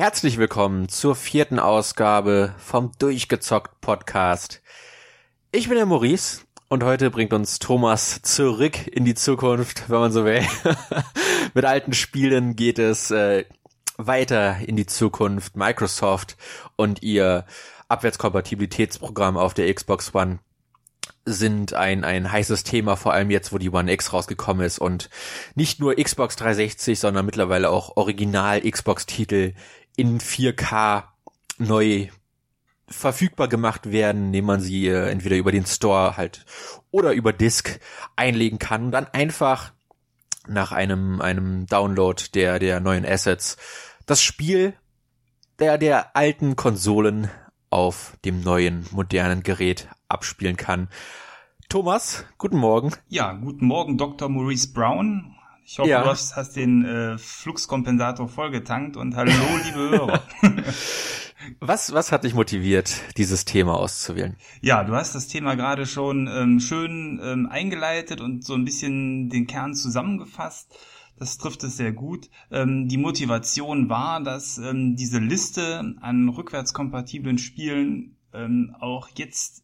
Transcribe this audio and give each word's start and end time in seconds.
Herzlich 0.00 0.38
willkommen 0.38 0.88
zur 0.88 1.14
vierten 1.14 1.58
Ausgabe 1.58 2.54
vom 2.56 2.90
Durchgezockt 2.98 3.82
Podcast. 3.82 4.62
Ich 5.52 5.68
bin 5.68 5.76
der 5.76 5.84
Maurice 5.84 6.40
und 6.70 6.84
heute 6.84 7.10
bringt 7.10 7.34
uns 7.34 7.58
Thomas 7.58 8.22
zurück 8.22 8.86
in 8.86 9.04
die 9.04 9.14
Zukunft, 9.14 9.90
wenn 9.90 9.98
man 9.98 10.10
so 10.10 10.24
will. 10.24 10.42
Mit 11.54 11.66
alten 11.66 11.92
Spielen 11.92 12.56
geht 12.56 12.78
es 12.78 13.10
äh, 13.10 13.44
weiter 13.98 14.56
in 14.66 14.76
die 14.76 14.86
Zukunft. 14.86 15.54
Microsoft 15.58 16.38
und 16.76 17.02
ihr 17.02 17.44
Abwärtskompatibilitätsprogramm 17.88 19.36
auf 19.36 19.52
der 19.52 19.70
Xbox 19.70 20.14
One 20.14 20.38
sind 21.26 21.74
ein, 21.74 22.04
ein 22.04 22.32
heißes 22.32 22.64
Thema, 22.64 22.96
vor 22.96 23.12
allem 23.12 23.30
jetzt, 23.30 23.52
wo 23.52 23.58
die 23.58 23.70
One 23.70 23.92
X 23.92 24.12
rausgekommen 24.12 24.64
ist 24.64 24.78
und 24.78 25.10
nicht 25.54 25.80
nur 25.80 25.96
Xbox 25.96 26.36
360, 26.36 26.98
sondern 26.98 27.26
mittlerweile 27.26 27.70
auch 27.70 27.96
Original 27.96 28.62
Xbox-Titel 28.62 29.52
in 29.96 30.20
4K 30.20 31.04
neu 31.58 32.08
verfügbar 32.88 33.48
gemacht 33.48 33.92
werden, 33.92 34.26
indem 34.26 34.46
man 34.46 34.60
sie 34.60 34.88
äh, 34.88 35.10
entweder 35.10 35.36
über 35.36 35.52
den 35.52 35.66
Store 35.66 36.16
halt 36.16 36.44
oder 36.90 37.12
über 37.12 37.32
Disk 37.32 37.78
einlegen 38.16 38.58
kann 38.58 38.86
und 38.86 38.90
dann 38.92 39.06
einfach 39.06 39.72
nach 40.48 40.72
einem, 40.72 41.20
einem 41.20 41.66
Download 41.66 42.22
der, 42.34 42.58
der 42.58 42.80
neuen 42.80 43.06
Assets 43.06 43.56
das 44.06 44.22
Spiel 44.22 44.74
der, 45.60 45.78
der 45.78 46.16
alten 46.16 46.56
Konsolen 46.56 47.30
auf 47.68 48.16
dem 48.24 48.40
neuen 48.40 48.86
modernen 48.90 49.42
Gerät 49.42 49.88
abspielen 50.08 50.56
kann. 50.56 50.88
Thomas, 51.68 52.24
guten 52.36 52.56
Morgen. 52.56 52.92
Ja, 53.08 53.32
guten 53.32 53.66
Morgen, 53.66 53.96
Dr. 53.96 54.28
Maurice 54.28 54.72
Brown. 54.72 55.36
Ich 55.70 55.78
hoffe, 55.78 55.88
ja. 55.90 56.02
du 56.02 56.08
hast, 56.08 56.34
hast 56.34 56.56
den 56.56 56.84
äh, 56.84 57.16
Fluxkompensator 57.16 58.28
vollgetankt 58.28 58.96
und 58.96 59.14
hallo, 59.14 59.30
liebe 59.64 59.78
Hörer. 59.78 60.22
was, 61.60 61.92
was 61.92 62.10
hat 62.10 62.24
dich 62.24 62.34
motiviert, 62.34 63.00
dieses 63.16 63.44
Thema 63.44 63.74
auszuwählen? 63.74 64.36
Ja, 64.62 64.82
du 64.82 64.96
hast 64.96 65.14
das 65.14 65.28
Thema 65.28 65.54
gerade 65.54 65.86
schon 65.86 66.26
ähm, 66.26 66.58
schön 66.58 67.20
ähm, 67.22 67.46
eingeleitet 67.48 68.20
und 68.20 68.44
so 68.44 68.54
ein 68.54 68.64
bisschen 68.64 69.28
den 69.28 69.46
Kern 69.46 69.76
zusammengefasst. 69.76 70.76
Das 71.16 71.38
trifft 71.38 71.62
es 71.62 71.76
sehr 71.76 71.92
gut. 71.92 72.30
Ähm, 72.50 72.88
die 72.88 72.98
Motivation 72.98 73.88
war, 73.88 74.20
dass 74.20 74.58
ähm, 74.58 74.96
diese 74.96 75.20
Liste 75.20 75.94
an 76.00 76.30
rückwärtskompatiblen 76.30 77.38
Spielen 77.38 78.16
ähm, 78.32 78.74
auch 78.80 79.08
jetzt 79.14 79.62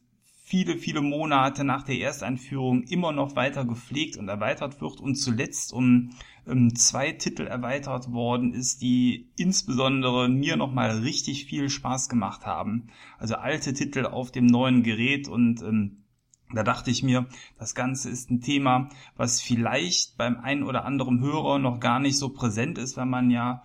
viele, 0.49 0.79
viele 0.79 1.01
Monate 1.01 1.65
nach 1.65 1.83
der 1.83 1.99
Ersteinführung 1.99 2.85
immer 2.85 3.11
noch 3.11 3.35
weiter 3.35 3.65
gepflegt 3.65 4.17
und 4.17 4.29
erweitert 4.29 4.81
wird 4.81 5.01
und 5.01 5.17
zuletzt 5.17 5.73
um 5.73 6.11
ähm, 6.47 6.73
zwei 6.77 7.11
Titel 7.11 7.49
erweitert 7.49 8.13
worden 8.13 8.55
ist, 8.55 8.81
die 8.81 9.29
insbesondere 9.37 10.29
mir 10.29 10.57
nochmal 10.57 11.01
richtig 11.01 11.47
viel 11.47 11.69
Spaß 11.69 12.09
gemacht 12.09 12.47
haben. 12.47 12.87
Also 13.19 13.35
alte 13.35 13.75
Titel 13.75 14.07
auf 14.07 14.31
dem 14.31 14.47
neuen 14.47 14.85
Gerät 14.85 15.27
und 15.27 15.63
ähm, 15.63 16.05
da 16.55 16.63
dachte 16.63 16.93
ich 16.93 17.03
mir, 17.03 17.27
das 17.59 17.75
Ganze 17.75 18.09
ist 18.09 18.31
ein 18.31 18.41
Thema, 18.41 18.89
was 19.17 19.43
vielleicht 19.43 20.17
beim 20.17 20.37
einen 20.39 20.63
oder 20.63 20.85
anderen 20.85 21.21
Hörer 21.21 21.59
noch 21.59 21.81
gar 21.81 21.99
nicht 21.99 22.19
so 22.19 22.29
präsent 22.29 22.79
ist, 22.79 22.97
wenn 22.97 23.11
man 23.11 23.33
ja 23.33 23.65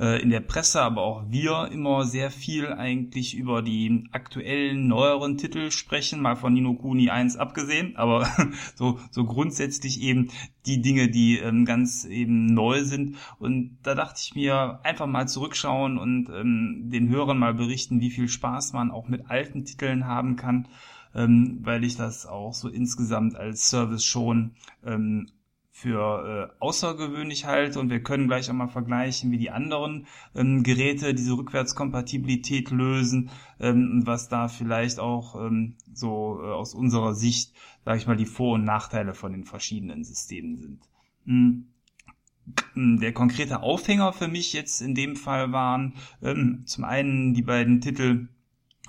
äh, 0.00 0.20
in 0.22 0.30
der 0.30 0.40
Presse, 0.40 0.80
aber 0.80 1.02
auch 1.02 1.24
wir 1.28 1.68
immer 1.70 2.04
sehr 2.04 2.30
viel 2.30 2.72
eigentlich 2.72 3.36
über 3.36 3.60
die 3.60 4.08
aktuellen, 4.12 4.88
neueren 4.88 5.36
Titel 5.36 5.70
sprechen, 5.70 6.22
mal 6.22 6.36
von 6.36 6.54
Nino 6.54 6.74
Kuni 6.74 7.10
1 7.10 7.36
abgesehen, 7.36 7.96
aber 7.96 8.26
so, 8.74 8.98
so 9.10 9.24
grundsätzlich 9.24 10.00
eben 10.00 10.30
die 10.64 10.80
Dinge, 10.80 11.10
die 11.10 11.38
ähm, 11.38 11.66
ganz 11.66 12.04
eben 12.06 12.46
neu 12.46 12.82
sind. 12.82 13.16
Und 13.38 13.78
da 13.82 13.94
dachte 13.94 14.20
ich 14.24 14.34
mir, 14.34 14.80
einfach 14.84 15.06
mal 15.06 15.28
zurückschauen 15.28 15.98
und 15.98 16.30
ähm, 16.30 16.88
den 16.90 17.10
Hörern 17.10 17.38
mal 17.38 17.54
berichten, 17.54 18.00
wie 18.00 18.10
viel 18.10 18.28
Spaß 18.28 18.72
man 18.72 18.90
auch 18.90 19.08
mit 19.08 19.30
alten 19.30 19.64
Titeln 19.64 20.06
haben 20.06 20.36
kann. 20.36 20.68
Ähm, 21.12 21.58
weil 21.62 21.82
ich 21.82 21.96
das 21.96 22.24
auch 22.24 22.54
so 22.54 22.68
insgesamt 22.68 23.34
als 23.34 23.68
Service 23.68 24.04
schon 24.04 24.52
ähm, 24.86 25.26
für 25.80 26.50
äh, 26.50 26.62
außergewöhnlich 26.62 27.46
halte 27.46 27.80
und 27.80 27.90
wir 27.90 28.02
können 28.02 28.28
gleich 28.28 28.50
einmal 28.50 28.68
vergleichen, 28.68 29.30
wie 29.30 29.38
die 29.38 29.50
anderen 29.50 30.06
ähm, 30.34 30.62
Geräte 30.62 31.14
diese 31.14 31.32
Rückwärtskompatibilität 31.32 32.70
lösen 32.70 33.30
ähm, 33.60 34.02
was 34.04 34.28
da 34.28 34.48
vielleicht 34.48 34.98
auch 34.98 35.34
ähm, 35.36 35.76
so 35.92 36.40
äh, 36.42 36.46
aus 36.46 36.74
unserer 36.74 37.14
Sicht, 37.14 37.52
sage 37.84 37.98
ich 37.98 38.06
mal, 38.06 38.16
die 38.16 38.26
Vor- 38.26 38.54
und 38.54 38.64
Nachteile 38.64 39.14
von 39.14 39.32
den 39.32 39.44
verschiedenen 39.44 40.02
Systemen 40.02 40.56
sind. 40.56 40.80
Mhm. 41.24 41.66
Der 42.74 43.12
konkrete 43.12 43.62
Aufhänger 43.62 44.12
für 44.12 44.26
mich 44.26 44.54
jetzt 44.54 44.80
in 44.80 44.94
dem 44.94 45.14
Fall 45.14 45.52
waren 45.52 45.94
ähm, 46.22 46.62
zum 46.66 46.84
einen 46.84 47.34
die 47.34 47.42
beiden 47.42 47.80
Titel 47.80 48.28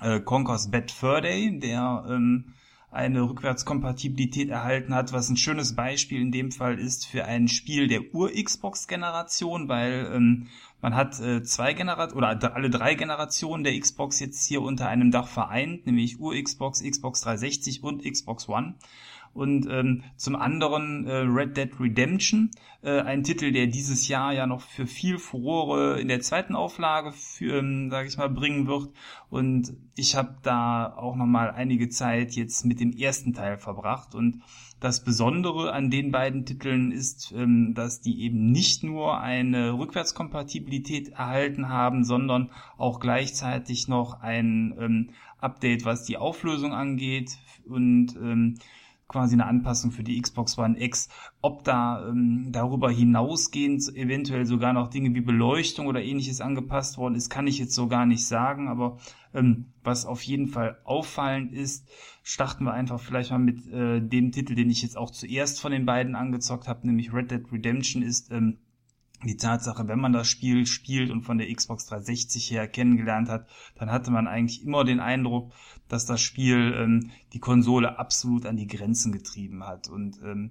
äh, 0.00 0.20
Conquer's 0.20 0.70
Bad 0.70 0.90
Fur 0.90 1.20
Day, 1.20 1.58
der 1.60 2.04
ähm, 2.08 2.54
eine 2.92 3.22
Rückwärtskompatibilität 3.22 4.50
erhalten 4.50 4.94
hat, 4.94 5.12
was 5.12 5.28
ein 5.30 5.36
schönes 5.36 5.74
Beispiel 5.74 6.20
in 6.20 6.30
dem 6.30 6.52
Fall 6.52 6.78
ist 6.78 7.06
für 7.06 7.24
ein 7.24 7.48
Spiel 7.48 7.88
der 7.88 8.14
Ur-Xbox-Generation, 8.14 9.68
weil 9.68 10.10
ähm, 10.14 10.48
man 10.82 10.94
hat 10.94 11.18
äh, 11.20 11.42
zwei 11.42 11.72
Generationen 11.72 12.18
oder 12.18 12.54
alle 12.54 12.68
drei 12.68 12.94
Generationen 12.94 13.64
der 13.64 13.78
Xbox 13.78 14.20
jetzt 14.20 14.46
hier 14.46 14.60
unter 14.60 14.88
einem 14.88 15.10
Dach 15.10 15.26
vereint, 15.26 15.86
nämlich 15.86 16.20
Ur-Xbox, 16.20 16.82
Xbox 16.82 17.22
360 17.22 17.82
und 17.82 18.04
Xbox 18.04 18.48
One 18.48 18.74
und 19.34 19.66
ähm, 19.70 20.04
zum 20.16 20.36
anderen 20.36 21.06
äh, 21.06 21.16
Red 21.18 21.56
Dead 21.56 21.70
Redemption, 21.80 22.50
äh, 22.82 23.00
ein 23.00 23.22
Titel, 23.22 23.52
der 23.52 23.66
dieses 23.66 24.08
Jahr 24.08 24.32
ja 24.32 24.46
noch 24.46 24.60
für 24.60 24.86
viel 24.86 25.18
Furore 25.18 26.00
in 26.00 26.08
der 26.08 26.20
zweiten 26.20 26.54
Auflage, 26.54 27.12
für, 27.12 27.58
ähm, 27.58 27.90
sage 27.90 28.08
ich 28.08 28.16
mal, 28.16 28.28
bringen 28.28 28.66
wird. 28.66 28.90
Und 29.30 29.74
ich 29.94 30.16
habe 30.16 30.36
da 30.42 30.94
auch 30.94 31.16
noch 31.16 31.26
mal 31.26 31.50
einige 31.50 31.88
Zeit 31.88 32.32
jetzt 32.32 32.64
mit 32.66 32.80
dem 32.80 32.92
ersten 32.92 33.32
Teil 33.32 33.56
verbracht 33.56 34.14
und 34.14 34.42
das 34.82 35.04
Besondere 35.04 35.72
an 35.72 35.90
den 35.90 36.10
beiden 36.10 36.44
Titeln 36.44 36.90
ist, 36.90 37.32
ähm, 37.36 37.72
dass 37.74 38.00
die 38.00 38.22
eben 38.22 38.50
nicht 38.50 38.82
nur 38.82 39.20
eine 39.20 39.78
Rückwärtskompatibilität 39.78 41.10
erhalten 41.10 41.68
haben, 41.68 42.04
sondern 42.04 42.50
auch 42.76 42.98
gleichzeitig 42.98 43.86
noch 43.86 44.20
ein 44.20 44.74
ähm, 44.78 45.10
Update, 45.38 45.84
was 45.84 46.04
die 46.04 46.16
Auflösung 46.16 46.72
angeht 46.72 47.38
und 47.64 48.16
ähm, 48.16 48.58
quasi 49.12 49.34
eine 49.34 49.46
Anpassung 49.46 49.90
für 49.90 50.02
die 50.02 50.20
Xbox 50.20 50.58
One 50.58 50.80
X. 50.80 51.08
Ob 51.40 51.64
da 51.64 52.08
ähm, 52.08 52.48
darüber 52.50 52.90
hinausgehend 52.90 53.94
eventuell 53.94 54.46
sogar 54.46 54.72
noch 54.72 54.88
Dinge 54.88 55.14
wie 55.14 55.20
Beleuchtung 55.20 55.86
oder 55.86 56.02
ähnliches 56.02 56.40
angepasst 56.40 56.98
worden 56.98 57.14
ist, 57.14 57.30
kann 57.30 57.46
ich 57.46 57.58
jetzt 57.58 57.74
so 57.74 57.86
gar 57.86 58.06
nicht 58.06 58.26
sagen. 58.26 58.68
Aber 58.68 58.98
ähm, 59.34 59.66
was 59.84 60.06
auf 60.06 60.22
jeden 60.22 60.48
Fall 60.48 60.78
auffallend 60.84 61.52
ist, 61.52 61.88
starten 62.22 62.64
wir 62.64 62.72
einfach 62.72 63.00
vielleicht 63.00 63.30
mal 63.30 63.38
mit 63.38 63.66
äh, 63.68 64.00
dem 64.00 64.32
Titel, 64.32 64.54
den 64.54 64.70
ich 64.70 64.82
jetzt 64.82 64.96
auch 64.96 65.10
zuerst 65.10 65.60
von 65.60 65.72
den 65.72 65.86
beiden 65.86 66.14
angezockt 66.14 66.66
habe, 66.66 66.86
nämlich 66.86 67.12
Red 67.12 67.30
Dead 67.30 67.44
Redemption 67.52 68.02
ist 68.02 68.32
ähm, 68.32 68.58
die 69.24 69.36
Tatsache, 69.36 69.88
wenn 69.88 70.00
man 70.00 70.12
das 70.12 70.28
Spiel 70.28 70.66
spielt 70.66 71.10
und 71.10 71.22
von 71.22 71.38
der 71.38 71.52
Xbox 71.52 71.86
360 71.86 72.50
her 72.50 72.68
kennengelernt 72.68 73.28
hat, 73.28 73.46
dann 73.76 73.90
hatte 73.90 74.10
man 74.10 74.26
eigentlich 74.26 74.64
immer 74.64 74.84
den 74.84 75.00
Eindruck, 75.00 75.52
dass 75.88 76.06
das 76.06 76.20
Spiel 76.20 76.74
ähm, 76.76 77.10
die 77.32 77.40
Konsole 77.40 77.98
absolut 77.98 78.46
an 78.46 78.56
die 78.56 78.66
Grenzen 78.66 79.12
getrieben 79.12 79.64
hat. 79.66 79.88
Und 79.88 80.20
ähm, 80.22 80.50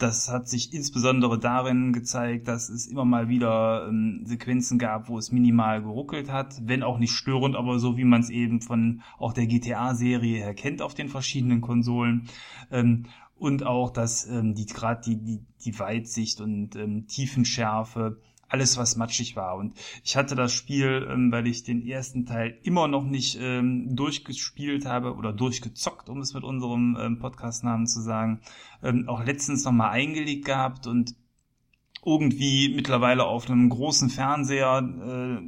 das 0.00 0.30
hat 0.30 0.48
sich 0.48 0.72
insbesondere 0.72 1.38
darin 1.38 1.92
gezeigt, 1.92 2.48
dass 2.48 2.70
es 2.70 2.86
immer 2.86 3.04
mal 3.04 3.28
wieder 3.28 3.86
ähm, 3.88 4.22
Sequenzen 4.24 4.78
gab, 4.78 5.08
wo 5.08 5.18
es 5.18 5.30
minimal 5.30 5.82
geruckelt 5.82 6.32
hat, 6.32 6.56
wenn 6.64 6.82
auch 6.82 6.98
nicht 6.98 7.12
störend, 7.12 7.54
aber 7.54 7.78
so 7.78 7.96
wie 7.96 8.04
man 8.04 8.20
es 8.20 8.30
eben 8.30 8.60
von 8.60 9.02
auch 9.18 9.32
der 9.32 9.46
GTA-Serie 9.46 10.38
her 10.38 10.54
kennt 10.54 10.80
auf 10.82 10.94
den 10.94 11.08
verschiedenen 11.08 11.60
Konsolen. 11.60 12.28
Ähm, 12.70 13.06
und 13.40 13.64
auch, 13.64 13.90
dass 13.90 14.26
ähm, 14.28 14.54
die 14.54 14.66
gerade 14.66 15.00
die, 15.00 15.16
die, 15.16 15.40
die 15.64 15.78
Weitsicht 15.78 16.40
und 16.40 16.76
ähm, 16.76 17.06
Tiefenschärfe, 17.06 18.20
alles 18.48 18.76
was 18.76 18.96
matschig 18.96 19.36
war. 19.36 19.56
Und 19.56 19.74
ich 20.04 20.16
hatte 20.16 20.34
das 20.34 20.52
Spiel, 20.52 21.08
ähm, 21.10 21.32
weil 21.32 21.46
ich 21.46 21.62
den 21.62 21.86
ersten 21.86 22.26
Teil 22.26 22.58
immer 22.62 22.86
noch 22.86 23.04
nicht 23.04 23.38
ähm, 23.40 23.96
durchgespielt 23.96 24.84
habe 24.84 25.14
oder 25.14 25.32
durchgezockt, 25.32 26.10
um 26.10 26.20
es 26.20 26.34
mit 26.34 26.44
unserem 26.44 26.98
ähm, 27.00 27.18
Podcastnamen 27.18 27.86
zu 27.86 28.00
sagen, 28.02 28.40
ähm, 28.82 29.08
auch 29.08 29.24
letztens 29.24 29.64
nochmal 29.64 29.90
eingelegt 29.90 30.44
gehabt 30.44 30.86
und 30.86 31.14
irgendwie 32.04 32.74
mittlerweile 32.74 33.24
auf 33.24 33.48
einem 33.48 33.68
großen 33.68 34.10
Fernseher 34.10 34.82
äh, 34.82 35.42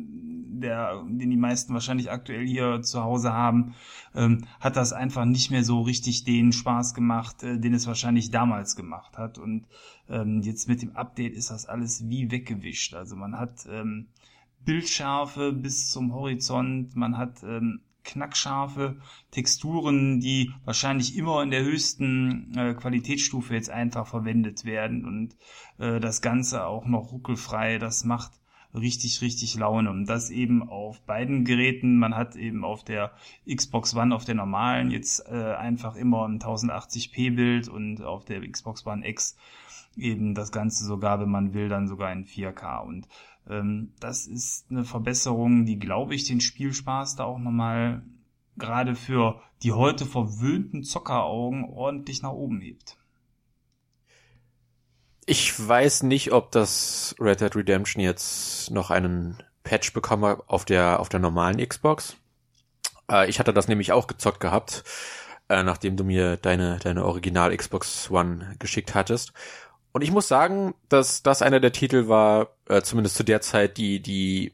der, 0.62 1.02
den 1.06 1.30
die 1.30 1.36
meisten 1.36 1.74
wahrscheinlich 1.74 2.10
aktuell 2.10 2.46
hier 2.46 2.82
zu 2.82 3.02
Hause 3.02 3.32
haben, 3.32 3.74
ähm, 4.14 4.46
hat 4.60 4.76
das 4.76 4.92
einfach 4.92 5.24
nicht 5.24 5.50
mehr 5.50 5.64
so 5.64 5.82
richtig 5.82 6.24
den 6.24 6.52
Spaß 6.52 6.94
gemacht, 6.94 7.42
äh, 7.42 7.58
den 7.58 7.74
es 7.74 7.86
wahrscheinlich 7.86 8.30
damals 8.30 8.76
gemacht 8.76 9.18
hat. 9.18 9.38
Und 9.38 9.66
ähm, 10.08 10.40
jetzt 10.42 10.68
mit 10.68 10.82
dem 10.82 10.96
Update 10.96 11.34
ist 11.34 11.50
das 11.50 11.66
alles 11.66 12.08
wie 12.08 12.30
weggewischt. 12.30 12.94
Also 12.94 13.16
man 13.16 13.38
hat 13.38 13.66
ähm, 13.70 14.08
Bildschärfe 14.64 15.52
bis 15.52 15.90
zum 15.90 16.14
Horizont, 16.14 16.94
man 16.96 17.18
hat 17.18 17.42
ähm, 17.42 17.80
knackscharfe 18.04 18.96
Texturen, 19.30 20.20
die 20.20 20.52
wahrscheinlich 20.64 21.16
immer 21.16 21.42
in 21.42 21.50
der 21.50 21.62
höchsten 21.62 22.56
äh, 22.56 22.74
Qualitätsstufe 22.74 23.54
jetzt 23.54 23.70
einfach 23.70 24.06
verwendet 24.06 24.64
werden 24.64 25.04
und 25.04 25.36
äh, 25.78 26.00
das 26.00 26.20
Ganze 26.20 26.66
auch 26.66 26.86
noch 26.86 27.12
ruckelfrei. 27.12 27.78
Das 27.78 28.04
macht 28.04 28.32
richtig, 28.74 29.20
richtig 29.20 29.54
Laune. 29.56 29.90
Und 29.90 30.06
das 30.06 30.30
eben 30.30 30.68
auf 30.68 31.00
beiden 31.02 31.44
Geräten. 31.44 31.98
Man 31.98 32.14
hat 32.14 32.36
eben 32.36 32.64
auf 32.64 32.84
der 32.84 33.12
Xbox 33.52 33.94
One, 33.94 34.14
auf 34.14 34.24
der 34.24 34.34
normalen, 34.34 34.90
jetzt 34.90 35.26
äh, 35.28 35.54
einfach 35.54 35.96
immer 35.96 36.26
ein 36.26 36.38
1080p 36.38 37.34
Bild 37.34 37.68
und 37.68 38.02
auf 38.02 38.24
der 38.24 38.48
Xbox 38.48 38.86
One 38.86 39.06
X 39.06 39.36
eben 39.96 40.34
das 40.34 40.52
Ganze 40.52 40.84
sogar, 40.84 41.20
wenn 41.20 41.30
man 41.30 41.54
will, 41.54 41.68
dann 41.68 41.88
sogar 41.88 42.12
in 42.12 42.24
4K. 42.24 42.82
Und 42.82 43.08
ähm, 43.48 43.92
das 44.00 44.26
ist 44.26 44.66
eine 44.70 44.84
Verbesserung, 44.84 45.66
die, 45.66 45.78
glaube 45.78 46.14
ich, 46.14 46.24
den 46.24 46.40
Spielspaß 46.40 47.16
da 47.16 47.24
auch 47.24 47.38
nochmal 47.38 48.02
gerade 48.56 48.94
für 48.94 49.40
die 49.62 49.72
heute 49.72 50.06
verwöhnten 50.06 50.82
Zockeraugen 50.82 51.64
ordentlich 51.64 52.22
nach 52.22 52.32
oben 52.32 52.60
hebt. 52.60 52.98
Ich 55.24 55.68
weiß 55.68 56.02
nicht, 56.02 56.32
ob 56.32 56.50
das 56.50 57.14
Red 57.20 57.40
Dead 57.40 57.54
Redemption 57.54 58.02
jetzt 58.02 58.70
noch 58.70 58.90
einen 58.90 59.42
Patch 59.62 59.92
bekomme 59.92 60.42
auf 60.46 60.64
der 60.64 60.98
auf 61.00 61.08
der 61.08 61.20
normalen 61.20 61.66
Xbox. 61.66 62.16
Äh, 63.10 63.28
ich 63.30 63.38
hatte 63.38 63.52
das 63.52 63.68
nämlich 63.68 63.92
auch 63.92 64.08
gezockt 64.08 64.40
gehabt, 64.40 64.82
äh, 65.48 65.62
nachdem 65.62 65.96
du 65.96 66.04
mir 66.04 66.36
deine 66.36 66.78
deine 66.80 67.04
Original 67.04 67.56
Xbox 67.56 68.10
One 68.10 68.56
geschickt 68.58 68.94
hattest. 68.94 69.32
Und 69.92 70.02
ich 70.02 70.10
muss 70.10 70.26
sagen, 70.26 70.74
dass 70.88 71.22
das 71.22 71.42
einer 71.42 71.60
der 71.60 71.72
Titel 71.72 72.08
war, 72.08 72.56
äh, 72.68 72.82
zumindest 72.82 73.16
zu 73.16 73.24
der 73.24 73.40
Zeit, 73.40 73.76
die 73.76 74.00
die 74.02 74.52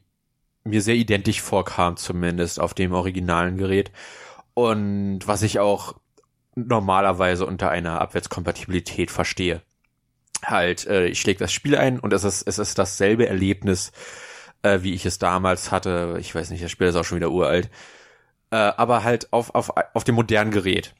mir 0.63 0.81
sehr 0.81 0.95
identisch 0.95 1.41
vorkam, 1.41 1.97
zumindest 1.97 2.59
auf 2.59 2.73
dem 2.73 2.93
originalen 2.93 3.57
Gerät. 3.57 3.91
Und 4.53 5.21
was 5.25 5.41
ich 5.41 5.59
auch 5.59 5.95
normalerweise 6.55 7.45
unter 7.45 7.69
einer 7.71 8.01
Abwärtskompatibilität 8.01 9.11
verstehe. 9.11 9.61
Halt, 10.43 10.87
äh, 10.87 11.07
ich 11.07 11.19
schläge 11.19 11.39
das 11.39 11.51
Spiel 11.51 11.75
ein 11.75 11.99
und 11.99 12.13
es 12.13 12.23
ist, 12.23 12.47
es 12.47 12.59
ist 12.59 12.77
dasselbe 12.79 13.27
Erlebnis, 13.27 13.91
äh, 14.61 14.79
wie 14.81 14.93
ich 14.93 15.05
es 15.05 15.19
damals 15.19 15.71
hatte. 15.71 16.17
Ich 16.19 16.33
weiß 16.33 16.49
nicht, 16.49 16.63
das 16.63 16.71
Spiel 16.71 16.87
ist 16.87 16.95
auch 16.95 17.05
schon 17.05 17.17
wieder 17.17 17.31
uralt. 17.31 17.69
Äh, 18.51 18.55
aber 18.55 19.03
halt 19.03 19.31
auf, 19.33 19.53
auf, 19.53 19.71
auf 19.93 20.03
dem 20.03 20.15
modernen 20.15 20.51
Gerät. 20.51 20.95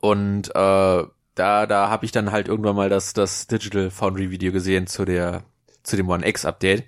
Und 0.00 0.48
äh, 0.50 1.04
da, 1.34 1.66
da 1.66 1.88
habe 1.90 2.04
ich 2.04 2.12
dann 2.12 2.32
halt 2.32 2.48
irgendwann 2.48 2.76
mal 2.76 2.88
das, 2.88 3.12
das 3.12 3.46
Digital 3.46 3.90
Foundry 3.90 4.30
Video 4.30 4.52
gesehen 4.52 4.86
zu 4.86 5.04
der, 5.04 5.44
zu 5.82 5.96
dem 5.96 6.08
One 6.08 6.26
X 6.26 6.44
Update. 6.44 6.84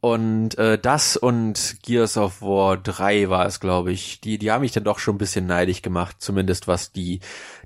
Und 0.00 0.58
äh, 0.58 0.78
das 0.78 1.16
und 1.16 1.76
Gears 1.82 2.16
of 2.16 2.42
War 2.42 2.76
3 2.76 3.28
war 3.30 3.46
es, 3.46 3.60
glaube 3.60 3.92
ich. 3.92 4.20
Die, 4.20 4.36
die 4.36 4.50
haben 4.50 4.62
mich 4.62 4.72
dann 4.72 4.84
doch 4.84 4.98
schon 4.98 5.14
ein 5.14 5.18
bisschen 5.18 5.46
neidig 5.46 5.80
gemacht, 5.82 6.16
zumindest 6.18 6.66
was 6.66 6.92
die, 6.92 7.20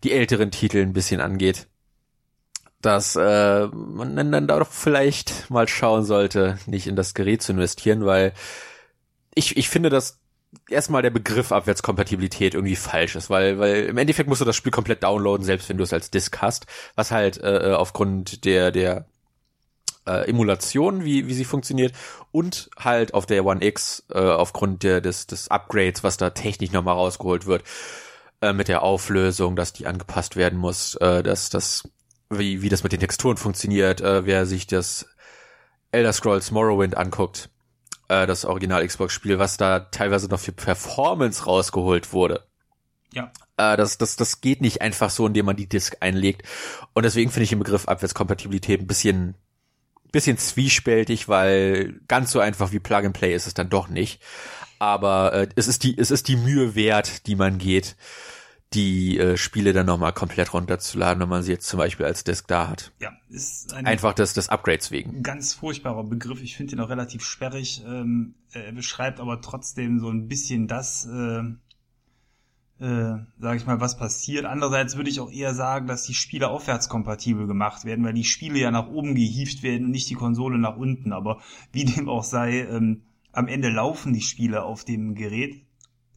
die 0.05 0.13
älteren 0.13 0.51
Titel 0.51 0.83
ein 0.83 0.93
bisschen 0.93 1.21
angeht. 1.23 1.67
Dass 2.87 3.17
äh, 3.17 3.67
man 3.67 4.15
dann, 4.15 4.31
dann 4.31 4.47
doch 4.47 4.71
vielleicht 4.71 5.51
mal 5.51 5.67
schauen 5.67 6.05
sollte, 6.05 6.57
nicht 6.67 6.87
in 6.87 6.95
das 6.95 7.15
Gerät 7.15 7.43
zu 7.43 7.51
investieren, 7.51 8.07
weil 8.07 8.33
ich, 9.35 9.57
ich 9.57 9.69
finde, 9.69 9.91
dass 9.91 10.21
erstmal 10.71 11.03
der 11.03 11.11
Begriff 11.11 11.51
Abwärtskompatibilität 11.51 12.55
irgendwie 12.55 12.77
falsch 12.77 13.17
ist, 13.17 13.29
weil, 13.29 13.59
weil 13.59 13.87
im 13.87 13.99
Endeffekt 13.99 14.29
musst 14.29 14.41
du 14.41 14.45
das 14.45 14.55
Spiel 14.55 14.71
komplett 14.71 15.03
downloaden, 15.03 15.45
selbst 15.45 15.69
wenn 15.69 15.79
du 15.79 15.83
es 15.83 15.93
als 15.93 16.13
Disk 16.13 16.39
hast, 16.41 16.67
was 16.95 17.11
halt 17.11 17.39
äh, 17.43 17.75
aufgrund 17.77 18.45
der, 18.45 18.71
der 18.71 19.07
äh, 20.07 20.29
Emulation, 20.31 21.05
wie, 21.05 21.27
wie 21.27 21.35
sie 21.35 21.45
funktioniert, 21.45 21.93
und 22.31 22.71
halt 22.79 23.15
auf 23.15 23.27
der 23.27 23.45
One 23.45 23.65
X 23.65 24.05
äh, 24.13 24.21
aufgrund 24.21 24.85
der, 24.85 25.01
des, 25.01 25.27
des 25.27 25.49
Upgrades, 25.51 26.05
was 26.05 26.19
da 26.19 26.31
technisch 26.31 26.71
nochmal 26.71 26.95
rausgeholt 26.95 27.47
wird, 27.47 27.65
äh, 28.43 28.53
mit 28.53 28.69
der 28.69 28.85
Auflösung, 28.85 29.57
dass 29.57 29.73
die 29.73 29.89
angepasst 29.89 30.37
werden 30.37 30.59
muss, 30.59 30.95
äh, 30.97 31.25
dass 31.25 31.51
das, 31.51 31.89
wie, 32.31 32.63
wie 32.63 32.69
das 32.69 32.83
mit 32.83 32.93
den 32.93 33.01
Texturen 33.01 33.37
funktioniert, 33.37 34.01
äh, 34.01 34.27
wer 34.27 34.47
sich 34.47 34.67
das 34.67 35.07
Elder 35.93 36.13
Scrolls 36.13 36.51
Morrowind 36.51 36.97
anguckt, 36.97 37.51
äh, 38.09 38.27
das 38.27 38.45
Original 38.45 38.87
Xbox-Spiel, 38.87 39.39
was 39.39 39.57
da 39.57 39.81
teilweise 39.81 40.29
noch 40.29 40.41
für 40.41 40.53
Performance 40.53 41.45
rausgeholt 41.45 42.13
wurde. 42.13 42.47
Ja. 43.13 43.33
Äh, 43.57 43.77
das, 43.77 43.99
das, 43.99 44.17
das 44.17 44.41
geht 44.41 44.61
nicht 44.61 44.83
einfach 44.83 45.11
so, 45.11 45.27
indem 45.27 45.47
man 45.47 45.57
die 45.57 45.69
Disk 45.69 45.97
einlegt. 46.01 46.43
Und 46.93 47.05
deswegen 47.05 47.31
finde 47.31 47.45
ich 47.45 47.51
den 47.51 47.59
Begriff 47.59 47.89
Abwärtskompatibilität 47.89 48.81
ein 48.81 48.87
bisschen 48.87 49.37
bisschen 50.13 50.39
zwiespältig, 50.39 51.29
weil 51.29 52.01
ganz 52.09 52.31
so 52.31 52.41
einfach 52.41 52.73
wie 52.73 52.79
Plug 52.79 53.05
and 53.05 53.13
Play 53.13 53.35
ist 53.35 53.47
es 53.47 53.55
dann 53.55 53.69
doch 53.69 53.89
nicht. 53.89 54.23
Aber 54.79 55.33
äh, 55.33 55.49
es 55.57 55.69
ist 55.69 55.83
die 55.83 55.97
es 55.99 56.11
ist 56.11 56.29
die 56.29 56.37
Mühe 56.37 56.75
wert, 56.75 57.27
die 57.27 57.37
man 57.37 57.59
geht, 57.59 57.97
die 58.75 59.19
äh, 59.19 59.37
Spiele 59.37 59.73
dann 59.73 59.87
nochmal 59.87 60.13
komplett 60.13 60.53
runterzuladen, 60.53 61.23
wenn 61.23 61.29
man 61.29 61.43
sie 61.43 61.53
jetzt 61.53 61.69
zum 61.69 61.79
Beispiel 61.79 62.05
als 62.05 62.25
Disk 62.25 62.49
da 62.49 62.69
hat. 62.69 62.93
Ja, 63.01 63.13
ist 63.29 63.73
ein 63.73 63.87
einfach 63.87 64.13
des, 64.13 64.33
des 64.33 64.49
Upgrades 64.49 64.91
wegen. 64.91 65.23
Ganz 65.23 65.55
furchtbarer 65.55 66.05
Begriff. 66.05 66.43
Ich 66.43 66.57
finde 66.57 66.75
ihn 66.75 66.81
auch 66.81 66.89
relativ 66.89 67.25
sperrig. 67.25 67.85
Ähm, 67.87 68.35
er 68.51 68.73
beschreibt 68.73 69.21
aber 69.21 69.41
trotzdem 69.41 70.01
so 70.01 70.11
ein 70.11 70.27
bisschen 70.27 70.67
das, 70.67 71.07
äh, 71.07 71.43
äh, 72.85 73.19
sage 73.39 73.57
ich 73.57 73.67
mal, 73.67 73.81
was 73.81 73.97
passiert. 73.97 74.45
Andererseits 74.45 74.97
würde 74.97 75.11
ich 75.11 75.21
auch 75.21 75.31
eher 75.31 75.55
sagen, 75.55 75.87
dass 75.87 76.03
die 76.03 76.15
Spiele 76.15 76.49
aufwärtskompatibel 76.49 77.47
gemacht 77.47 77.85
werden, 77.85 78.05
weil 78.05 78.15
die 78.15 78.25
Spiele 78.25 78.59
ja 78.59 78.71
nach 78.71 78.89
oben 78.89 79.15
gehievt 79.15 79.63
werden 79.63 79.87
und 79.87 79.91
nicht 79.93 80.11
die 80.11 80.15
Konsole 80.15 80.59
nach 80.59 80.77
unten. 80.77 81.13
Aber 81.13 81.41
wie 81.73 81.85
dem 81.85 82.09
auch 82.09 82.25
sei, 82.25 82.63
ähm, 82.63 83.03
am 83.33 83.49
Ende 83.49 83.69
laufen 83.69 84.13
die 84.13 84.23
Spiele 84.23 84.65
auf 84.65 84.85
dem 84.85 85.15
Gerät. 85.15 85.66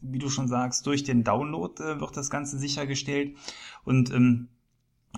Wie 0.01 0.19
du 0.19 0.29
schon 0.29 0.47
sagst, 0.47 0.85
durch 0.85 1.03
den 1.03 1.23
Download 1.23 1.81
äh, 1.83 1.99
wird 1.99 2.15
das 2.15 2.29
Ganze 2.29 2.57
sichergestellt. 2.57 3.37
Und 3.83 4.11
ähm, 4.11 4.49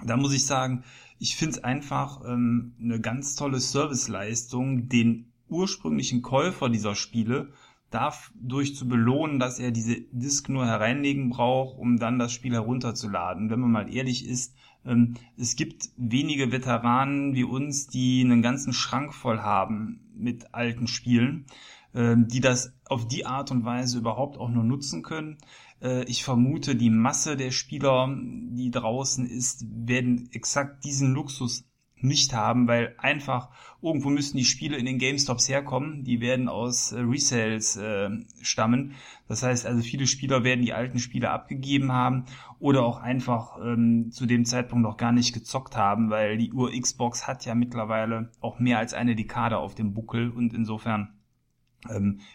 da 0.05 0.17
muss 0.17 0.33
ich 0.33 0.45
sagen, 0.45 0.83
ich 1.19 1.35
finde 1.35 1.57
es 1.57 1.63
einfach 1.63 2.21
ähm, 2.25 2.73
eine 2.81 2.99
ganz 2.99 3.35
tolle 3.35 3.59
Serviceleistung, 3.59 4.89
den 4.89 5.31
ursprünglichen 5.49 6.21
Käufer 6.21 6.69
dieser 6.69 6.95
Spiele 6.95 7.53
dadurch 7.91 8.75
zu 8.75 8.87
belohnen, 8.87 9.37
dass 9.37 9.59
er 9.59 9.71
diese 9.71 9.99
Disk 10.11 10.47
nur 10.49 10.65
hereinlegen 10.65 11.29
braucht, 11.29 11.77
um 11.77 11.99
dann 11.99 12.17
das 12.17 12.31
Spiel 12.31 12.53
herunterzuladen. 12.53 13.49
Wenn 13.49 13.59
man 13.59 13.71
mal 13.71 13.93
ehrlich 13.93 14.25
ist, 14.25 14.55
ähm, 14.85 15.15
es 15.38 15.55
gibt 15.55 15.89
wenige 15.97 16.51
Veteranen 16.51 17.35
wie 17.35 17.43
uns, 17.43 17.88
die 17.88 18.21
einen 18.21 18.41
ganzen 18.41 18.73
Schrank 18.73 19.13
voll 19.13 19.39
haben 19.39 20.00
mit 20.15 20.53
alten 20.53 20.88
Spielen, 20.88 21.45
die 21.93 22.39
das 22.39 22.74
auf 22.86 23.07
die 23.07 23.25
Art 23.25 23.51
und 23.51 23.65
Weise 23.65 23.98
überhaupt 23.98 24.38
auch 24.38 24.50
nur 24.50 24.63
nutzen 24.63 25.03
können. 25.03 25.38
Äh, 25.81 26.03
ich 26.05 26.24
vermute, 26.24 26.75
die 26.75 26.89
Masse 26.89 27.36
der 27.36 27.51
Spieler, 27.51 28.07
die 28.15 28.71
draußen 28.71 29.25
ist, 29.25 29.65
werden 29.69 30.29
exakt 30.31 30.86
diesen 30.86 31.13
Luxus 31.13 31.65
nicht 32.03 32.33
haben, 32.33 32.67
weil 32.67 32.95
einfach 32.98 33.50
irgendwo 33.79 34.10
müssen 34.10 34.38
die 34.38 34.45
Spiele 34.45 34.77
in 34.77 34.86
den 34.86 34.98
GameStops 34.98 35.48
herkommen. 35.50 36.03
Die 36.03 36.19
werden 36.19 36.50
aus 36.50 36.91
äh, 36.91 37.00
Resales 37.00 37.77
äh, 37.77 38.10
stammen. 38.41 38.95
Das 39.27 39.43
heißt 39.43 39.67
also, 39.67 39.81
viele 39.81 40.07
Spieler 40.07 40.43
werden 40.43 40.65
die 40.65 40.74
alten 40.74 40.98
Spiele 40.98 41.29
abgegeben 41.29 41.91
haben 41.91 42.25
oder 42.60 42.83
auch 42.83 42.98
einfach 42.98 43.57
ähm, 43.63 44.12
zu 44.12 44.25
dem 44.25 44.45
Zeitpunkt 44.45 44.83
noch 44.83 44.98
gar 44.98 45.12
nicht 45.12 45.33
gezockt 45.33 45.77
haben, 45.77 46.10
weil 46.10 46.38
die 46.38 46.51
Uhr 46.51 46.71
Xbox 46.71 47.27
hat 47.27 47.45
ja 47.45 47.53
mittlerweile 47.53 48.31
auch 48.41 48.60
mehr 48.60 48.79
als 48.79 48.93
eine 48.93 49.15
Dekade 49.15 49.57
auf 49.57 49.75
dem 49.75 49.93
Buckel 49.93 50.31
und 50.31 50.53
insofern 50.53 51.01
ähm, 51.01 51.20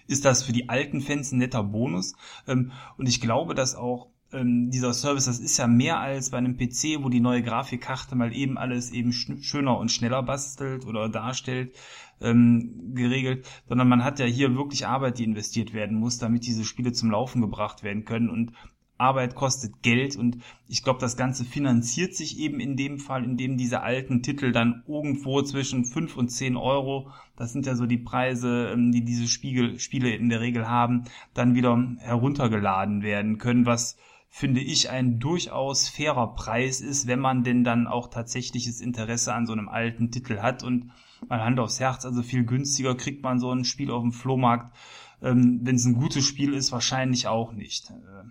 ist 0.06 0.24
das 0.24 0.42
für 0.42 0.52
die 0.52 0.68
alten 0.68 1.00
Fans 1.00 1.32
ein 1.32 1.38
netter 1.38 1.62
Bonus. 1.62 2.14
Ähm, 2.46 2.72
und 2.96 3.08
ich 3.08 3.20
glaube, 3.20 3.54
dass 3.54 3.74
auch 3.74 4.08
ähm, 4.32 4.70
dieser 4.70 4.92
Service, 4.92 5.26
das 5.26 5.38
ist 5.38 5.56
ja 5.56 5.66
mehr 5.66 6.00
als 6.00 6.30
bei 6.30 6.38
einem 6.38 6.56
PC, 6.56 7.02
wo 7.02 7.08
die 7.08 7.20
neue 7.20 7.42
Grafikkarte 7.42 8.16
mal 8.16 8.34
eben 8.34 8.58
alles 8.58 8.90
eben 8.90 9.12
schöner 9.12 9.78
und 9.78 9.90
schneller 9.90 10.22
bastelt 10.22 10.86
oder 10.86 11.08
darstellt, 11.08 11.74
ähm, 12.20 12.94
geregelt, 12.94 13.46
sondern 13.68 13.88
man 13.88 14.02
hat 14.04 14.18
ja 14.18 14.26
hier 14.26 14.56
wirklich 14.56 14.86
Arbeit, 14.86 15.18
die 15.18 15.24
investiert 15.24 15.74
werden 15.74 15.98
muss, 15.98 16.18
damit 16.18 16.46
diese 16.46 16.64
Spiele 16.64 16.92
zum 16.92 17.10
Laufen 17.10 17.40
gebracht 17.40 17.82
werden 17.82 18.04
können 18.04 18.30
und 18.30 18.52
Arbeit 18.98 19.34
kostet 19.34 19.82
Geld 19.82 20.16
und 20.16 20.38
ich 20.68 20.82
glaube, 20.82 21.00
das 21.00 21.16
Ganze 21.16 21.44
finanziert 21.44 22.14
sich 22.14 22.38
eben 22.38 22.60
in 22.60 22.76
dem 22.76 22.98
Fall, 22.98 23.24
indem 23.24 23.56
diese 23.56 23.82
alten 23.82 24.22
Titel 24.22 24.52
dann 24.52 24.82
irgendwo 24.86 25.42
zwischen 25.42 25.84
fünf 25.84 26.16
und 26.16 26.28
zehn 26.28 26.56
Euro, 26.56 27.10
das 27.36 27.52
sind 27.52 27.66
ja 27.66 27.74
so 27.74 27.86
die 27.86 27.98
Preise, 27.98 28.70
ähm, 28.72 28.92
die 28.92 29.04
diese 29.04 29.28
Spiegel, 29.28 29.78
Spiele 29.78 30.14
in 30.14 30.28
der 30.28 30.40
Regel 30.40 30.68
haben, 30.68 31.04
dann 31.34 31.54
wieder 31.54 31.76
heruntergeladen 31.98 33.02
werden 33.02 33.38
können, 33.38 33.66
was 33.66 33.96
finde 34.28 34.60
ich, 34.60 34.90
ein 34.90 35.18
durchaus 35.18 35.88
fairer 35.88 36.34
Preis 36.34 36.82
ist, 36.82 37.06
wenn 37.06 37.20
man 37.20 37.42
denn 37.42 37.64
dann 37.64 37.86
auch 37.86 38.08
tatsächliches 38.08 38.82
Interesse 38.82 39.32
an 39.32 39.46
so 39.46 39.52
einem 39.52 39.68
alten 39.68 40.10
Titel 40.10 40.40
hat 40.40 40.62
und 40.62 40.90
mal 41.28 41.42
Hand 41.42 41.58
aufs 41.58 41.80
Herz, 41.80 42.04
also 42.04 42.22
viel 42.22 42.44
günstiger 42.44 42.94
kriegt 42.94 43.22
man 43.22 43.38
so 43.38 43.50
ein 43.50 43.64
Spiel 43.64 43.90
auf 43.90 44.02
dem 44.02 44.12
Flohmarkt, 44.12 44.76
ähm, 45.22 45.60
wenn 45.62 45.76
es 45.76 45.86
ein 45.86 45.94
gutes 45.94 46.24
Spiel 46.24 46.52
ist, 46.52 46.72
wahrscheinlich 46.72 47.26
auch 47.28 47.52
nicht. 47.52 47.90
Äh, 47.90 48.28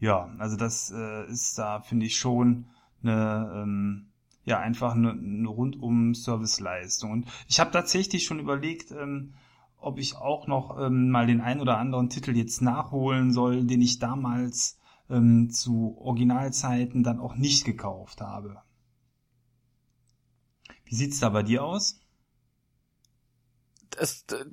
ja, 0.00 0.30
also 0.38 0.56
das 0.56 0.90
äh, 0.90 1.26
ist 1.30 1.58
da, 1.58 1.80
finde 1.80 2.06
ich, 2.06 2.16
schon 2.16 2.66
eine, 3.02 3.52
ähm, 3.54 4.06
ja, 4.44 4.58
einfach 4.58 4.94
eine, 4.94 5.12
eine 5.12 5.48
rundum 5.48 6.14
Serviceleistung. 6.14 7.10
Und 7.10 7.26
ich 7.48 7.60
habe 7.60 7.70
tatsächlich 7.70 8.24
schon 8.24 8.40
überlegt, 8.40 8.90
ähm, 8.92 9.34
ob 9.78 9.98
ich 9.98 10.16
auch 10.16 10.46
noch 10.46 10.78
ähm, 10.80 11.10
mal 11.10 11.26
den 11.26 11.40
ein 11.40 11.60
oder 11.60 11.78
anderen 11.78 12.08
Titel 12.08 12.36
jetzt 12.36 12.62
nachholen 12.62 13.32
soll, 13.32 13.64
den 13.64 13.82
ich 13.82 13.98
damals 13.98 14.78
ähm, 15.10 15.50
zu 15.50 15.96
Originalzeiten 15.98 17.02
dann 17.02 17.20
auch 17.20 17.36
nicht 17.36 17.64
gekauft 17.64 18.20
habe. 18.20 18.62
Wie 20.84 20.94
sieht's 20.94 21.20
da 21.20 21.28
bei 21.28 21.42
dir 21.42 21.64
aus? 21.64 22.00
Es 23.98 24.24
äh, 24.32 24.44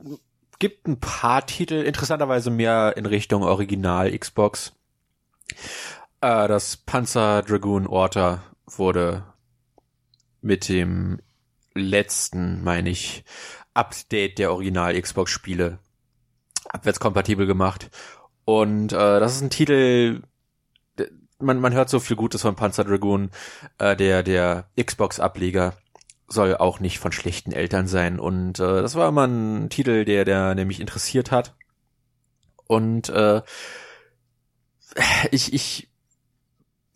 gibt 0.59 0.87
ein 0.87 0.99
paar 0.99 1.45
Titel, 1.45 1.75
interessanterweise 1.75 2.51
mehr 2.51 2.95
in 2.97 3.05
Richtung 3.05 3.43
Original 3.43 4.17
Xbox. 4.17 4.73
Äh, 6.21 6.47
das 6.47 6.77
Panzer 6.77 7.41
Dragoon 7.41 7.87
Orta 7.87 8.43
wurde 8.65 9.23
mit 10.41 10.69
dem 10.69 11.19
letzten, 11.73 12.63
meine 12.63 12.89
ich, 12.89 13.23
Update 13.73 14.37
der 14.37 14.51
Original 14.51 14.99
Xbox 14.99 15.31
Spiele 15.31 15.79
abwärtskompatibel 16.69 17.45
gemacht. 17.45 17.89
Und 18.45 18.91
äh, 18.93 19.19
das 19.19 19.35
ist 19.35 19.41
ein 19.41 19.49
Titel, 19.49 20.21
man, 21.39 21.59
man 21.59 21.73
hört 21.73 21.89
so 21.89 21.99
viel 21.99 22.15
Gutes 22.15 22.41
von 22.41 22.55
Panzer 22.55 22.83
Dragoon, 22.83 23.31
äh, 23.77 23.95
der, 23.95 24.23
der 24.23 24.69
Xbox-Ableger 24.81 25.73
soll 26.27 26.55
auch 26.55 26.79
nicht 26.79 26.99
von 26.99 27.11
schlechten 27.11 27.51
Eltern 27.51 27.87
sein. 27.87 28.19
Und 28.19 28.59
äh, 28.59 28.81
das 28.81 28.95
war 28.95 29.09
immer 29.09 29.27
ein 29.27 29.69
Titel, 29.69 30.05
der, 30.05 30.25
der, 30.25 30.55
der 30.55 30.65
mich 30.65 30.79
interessiert 30.79 31.31
hat. 31.31 31.55
Und 32.67 33.09
äh, 33.09 33.41
ich, 35.31 35.53
ich 35.53 35.87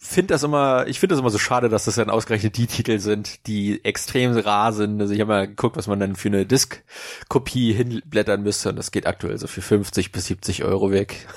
finde 0.05 0.33
das 0.33 0.43
immer, 0.43 0.85
ich 0.87 0.99
finde 0.99 1.13
das 1.13 1.19
immer 1.19 1.29
so 1.29 1.37
schade, 1.37 1.67
dass 1.67 1.85
das 1.85 1.95
dann 1.95 2.09
ausgerechnet 2.09 2.57
die 2.57 2.67
Titel 2.67 2.99
sind, 2.99 3.47
die 3.47 3.83
extrem 3.83 4.37
rar 4.37 4.71
sind. 4.71 5.01
Also 5.01 5.13
ich 5.13 5.19
habe 5.19 5.29
mal 5.29 5.47
geguckt, 5.47 5.77
was 5.77 5.87
man 5.87 5.99
dann 5.99 6.15
für 6.15 6.29
eine 6.29 6.45
Disk-Kopie 6.45 7.73
hinblättern 7.73 8.43
müsste 8.43 8.69
und 8.69 8.75
das 8.75 8.91
geht 8.91 9.07
aktuell 9.07 9.37
so 9.37 9.47
für 9.47 9.61
50 9.61 10.11
bis 10.11 10.27
70 10.27 10.63
Euro 10.63 10.91
weg. 10.91 11.27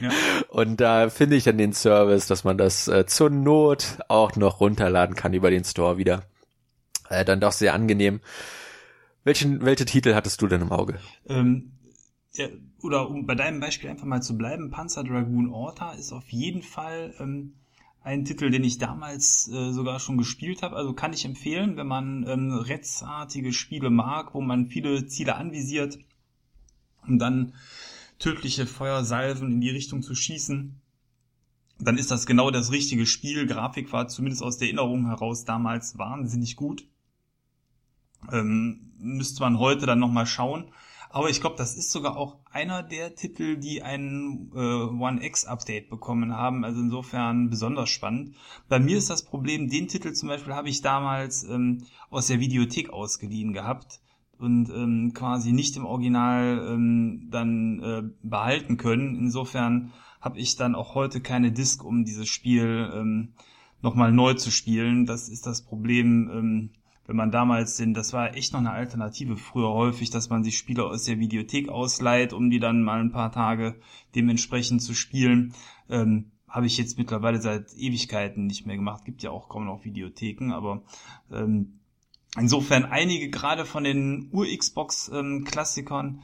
Ja. 0.00 0.10
und 0.48 0.80
da 0.80 1.10
finde 1.10 1.36
ich 1.36 1.44
dann 1.44 1.58
den 1.58 1.72
Service, 1.72 2.26
dass 2.26 2.44
man 2.44 2.56
das 2.56 2.88
äh, 2.88 3.04
zur 3.06 3.30
Not 3.30 3.98
auch 4.08 4.36
noch 4.36 4.60
runterladen 4.60 5.16
kann 5.16 5.34
über 5.34 5.50
den 5.50 5.64
Store 5.64 5.98
wieder. 5.98 6.22
Äh, 7.08 7.24
dann 7.24 7.40
doch 7.40 7.52
sehr 7.52 7.74
angenehm. 7.74 8.20
Welchen, 9.24 9.64
welche 9.64 9.86
Titel 9.86 10.14
hattest 10.14 10.40
du 10.40 10.46
denn 10.46 10.60
im 10.60 10.72
Auge? 10.72 10.98
Ähm, 11.28 11.72
ja, 12.34 12.48
oder 12.84 13.08
um 13.08 13.26
bei 13.26 13.34
deinem 13.34 13.60
Beispiel 13.60 13.90
einfach 13.90 14.06
mal 14.06 14.22
zu 14.22 14.36
bleiben, 14.36 14.70
Panzer 14.70 15.04
Dragoon 15.04 15.50
Orta 15.50 15.92
ist 15.92 16.12
auf 16.12 16.28
jeden 16.30 16.62
Fall 16.62 17.14
ähm, 17.18 17.54
ein 18.02 18.24
Titel, 18.24 18.50
den 18.50 18.62
ich 18.62 18.78
damals 18.78 19.48
äh, 19.48 19.72
sogar 19.72 19.98
schon 19.98 20.18
gespielt 20.18 20.62
habe. 20.62 20.76
Also 20.76 20.92
kann 20.92 21.14
ich 21.14 21.24
empfehlen, 21.24 21.76
wenn 21.76 21.86
man 21.86 22.26
ähm, 22.28 22.52
retzartige 22.52 23.52
Spiele 23.52 23.88
mag, 23.88 24.34
wo 24.34 24.42
man 24.42 24.66
viele 24.66 25.06
Ziele 25.06 25.36
anvisiert 25.36 25.98
und 27.06 27.18
dann 27.18 27.54
tödliche 28.18 28.66
Feuersalven 28.66 29.50
in 29.50 29.60
die 29.60 29.70
Richtung 29.70 30.02
zu 30.02 30.14
schießen, 30.14 30.80
dann 31.78 31.98
ist 31.98 32.10
das 32.10 32.26
genau 32.26 32.50
das 32.50 32.70
richtige 32.70 33.06
Spiel. 33.06 33.46
Grafik 33.46 33.92
war 33.92 34.08
zumindest 34.08 34.42
aus 34.42 34.58
der 34.58 34.68
Erinnerung 34.68 35.06
heraus 35.06 35.44
damals 35.44 35.98
wahnsinnig 35.98 36.56
gut. 36.56 36.86
Ähm, 38.30 38.92
müsste 38.98 39.40
man 39.40 39.58
heute 39.58 39.86
dann 39.86 39.98
nochmal 39.98 40.26
schauen. 40.26 40.70
Aber 41.14 41.30
ich 41.30 41.40
glaube, 41.40 41.54
das 41.56 41.76
ist 41.76 41.92
sogar 41.92 42.16
auch 42.16 42.38
einer 42.50 42.82
der 42.82 43.14
Titel, 43.14 43.56
die 43.56 43.84
ein 43.84 44.50
äh, 44.52 44.58
One 44.58 45.24
X 45.24 45.44
Update 45.44 45.88
bekommen 45.88 46.34
haben. 46.34 46.64
Also 46.64 46.80
insofern 46.80 47.50
besonders 47.50 47.88
spannend. 47.88 48.34
Bei 48.68 48.80
mir 48.80 48.98
ist 48.98 49.10
das 49.10 49.24
Problem, 49.24 49.70
den 49.70 49.86
Titel 49.86 50.12
zum 50.12 50.28
Beispiel 50.28 50.54
habe 50.54 50.68
ich 50.68 50.82
damals 50.82 51.44
ähm, 51.44 51.84
aus 52.10 52.26
der 52.26 52.40
Videothek 52.40 52.90
ausgeliehen 52.90 53.52
gehabt 53.52 54.00
und 54.38 54.70
ähm, 54.70 55.12
quasi 55.14 55.52
nicht 55.52 55.76
im 55.76 55.86
Original 55.86 56.66
ähm, 56.68 57.28
dann 57.30 57.80
äh, 57.80 58.02
behalten 58.24 58.76
können. 58.76 59.14
Insofern 59.14 59.92
habe 60.20 60.40
ich 60.40 60.56
dann 60.56 60.74
auch 60.74 60.96
heute 60.96 61.20
keine 61.20 61.52
Disk, 61.52 61.84
um 61.84 62.04
dieses 62.04 62.28
Spiel 62.28 62.90
ähm, 62.92 63.34
nochmal 63.82 64.10
neu 64.10 64.34
zu 64.34 64.50
spielen. 64.50 65.06
Das 65.06 65.28
ist 65.28 65.46
das 65.46 65.62
Problem. 65.62 66.28
Ähm, 66.34 66.70
wenn 67.06 67.16
man 67.16 67.30
damals 67.30 67.76
den, 67.76 67.92
das 67.92 68.12
war 68.12 68.34
echt 68.34 68.52
noch 68.52 68.60
eine 68.60 68.70
Alternative 68.70 69.36
früher 69.36 69.72
häufig, 69.72 70.10
dass 70.10 70.30
man 70.30 70.42
sich 70.42 70.56
Spiele 70.56 70.84
aus 70.84 71.04
der 71.04 71.18
Videothek 71.18 71.68
ausleiht, 71.68 72.32
um 72.32 72.50
die 72.50 72.60
dann 72.60 72.82
mal 72.82 73.00
ein 73.00 73.12
paar 73.12 73.30
Tage 73.30 73.74
dementsprechend 74.14 74.82
zu 74.82 74.94
spielen. 74.94 75.54
Ähm, 75.90 76.30
habe 76.48 76.66
ich 76.66 76.78
jetzt 76.78 76.98
mittlerweile 76.98 77.40
seit 77.40 77.74
Ewigkeiten 77.74 78.46
nicht 78.46 78.64
mehr 78.64 78.76
gemacht. 78.76 79.04
Gibt 79.04 79.22
ja 79.22 79.30
auch 79.30 79.48
kaum 79.48 79.66
noch 79.66 79.84
Videotheken, 79.84 80.52
aber 80.52 80.82
ähm, 81.30 81.80
insofern 82.38 82.84
einige 82.84 83.28
gerade 83.28 83.64
von 83.64 83.84
den 83.84 84.30
Ur-Xbox-Klassikern 84.32 86.22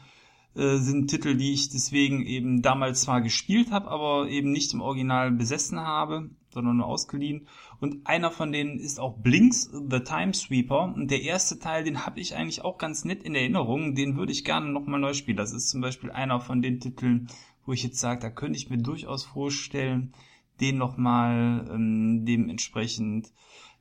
äh, 0.55 0.77
sind 0.77 1.09
Titel, 1.09 1.37
die 1.37 1.53
ich 1.53 1.69
deswegen 1.69 2.25
eben 2.25 2.63
damals 2.63 3.03
zwar 3.03 3.21
gespielt 3.21 3.71
habe, 3.71 3.91
aber 3.91 4.29
eben 4.29 4.53
nicht 4.53 4.73
im 4.73 4.81
Original 4.81 5.31
besessen 5.33 5.81
habe 5.81 6.31
sondern 6.51 6.79
nur 6.79 6.87
ausgeliehen. 6.87 7.49
Und 7.81 8.07
einer 8.07 8.31
von 8.31 8.53
denen 8.53 8.79
ist 8.79 9.01
auch 9.01 9.17
Blinks, 9.19 9.71
The 9.73 10.01
Time 10.01 10.35
Sweeper. 10.35 10.93
Und 10.95 11.11
der 11.11 11.23
erste 11.23 11.59
Teil, 11.59 11.85
den 11.85 12.05
habe 12.05 12.21
ich 12.21 12.37
eigentlich 12.37 12.63
auch 12.63 12.79
ganz 12.79 13.05
nett 13.05 13.23
in 13.23 13.35
Erinnerung. 13.35 13.95
Den 13.95 14.17
würde 14.17 14.33
ich 14.33 14.45
gerne 14.45 14.71
nochmal 14.71 15.01
neu 15.01 15.15
spielen. 15.15 15.37
Das 15.37 15.53
ist 15.53 15.71
zum 15.71 15.81
Beispiel 15.81 16.11
einer 16.11 16.41
von 16.41 16.63
den 16.63 16.81
Titeln, 16.81 17.29
wo 17.65 17.73
ich 17.73 17.83
jetzt 17.83 18.01
sage, 18.01 18.21
da 18.21 18.31
könnte 18.31 18.59
ich 18.59 18.71
mir 18.71 18.79
durchaus 18.79 19.25
vorstellen, 19.25 20.13
den 20.61 20.77
nochmal 20.77 21.69
ähm, 21.71 22.25
dementsprechend 22.27 23.33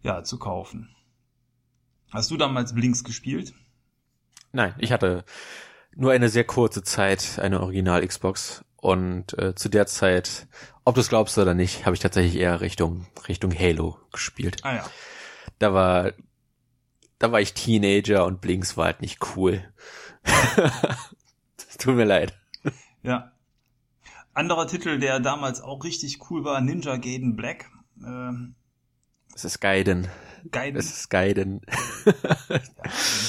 ja, 0.01 0.23
zu 0.23 0.39
kaufen. 0.39 0.89
Hast 2.11 2.31
du 2.31 2.37
damals 2.37 2.73
Blinks 2.73 3.03
gespielt? 3.03 3.53
Nein, 4.51 4.73
ich 4.79 4.91
hatte 4.91 5.25
nur 5.95 6.11
eine 6.11 6.29
sehr 6.29 6.43
kurze 6.43 6.83
Zeit 6.83 7.39
eine 7.39 7.61
Original 7.61 8.05
Xbox 8.05 8.63
und 8.81 9.37
äh, 9.37 9.55
zu 9.55 9.69
der 9.69 9.85
Zeit, 9.87 10.47
ob 10.85 10.95
du 10.95 11.01
es 11.01 11.09
glaubst 11.09 11.37
oder 11.37 11.53
nicht, 11.53 11.85
habe 11.85 11.95
ich 11.95 11.99
tatsächlich 11.99 12.35
eher 12.35 12.61
Richtung 12.61 13.07
Richtung 13.27 13.57
Halo 13.57 13.97
gespielt. 14.11 14.63
Ah 14.63 14.75
ja. 14.75 14.89
Da 15.59 15.73
war 15.73 16.13
da 17.19 17.31
war 17.31 17.41
ich 17.41 17.53
Teenager 17.53 18.25
und 18.25 18.41
Blinks 18.41 18.77
war 18.77 18.85
halt 18.85 19.01
nicht 19.01 19.19
cool. 19.35 19.61
Tut 21.79 21.95
mir 21.95 22.05
leid. 22.05 22.37
Ja. 23.03 23.31
Anderer 24.33 24.67
Titel, 24.67 24.99
der 24.99 25.19
damals 25.19 25.61
auch 25.61 25.83
richtig 25.83 26.29
cool 26.29 26.45
war, 26.45 26.61
Ninja 26.61 26.95
Gaiden 26.97 27.35
Black. 27.35 27.69
Ähm, 28.01 28.55
es 29.35 29.43
ist 29.43 29.59
Gaiden. 29.59 30.07
Gaiden. 30.51 30.79
Es 30.79 30.89
ist 30.91 31.09
Gaiden. 31.09 31.61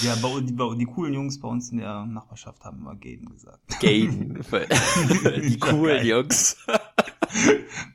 ja, 0.03 0.15
bei, 0.17 0.41
die, 0.41 0.53
bei, 0.53 0.75
die 0.75 0.87
coolen 0.87 1.15
Jungs 1.15 1.41
bei 1.41 1.49
uns 1.49 1.71
in 1.71 1.79
der 1.79 2.07
Nachbarschaft 2.07 2.65
haben 2.65 2.79
immer 2.79 2.95
Gaiden 2.97 3.29
gesagt. 3.29 3.61
Gaiden. 3.81 4.35
die 5.43 5.59
coolen 5.59 6.07
Jungs. 6.07 6.57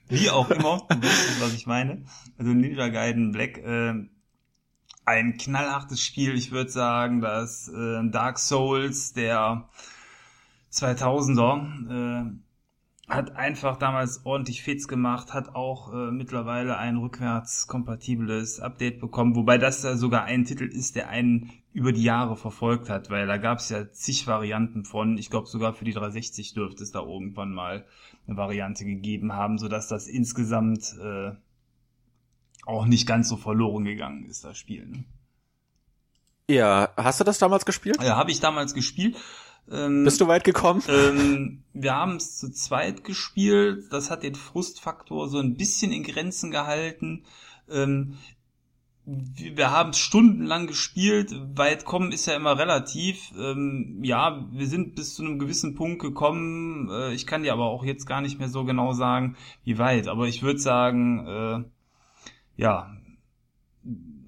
Wie 0.07 0.29
auch 0.29 0.49
immer, 0.49 0.85
du 0.89 1.01
weißt, 1.01 1.41
was 1.41 1.53
ich 1.53 1.67
meine. 1.67 2.03
Also 2.37 2.51
Ninja 2.51 2.87
Gaiden 2.89 3.31
Black, 3.31 3.57
äh, 3.57 3.93
ein 5.05 5.37
knallhartes 5.37 6.01
Spiel. 6.01 6.35
Ich 6.35 6.51
würde 6.51 6.69
sagen, 6.69 7.21
dass 7.21 7.67
äh, 7.67 8.09
Dark 8.09 8.39
Souls 8.39 9.13
der 9.13 9.69
2000er 10.71 12.29
äh, 12.29 12.31
hat 13.07 13.35
einfach 13.35 13.77
damals 13.77 14.25
ordentlich 14.25 14.63
Fits 14.63 14.87
gemacht, 14.87 15.33
hat 15.33 15.53
auch 15.53 15.93
äh, 15.93 16.11
mittlerweile 16.11 16.77
ein 16.77 16.97
rückwärtskompatibles 16.97 18.59
Update 18.59 18.99
bekommen, 18.99 19.35
wobei 19.35 19.57
das 19.57 19.83
ja 19.83 19.95
sogar 19.95 20.23
ein 20.23 20.45
Titel 20.45 20.65
ist, 20.65 20.95
der 20.95 21.09
einen 21.09 21.51
über 21.71 21.91
die 21.91 22.03
Jahre 22.03 22.35
verfolgt 22.35 22.89
hat, 22.89 23.09
weil 23.09 23.27
da 23.27 23.37
gab 23.37 23.59
es 23.59 23.69
ja 23.69 23.91
zig 23.91 24.25
Varianten 24.25 24.85
von, 24.85 25.17
ich 25.17 25.29
glaube 25.29 25.47
sogar 25.47 25.73
für 25.73 25.85
die 25.85 25.93
360 25.93 26.53
dürfte 26.53 26.83
es 26.83 26.91
da 26.91 27.01
irgendwann 27.01 27.53
mal 27.53 27.85
eine 28.27 28.37
Variante 28.37 28.85
gegeben 28.85 29.33
haben, 29.33 29.59
sodass 29.59 29.87
das 29.87 30.07
insgesamt 30.07 30.95
äh, 30.99 31.33
auch 32.65 32.85
nicht 32.85 33.07
ganz 33.07 33.29
so 33.29 33.37
verloren 33.37 33.85
gegangen 33.85 34.25
ist, 34.25 34.43
das 34.43 34.57
Spiel. 34.57 34.87
Ne? 34.87 35.03
Ja, 36.49 36.89
hast 36.97 37.19
du 37.19 37.23
das 37.23 37.39
damals 37.39 37.65
gespielt? 37.65 38.01
Ja, 38.01 38.15
habe 38.15 38.31
ich 38.31 38.39
damals 38.39 38.73
gespielt. 38.73 39.15
Ähm, 39.71 40.03
Bist 40.03 40.21
du 40.21 40.27
weit 40.27 40.43
gekommen? 40.43 40.83
Ähm, 40.87 41.63
wir 41.73 41.95
haben 41.95 42.17
es 42.17 42.37
zu 42.37 42.51
zweit 42.51 43.03
gespielt. 43.03 43.85
Das 43.91 44.11
hat 44.11 44.23
den 44.23 44.35
Frustfaktor 44.35 45.27
so 45.27 45.39
ein 45.39 45.55
bisschen 45.55 45.91
in 45.91 46.03
Grenzen 46.03 46.51
gehalten. 46.51 47.23
Ähm, 47.69 48.17
wir 49.05 49.69
haben 49.69 49.91
es 49.91 49.99
stundenlang 49.99 50.65
gespielt. 50.65 51.31
Weit 51.55 51.85
kommen 51.85 52.11
ist 52.11 52.25
ja 52.25 52.35
immer 52.35 52.57
relativ. 52.57 53.31
Ähm, 53.37 53.99
ja, 54.01 54.47
wir 54.51 54.67
sind 54.67 54.95
bis 54.95 55.15
zu 55.15 55.23
einem 55.23 55.37
gewissen 55.37 55.75
Punkt 55.75 56.01
gekommen. 56.01 56.89
Äh, 56.89 57.13
ich 57.13 57.27
kann 57.27 57.43
dir 57.43 57.53
aber 57.53 57.65
auch 57.65 57.83
jetzt 57.83 58.05
gar 58.05 58.21
nicht 58.21 58.39
mehr 58.39 58.49
so 58.49 58.65
genau 58.65 58.93
sagen, 58.93 59.35
wie 59.63 59.77
weit. 59.77 60.07
Aber 60.07 60.27
ich 60.27 60.41
würde 60.41 60.59
sagen, 60.59 61.27
äh, 61.27 61.63
ja, 62.57 62.97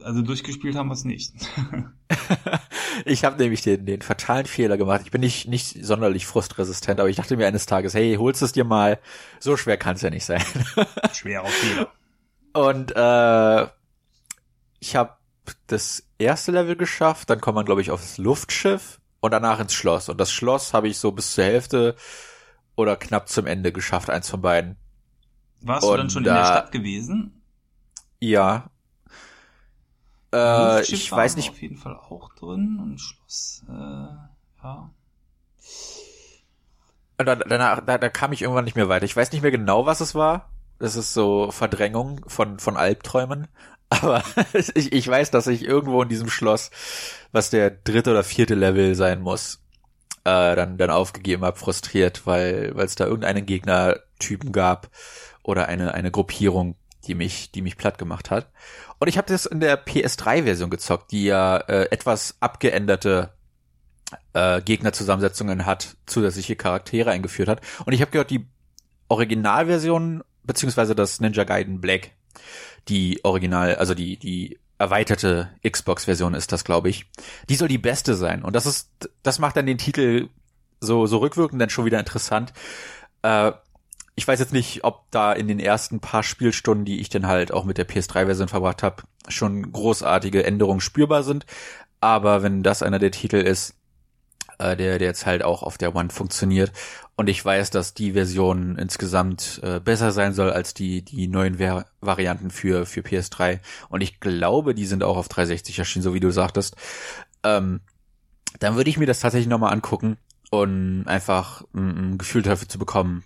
also 0.03 0.21
durchgespielt 0.21 0.75
haben 0.75 0.89
wir 0.89 0.93
es 0.93 1.05
nicht. 1.05 1.33
ich 3.05 3.25
habe 3.25 3.37
nämlich 3.37 3.61
den, 3.61 3.85
den 3.85 4.01
fatalen 4.01 4.45
Fehler 4.45 4.77
gemacht. 4.77 5.01
Ich 5.03 5.11
bin 5.11 5.21
nicht, 5.21 5.47
nicht 5.47 5.83
sonderlich 5.85 6.25
frustresistent, 6.25 6.99
aber 6.99 7.09
ich 7.09 7.17
dachte 7.17 7.37
mir 7.37 7.47
eines 7.47 7.65
Tages, 7.65 7.93
hey, 7.93 8.15
holst 8.15 8.41
es 8.41 8.51
dir 8.51 8.63
mal. 8.63 8.99
So 9.39 9.57
schwer 9.57 9.77
kann 9.77 9.95
es 9.95 10.01
ja 10.01 10.09
nicht 10.09 10.25
sein. 10.25 10.43
Schwerer 11.13 11.47
Fehler. 11.47 11.91
Und 12.53 12.95
äh, 12.95 13.67
ich 14.79 14.95
habe 14.95 15.13
das 15.67 16.03
erste 16.17 16.51
Level 16.51 16.75
geschafft, 16.75 17.29
dann 17.29 17.41
kommt 17.41 17.55
man, 17.55 17.65
glaube 17.65 17.81
ich, 17.81 17.91
aufs 17.91 18.17
Luftschiff 18.17 18.99
und 19.19 19.31
danach 19.31 19.59
ins 19.59 19.73
Schloss. 19.73 20.09
Und 20.09 20.19
das 20.19 20.31
Schloss 20.31 20.73
habe 20.73 20.87
ich 20.87 20.97
so 20.97 21.11
bis 21.11 21.33
zur 21.33 21.43
Hälfte 21.43 21.95
oder 22.75 22.95
knapp 22.95 23.29
zum 23.29 23.45
Ende 23.45 23.71
geschafft, 23.71 24.09
eins 24.09 24.29
von 24.29 24.41
beiden. 24.41 24.77
Warst 25.61 25.85
und 25.85 25.91
du 25.91 25.97
dann 25.97 26.09
schon 26.09 26.23
da, 26.23 26.31
in 26.31 26.37
der 26.37 26.45
Stadt 26.45 26.71
gewesen? 26.71 27.41
Ja, 28.19 28.69
Äh, 30.33 30.81
ich 30.83 31.11
weiß 31.11 31.35
nicht. 31.35 31.49
Auf 31.49 31.61
jeden 31.61 31.77
Fall 31.77 31.95
auch 31.95 32.33
drin 32.33 32.79
und 32.81 32.99
Schloss, 32.99 33.63
äh, 33.69 33.73
ja. 34.63 34.91
Da, 37.17 37.35
danach, 37.35 37.81
da, 37.85 37.97
da 37.97 38.09
kam 38.09 38.31
ich 38.31 38.43
irgendwann 38.43 38.65
nicht 38.65 38.75
mehr 38.75 38.89
weiter. 38.89 39.05
Ich 39.05 39.15
weiß 39.15 39.31
nicht 39.31 39.41
mehr 39.41 39.51
genau, 39.51 39.85
was 39.85 40.01
es 40.01 40.13
war. 40.13 40.49
Das 40.79 40.95
ist 40.95 41.13
so 41.13 41.49
Verdrängung 41.51 42.21
von, 42.27 42.59
von 42.59 42.77
Albträumen. 42.77 43.47
Aber 43.89 44.23
ich, 44.53 44.91
ich 44.91 45.07
weiß, 45.07 45.31
dass 45.31 45.47
ich 45.47 45.63
irgendwo 45.63 46.01
in 46.03 46.09
diesem 46.09 46.29
Schloss, 46.29 46.71
was 47.31 47.49
der 47.49 47.71
dritte 47.71 48.11
oder 48.11 48.23
vierte 48.23 48.55
Level 48.55 48.95
sein 48.95 49.21
muss, 49.21 49.63
äh, 50.25 50.55
dann, 50.55 50.77
dann 50.77 50.89
aufgegeben 50.89 51.45
habe, 51.45 51.57
frustriert, 51.57 52.27
weil 52.27 52.75
weil 52.75 52.85
es 52.85 52.95
da 52.95 53.05
irgendeinen 53.05 53.45
Gegnertypen 53.45 54.51
gab 54.51 54.89
oder 55.41 55.67
eine, 55.69 55.93
eine 55.93 56.11
Gruppierung, 56.11 56.75
die 57.07 57.15
mich, 57.15 57.51
die 57.51 57.61
mich 57.61 57.77
platt 57.77 57.97
gemacht 57.97 58.31
hat. 58.31 58.51
Und 58.99 59.07
ich 59.07 59.17
habe 59.17 59.27
das 59.27 59.45
in 59.45 59.59
der 59.59 59.83
PS3-Version 59.85 60.69
gezockt, 60.69 61.11
die 61.11 61.25
ja 61.25 61.57
äh, 61.57 61.89
etwas 61.91 62.37
abgeänderte 62.39 63.33
äh, 64.33 64.61
Gegnerzusammensetzungen 64.61 65.65
hat, 65.65 65.97
zusätzliche 66.05 66.55
Charaktere 66.55 67.11
eingeführt 67.11 67.49
hat. 67.49 67.61
Und 67.85 67.93
ich 67.93 68.01
habe 68.01 68.11
gehört, 68.11 68.31
die 68.31 68.47
Originalversion 69.07 70.23
beziehungsweise 70.43 70.95
das 70.95 71.19
Ninja 71.19 71.43
Gaiden 71.43 71.81
Black, 71.81 72.11
die 72.87 73.23
Original, 73.23 73.75
also 73.75 73.93
die 73.93 74.17
die 74.17 74.59
erweiterte 74.79 75.49
Xbox-Version 75.67 76.33
ist 76.33 76.51
das, 76.51 76.63
glaube 76.63 76.89
ich. 76.89 77.05
Die 77.49 77.55
soll 77.55 77.67
die 77.67 77.77
beste 77.77 78.15
sein. 78.15 78.43
Und 78.43 78.55
das 78.55 78.65
ist, 78.65 79.09
das 79.23 79.39
macht 79.39 79.57
dann 79.57 79.65
den 79.65 79.77
Titel 79.77 80.29
so 80.79 81.07
so 81.07 81.17
rückwirkend 81.17 81.61
dann 81.61 81.69
schon 81.69 81.85
wieder 81.85 81.99
interessant. 81.99 82.53
Äh, 83.23 83.51
ich 84.17 84.27
weiß 84.27 84.39
jetzt 84.39 84.51
nicht, 84.51 84.83
ob 84.83 85.09
da 85.11 85.31
in 85.31 85.47
den 85.47 85.59
ersten 85.59 85.99
paar 85.99 86.23
Spielstunden, 86.23 86.85
die 86.85 86.99
ich 86.99 87.09
dann 87.09 87.27
halt 87.27 87.51
auch 87.51 87.65
mit 87.65 87.77
der 87.77 87.87
PS3-Version 87.87 88.47
verbracht 88.47 88.81
habe, 88.81 89.03
schon 89.29 89.71
großartige 89.71 90.43
Änderungen 90.43 90.81
spürbar 90.81 91.21
sind. 91.21 91.45
Aber 92.01 92.41
wenn 92.41 92.63
das 92.63 92.81
einer 92.81 92.97
der 92.97 93.11
Titel 93.11 93.35
ist, 93.35 93.75
äh, 94.57 94.75
der, 94.75 94.97
der 94.97 95.09
jetzt 95.09 95.27
halt 95.27 95.43
auch 95.43 95.61
auf 95.61 95.77
der 95.77 95.95
One 95.95 96.09
funktioniert 96.09 96.71
und 97.15 97.29
ich 97.29 97.45
weiß, 97.45 97.69
dass 97.69 97.93
die 97.93 98.13
Version 98.13 98.79
insgesamt 98.79 99.59
äh, 99.61 99.79
besser 99.79 100.11
sein 100.11 100.33
soll 100.33 100.51
als 100.51 100.73
die, 100.73 101.03
die 101.03 101.27
neuen 101.27 101.57
Ver 101.57 101.85
Varianten 102.01 102.49
für, 102.49 102.87
für 102.87 103.01
PS3 103.01 103.59
und 103.89 104.01
ich 104.01 104.19
glaube, 104.19 104.73
die 104.73 104.87
sind 104.87 105.03
auch 105.03 105.17
auf 105.17 105.27
360 105.27 105.77
erschienen, 105.77 106.01
so 106.01 106.15
wie 106.15 106.19
du 106.19 106.31
sagtest, 106.31 106.75
ähm, 107.43 107.81
dann 108.59 108.75
würde 108.77 108.89
ich 108.89 108.97
mir 108.97 109.05
das 109.05 109.19
tatsächlich 109.19 109.47
nochmal 109.47 109.73
angucken 109.73 110.17
und 110.49 111.05
einfach 111.05 111.63
ein, 111.75 112.13
ein 112.13 112.17
Gefühl 112.17 112.41
dafür 112.41 112.67
zu 112.67 112.79
bekommen, 112.79 113.23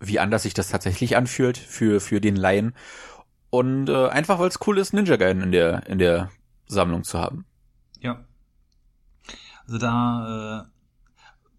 wie 0.00 0.18
anders 0.18 0.44
sich 0.44 0.54
das 0.54 0.68
tatsächlich 0.68 1.16
anfühlt 1.16 1.58
für, 1.58 2.00
für 2.00 2.20
den 2.20 2.36
Laien. 2.36 2.74
Und 3.50 3.88
äh, 3.88 4.08
einfach, 4.08 4.38
weil 4.38 4.48
es 4.48 4.58
cool 4.66 4.78
ist, 4.78 4.92
Ninja 4.92 5.16
Gaiden 5.16 5.42
in 5.42 5.52
der, 5.52 5.86
in 5.86 5.98
der 5.98 6.30
Sammlung 6.66 7.04
zu 7.04 7.18
haben. 7.18 7.46
Ja. 8.00 8.24
Also 9.66 9.78
da 9.78 10.66
äh, 10.66 10.68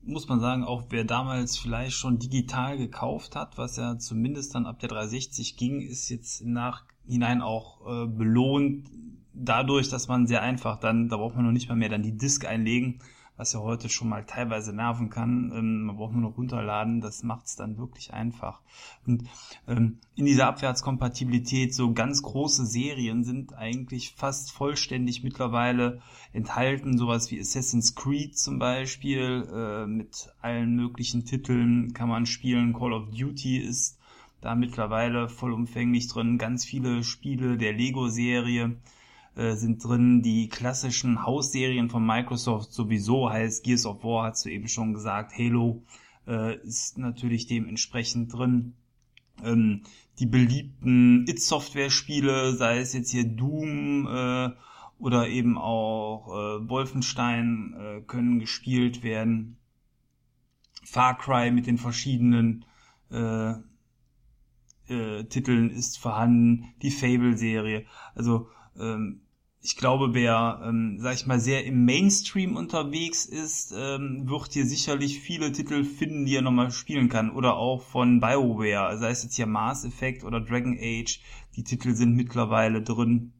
muss 0.10 0.28
man 0.28 0.40
sagen, 0.40 0.64
auch 0.64 0.86
wer 0.90 1.04
damals 1.04 1.58
vielleicht 1.58 1.96
schon 1.96 2.20
digital 2.20 2.78
gekauft 2.78 3.36
hat, 3.36 3.58
was 3.58 3.78
ja 3.78 3.98
zumindest 3.98 4.56
dann 4.56 4.66
ab 4.66 4.80
der 4.80 4.90
360 4.90 5.58
ging, 5.58 5.82
ist 5.82 6.10
jetzt 6.10 6.42
im 6.42 6.54
Nachhinein 6.54 7.42
auch 7.42 7.82
äh, 7.88 8.08
belohnt 8.08 8.90
dadurch, 9.34 9.90
dass 9.90 10.08
man 10.08 10.28
sehr 10.28 10.42
einfach 10.42 10.80
dann, 10.80 11.10
da 11.10 11.18
braucht 11.18 11.36
man 11.36 11.46
noch 11.46 11.52
nicht 11.52 11.70
mal 11.70 11.76
mehr 11.76 11.90
dann 11.90 12.04
die 12.04 12.18
Disk 12.18 12.46
einlegen, 12.46 13.00
was 13.40 13.54
ja 13.54 13.62
heute 13.62 13.88
schon 13.88 14.10
mal 14.10 14.26
teilweise 14.26 14.74
nerven 14.74 15.10
kann. 15.10 15.54
Ähm, 15.56 15.84
man 15.84 15.96
braucht 15.96 16.12
nur 16.12 16.30
noch 16.30 16.38
runterladen, 16.38 17.00
das 17.00 17.24
macht 17.24 17.46
es 17.46 17.56
dann 17.56 17.78
wirklich 17.78 18.14
einfach. 18.14 18.60
Und 19.08 19.24
ähm, 19.66 19.98
in 20.16 20.26
dieser 20.26 20.48
Abwärtskompatibilität 20.48 21.74
so 21.74 21.94
ganz 21.94 22.22
große 22.22 22.66
Serien 22.66 23.24
sind 23.24 23.54
eigentlich 23.54 24.14
fast 24.14 24.52
vollständig 24.52 25.24
mittlerweile 25.24 26.02
enthalten, 26.34 26.98
sowas 26.98 27.32
wie 27.32 27.40
Assassin's 27.40 27.96
Creed 27.96 28.38
zum 28.38 28.60
Beispiel, 28.60 29.48
äh, 29.50 29.88
mit 29.88 30.34
allen 30.42 30.76
möglichen 30.76 31.24
Titeln 31.24 31.94
kann 31.94 32.10
man 32.10 32.26
spielen. 32.26 32.74
Call 32.74 32.92
of 32.92 33.10
Duty 33.10 33.58
ist 33.58 33.98
da 34.42 34.54
mittlerweile 34.54 35.30
vollumfänglich 35.30 36.10
drin, 36.10 36.38
ganz 36.38 36.66
viele 36.66 37.06
Spiele 37.06 37.58
der 37.58 37.72
Lego-Serie 37.72 38.76
äh, 39.36 39.54
sind 39.56 39.84
drin. 39.84 40.22
Die 40.22 40.50
klassischen 40.50 41.26
Hausserien 41.26 41.90
von 41.90 42.06
Microsoft 42.06 42.74
sowieso 42.74 43.30
heißt 43.30 43.64
Gears 43.64 43.86
of 43.86 44.04
War, 44.04 44.26
hast 44.26 44.46
du 44.46 44.50
eben 44.50 44.68
schon 44.68 44.94
gesagt. 44.94 45.34
Halo 45.38 45.84
äh, 46.28 46.58
ist 46.62 46.98
natürlich 46.98 47.48
dementsprechend 47.48 48.34
drin. 48.34 48.76
Ähm, 49.44 49.84
die 50.20 50.26
beliebten 50.26 51.26
It-Software-Spiele, 51.28 52.54
sei 52.54 52.80
es 52.80 52.94
jetzt 52.94 53.12
hier 53.12 53.24
Doom 53.24 54.08
äh, 54.08 54.50
oder 54.98 55.30
eben 55.30 55.58
auch 55.58 56.28
äh, 56.28 56.70
Wolfenstein, 56.70 57.74
äh, 57.80 58.02
können 58.02 58.40
gespielt 58.40 59.02
werden. 59.02 59.58
Far 60.84 61.18
Cry 61.18 61.52
mit 61.52 61.68
den 61.68 61.78
verschiedenen 61.78 62.66
äh, 63.12 63.54
äh, 64.90 65.24
Titeln 65.26 65.70
ist 65.70 66.00
vorhanden, 66.00 66.74
die 66.82 66.92
Fable-Serie. 66.92 67.86
Also 68.16 68.50
ähm, 68.80 69.22
ich 69.62 69.76
glaube, 69.76 70.14
wer, 70.14 70.62
ähm, 70.64 71.00
sag 71.00 71.16
ich 71.16 71.26
mal, 71.26 71.40
sehr 71.40 71.66
im 71.66 71.84
Mainstream 71.84 72.56
unterwegs 72.56 73.26
ist, 73.26 73.74
ähm, 73.78 74.30
wird 74.30 74.54
hier 74.54 74.66
sicherlich 74.66 75.20
viele 75.20 75.52
Titel 75.52 75.84
finden, 75.84 76.26
die 76.26 76.36
er 76.36 76.42
nochmal 76.42 76.72
spielen 76.72 77.10
kann. 77.10 77.30
Oder 77.30 77.56
auch 77.58 77.82
von 77.82 78.22
BioWare, 78.22 78.98
sei 78.98 79.10
es 79.10 79.24
jetzt 79.24 79.36
hier 79.36 79.48
Mass 79.48 79.84
Effect 79.84 80.24
oder 80.24 80.40
Dragon 80.40 80.78
Age. 80.80 81.20
Die 81.58 81.64
Titel 81.64 81.94
sind 81.94 82.16
mittlerweile 82.16 82.82
drin. 82.82 83.34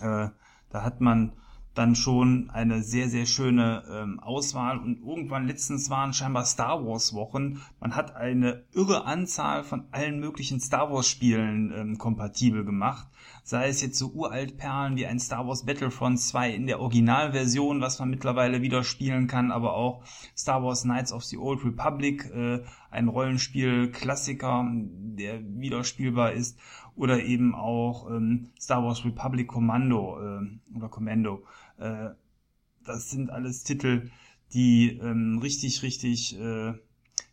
Äh, 0.00 0.28
da 0.70 0.82
hat 0.82 1.02
man 1.02 1.32
dann 1.74 1.94
schon 1.94 2.50
eine 2.50 2.82
sehr, 2.82 3.08
sehr 3.08 3.24
schöne 3.24 3.82
ähm, 3.90 4.20
Auswahl. 4.20 4.78
Und 4.78 5.00
irgendwann 5.00 5.46
letztens 5.46 5.88
waren 5.88 6.12
scheinbar 6.12 6.44
Star 6.44 6.84
Wars 6.84 7.14
Wochen. 7.14 7.62
Man 7.80 7.96
hat 7.96 8.14
eine 8.14 8.64
irre 8.72 9.06
Anzahl 9.06 9.64
von 9.64 9.84
allen 9.90 10.20
möglichen 10.20 10.60
Star 10.60 10.92
Wars 10.92 11.08
Spielen 11.08 11.72
ähm, 11.74 11.98
kompatibel 11.98 12.64
gemacht. 12.64 13.08
Sei 13.44 13.68
es 13.68 13.80
jetzt 13.80 13.98
so 13.98 14.12
Uraltperlen 14.12 14.96
wie 14.96 15.06
ein 15.06 15.18
Star 15.18 15.46
Wars 15.46 15.64
Battlefront 15.64 16.20
2 16.20 16.50
in 16.50 16.66
der 16.66 16.80
Originalversion, 16.80 17.80
was 17.80 17.98
man 17.98 18.10
mittlerweile 18.10 18.62
wieder 18.62 18.84
spielen 18.84 19.26
kann, 19.26 19.50
aber 19.50 19.74
auch 19.74 20.04
Star 20.36 20.62
Wars 20.62 20.82
Knights 20.82 21.12
of 21.12 21.24
the 21.24 21.38
Old 21.38 21.64
Republic, 21.64 22.30
äh, 22.32 22.62
ein 22.90 23.08
Rollenspiel-Klassiker, 23.08 24.70
der 24.70 25.40
wieder 25.58 25.82
spielbar 25.82 26.32
ist 26.32 26.58
oder 26.94 27.22
eben 27.22 27.54
auch 27.54 28.10
ähm, 28.10 28.50
Star 28.60 28.84
Wars 28.84 29.04
Republic 29.04 29.48
Commando 29.48 30.18
äh, 30.20 30.76
oder 30.76 30.88
Commando. 30.88 31.44
Äh, 31.82 32.14
das 32.84 33.10
sind 33.10 33.30
alles 33.30 33.64
Titel, 33.64 34.10
die 34.52 34.98
ähm, 34.98 35.38
richtig, 35.38 35.82
richtig 35.82 36.38
äh, 36.38 36.74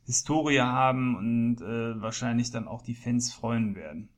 Historie 0.05 0.62
haben 0.62 1.15
und 1.15 1.62
äh, 1.62 2.01
wahrscheinlich 2.01 2.51
dann 2.51 2.67
auch 2.67 2.81
die 2.81 2.95
Fans 2.95 3.31
freuen 3.31 3.75
werden. 3.75 4.09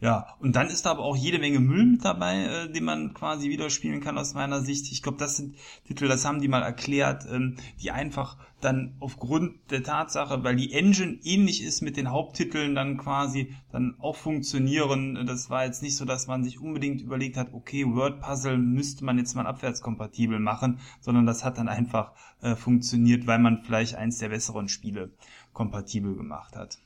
Ja, 0.00 0.36
und 0.38 0.54
dann 0.54 0.66
ist 0.66 0.84
da 0.84 0.90
aber 0.90 1.02
auch 1.02 1.16
jede 1.16 1.38
Menge 1.38 1.60
Müll 1.60 1.86
mit 1.86 2.04
dabei, 2.04 2.44
äh, 2.44 2.70
den 2.70 2.84
man 2.84 3.14
quasi 3.14 3.48
wieder 3.48 3.70
spielen 3.70 4.02
kann 4.02 4.18
aus 4.18 4.34
meiner 4.34 4.60
Sicht. 4.60 4.92
Ich 4.92 5.02
glaube, 5.02 5.16
das 5.16 5.38
sind 5.38 5.56
Titel, 5.86 6.08
das 6.08 6.26
haben 6.26 6.42
die 6.42 6.48
mal 6.48 6.62
erklärt, 6.62 7.24
ähm, 7.30 7.56
die 7.80 7.90
einfach 7.90 8.36
dann 8.60 8.96
aufgrund 9.00 9.54
der 9.70 9.82
Tatsache, 9.82 10.44
weil 10.44 10.56
die 10.56 10.74
Engine 10.74 11.18
ähnlich 11.22 11.62
ist 11.62 11.80
mit 11.80 11.96
den 11.96 12.10
Haupttiteln, 12.10 12.74
dann 12.74 12.98
quasi 12.98 13.54
dann 13.72 13.94
auch 13.98 14.16
funktionieren. 14.16 15.24
Das 15.26 15.48
war 15.48 15.64
jetzt 15.64 15.82
nicht 15.82 15.96
so, 15.96 16.04
dass 16.04 16.26
man 16.26 16.44
sich 16.44 16.60
unbedingt 16.60 17.00
überlegt 17.00 17.38
hat, 17.38 17.54
okay, 17.54 17.86
Word 17.86 18.20
Puzzle 18.20 18.58
müsste 18.58 19.06
man 19.06 19.16
jetzt 19.16 19.34
mal 19.34 19.46
abwärtskompatibel 19.46 20.38
machen, 20.38 20.80
sondern 21.00 21.24
das 21.24 21.44
hat 21.44 21.56
dann 21.56 21.68
einfach 21.68 22.12
äh, 22.42 22.56
funktioniert, 22.56 23.26
weil 23.26 23.38
man 23.38 23.62
vielleicht 23.64 23.94
eins 23.94 24.18
der 24.18 24.28
besseren 24.28 24.68
Spiele 24.68 25.12
kompatibel 25.54 26.14
gemacht 26.14 26.56
hat. 26.56 26.78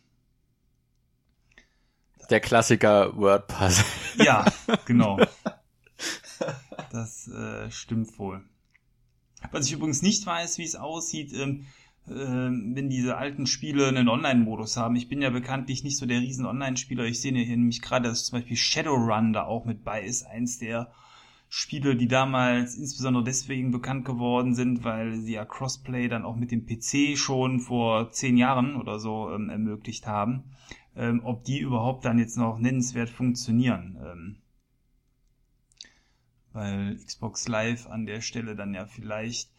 Der 2.30 2.40
Klassiker 2.40 3.16
WordPuzzle. 3.16 3.84
Ja, 4.24 4.44
genau. 4.84 5.18
Das 6.90 7.28
äh, 7.28 7.70
stimmt 7.70 8.18
wohl. 8.18 8.40
Was 9.50 9.66
ich 9.66 9.72
übrigens 9.72 10.00
nicht 10.00 10.24
weiß, 10.24 10.56
wie 10.58 10.64
es 10.64 10.74
aussieht, 10.74 11.32
ähm, 11.34 11.66
äh, 12.06 12.12
wenn 12.12 12.88
diese 12.88 13.18
alten 13.18 13.46
Spiele 13.46 13.88
einen 13.88 14.08
Online-Modus 14.08 14.76
haben. 14.76 14.96
Ich 14.96 15.08
bin 15.08 15.20
ja 15.20 15.30
bekanntlich 15.30 15.84
nicht 15.84 15.98
so 15.98 16.06
der 16.06 16.20
riesen 16.20 16.46
Online-Spieler. 16.46 17.04
Ich 17.04 17.20
sehe 17.20 17.32
hier 17.32 17.56
nämlich 17.56 17.82
gerade, 17.82 18.08
dass 18.08 18.24
zum 18.24 18.38
Beispiel 18.38 18.56
Shadowrun 18.56 19.32
da 19.32 19.44
auch 19.44 19.64
mit 19.66 19.84
bei 19.84 20.02
ist. 20.02 20.24
Eins 20.24 20.58
der 20.58 20.90
Spiele, 21.50 21.94
die 21.94 22.08
damals 22.08 22.76
insbesondere 22.76 23.24
deswegen 23.24 23.70
bekannt 23.70 24.04
geworden 24.04 24.54
sind, 24.54 24.84
weil 24.84 25.16
sie 25.16 25.34
ja 25.34 25.44
Crossplay 25.44 26.08
dann 26.08 26.24
auch 26.24 26.36
mit 26.36 26.52
dem 26.52 26.64
PC 26.64 27.18
schon 27.18 27.60
vor 27.60 28.10
zehn 28.12 28.36
Jahren 28.36 28.76
oder 28.76 28.98
so 28.98 29.30
ähm, 29.30 29.50
ermöglicht 29.50 30.06
haben 30.06 30.44
ähm, 30.98 31.20
ob 31.24 31.44
die 31.44 31.60
überhaupt 31.60 32.04
dann 32.04 32.18
jetzt 32.18 32.36
noch 32.36 32.58
nennenswert 32.58 33.08
funktionieren. 33.08 33.96
Ähm, 34.04 34.36
weil 36.52 36.96
Xbox 36.96 37.46
Live 37.46 37.86
an 37.86 38.04
der 38.04 38.20
Stelle 38.20 38.56
dann 38.56 38.74
ja 38.74 38.84
vielleicht 38.84 39.50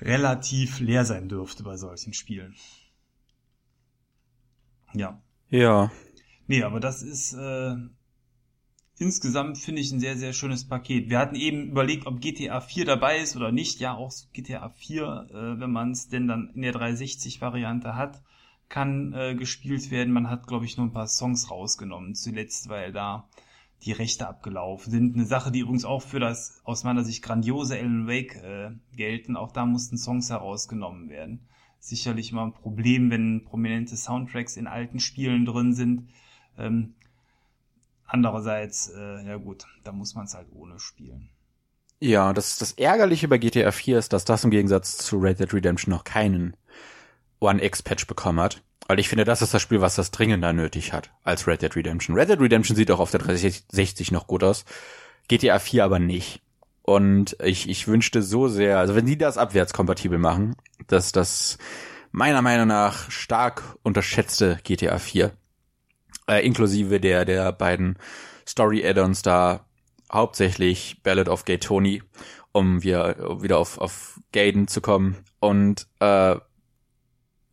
relativ 0.00 0.80
leer 0.80 1.04
sein 1.04 1.28
dürfte 1.28 1.62
bei 1.62 1.76
solchen 1.76 2.12
Spielen. 2.12 2.54
Ja. 4.92 5.20
Ja. 5.48 5.90
Nee, 6.46 6.62
aber 6.62 6.78
das 6.78 7.02
ist 7.02 7.32
äh, 7.32 7.76
insgesamt 8.98 9.56
finde 9.56 9.80
ich 9.80 9.92
ein 9.92 10.00
sehr, 10.00 10.16
sehr 10.16 10.34
schönes 10.34 10.68
Paket. 10.68 11.08
Wir 11.08 11.18
hatten 11.18 11.36
eben 11.36 11.70
überlegt, 11.70 12.06
ob 12.06 12.20
GTA 12.20 12.60
4 12.60 12.84
dabei 12.84 13.18
ist 13.18 13.34
oder 13.34 13.50
nicht. 13.50 13.80
Ja, 13.80 13.94
auch 13.94 14.12
GTA 14.34 14.68
4, 14.68 15.28
äh, 15.30 15.60
wenn 15.60 15.70
man 15.70 15.92
es 15.92 16.08
denn 16.08 16.28
dann 16.28 16.50
in 16.54 16.62
der 16.62 16.74
360-Variante 16.74 17.94
hat, 17.94 18.22
kann 18.74 19.12
äh, 19.12 19.36
gespielt 19.36 19.92
werden. 19.92 20.12
Man 20.12 20.28
hat, 20.28 20.48
glaube 20.48 20.64
ich, 20.64 20.76
nur 20.76 20.86
ein 20.86 20.92
paar 20.92 21.06
Songs 21.06 21.48
rausgenommen 21.48 22.16
zuletzt, 22.16 22.68
weil 22.68 22.90
da 22.90 23.28
die 23.82 23.92
Rechte 23.92 24.26
abgelaufen 24.26 24.90
sind. 24.90 25.14
Eine 25.14 25.26
Sache, 25.26 25.52
die 25.52 25.60
übrigens 25.60 25.84
auch 25.84 26.02
für 26.02 26.18
das 26.18 26.60
aus 26.64 26.82
meiner 26.82 27.04
Sicht 27.04 27.22
grandiose 27.22 27.76
Alan 27.76 28.08
Wake 28.08 28.34
äh, 28.42 28.72
gelten. 28.96 29.36
Auch 29.36 29.52
da 29.52 29.64
mussten 29.64 29.96
Songs 29.96 30.28
herausgenommen 30.28 31.08
werden. 31.08 31.46
Sicherlich 31.78 32.32
immer 32.32 32.46
ein 32.46 32.52
Problem, 32.52 33.12
wenn 33.12 33.44
prominente 33.44 33.96
Soundtracks 33.96 34.56
in 34.56 34.66
alten 34.66 34.98
Spielen 34.98 35.44
drin 35.44 35.72
sind. 35.72 36.08
Ähm, 36.58 36.94
andererseits, 38.06 38.88
äh, 38.88 39.24
ja 39.24 39.36
gut, 39.36 39.66
da 39.84 39.92
muss 39.92 40.16
man 40.16 40.24
es 40.24 40.34
halt 40.34 40.48
ohne 40.52 40.80
spielen. 40.80 41.30
Ja, 42.00 42.32
das, 42.32 42.58
das 42.58 42.72
Ärgerliche 42.72 43.28
bei 43.28 43.38
GTA 43.38 43.70
4 43.70 44.00
ist, 44.00 44.12
dass 44.12 44.24
das 44.24 44.42
im 44.42 44.50
Gegensatz 44.50 44.96
zu 44.96 45.18
Red 45.18 45.38
Dead 45.38 45.54
Redemption 45.54 45.94
noch 45.94 46.02
keinen 46.02 46.56
One 47.44 47.62
X-Patch 47.62 48.06
bekommen 48.06 48.40
hat. 48.40 48.62
Weil 48.86 48.98
ich 48.98 49.08
finde, 49.08 49.24
das 49.24 49.40
ist 49.40 49.54
das 49.54 49.62
Spiel, 49.62 49.80
was 49.80 49.94
das 49.94 50.10
dringender 50.10 50.52
nötig 50.52 50.92
hat 50.92 51.10
als 51.22 51.46
Red 51.46 51.62
Dead 51.62 51.74
Redemption. 51.74 52.16
Red 52.16 52.28
Dead 52.28 52.40
Redemption 52.40 52.76
sieht 52.76 52.90
auch 52.90 53.00
auf 53.00 53.10
der 53.10 53.20
360 53.20 54.12
noch 54.12 54.26
gut 54.26 54.44
aus. 54.44 54.64
GTA 55.28 55.58
4 55.58 55.84
aber 55.84 55.98
nicht. 55.98 56.42
Und 56.82 57.36
ich, 57.42 57.68
ich 57.68 57.88
wünschte 57.88 58.22
so 58.22 58.46
sehr, 58.48 58.78
also 58.78 58.94
wenn 58.94 59.06
die 59.06 59.16
das 59.16 59.38
abwärtskompatibel 59.38 60.18
machen, 60.18 60.54
dass 60.86 61.12
das 61.12 61.56
meiner 62.12 62.42
Meinung 62.42 62.68
nach 62.68 63.10
stark 63.10 63.62
unterschätzte 63.82 64.58
GTA 64.64 64.98
4, 64.98 65.32
äh, 66.28 66.46
inklusive 66.46 67.00
der, 67.00 67.24
der 67.24 67.52
beiden 67.52 67.98
Story-Add-ons 68.46 69.22
da, 69.22 69.64
hauptsächlich 70.12 71.02
Ballad 71.02 71.30
of 71.30 71.46
Gay 71.46 71.58
Tony, 71.58 72.02
um 72.52 72.82
wieder, 72.82 73.42
wieder 73.42 73.58
auf, 73.58 73.78
auf 73.78 74.20
Gaiden 74.32 74.68
zu 74.68 74.82
kommen. 74.82 75.16
Und 75.40 75.86
äh, 76.00 76.36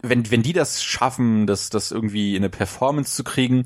wenn, 0.01 0.29
wenn 0.31 0.43
die 0.43 0.53
das 0.53 0.83
schaffen, 0.83 1.47
das, 1.47 1.69
das 1.69 1.91
irgendwie 1.91 2.35
in 2.35 2.43
eine 2.43 2.49
Performance 2.49 3.15
zu 3.15 3.23
kriegen 3.23 3.63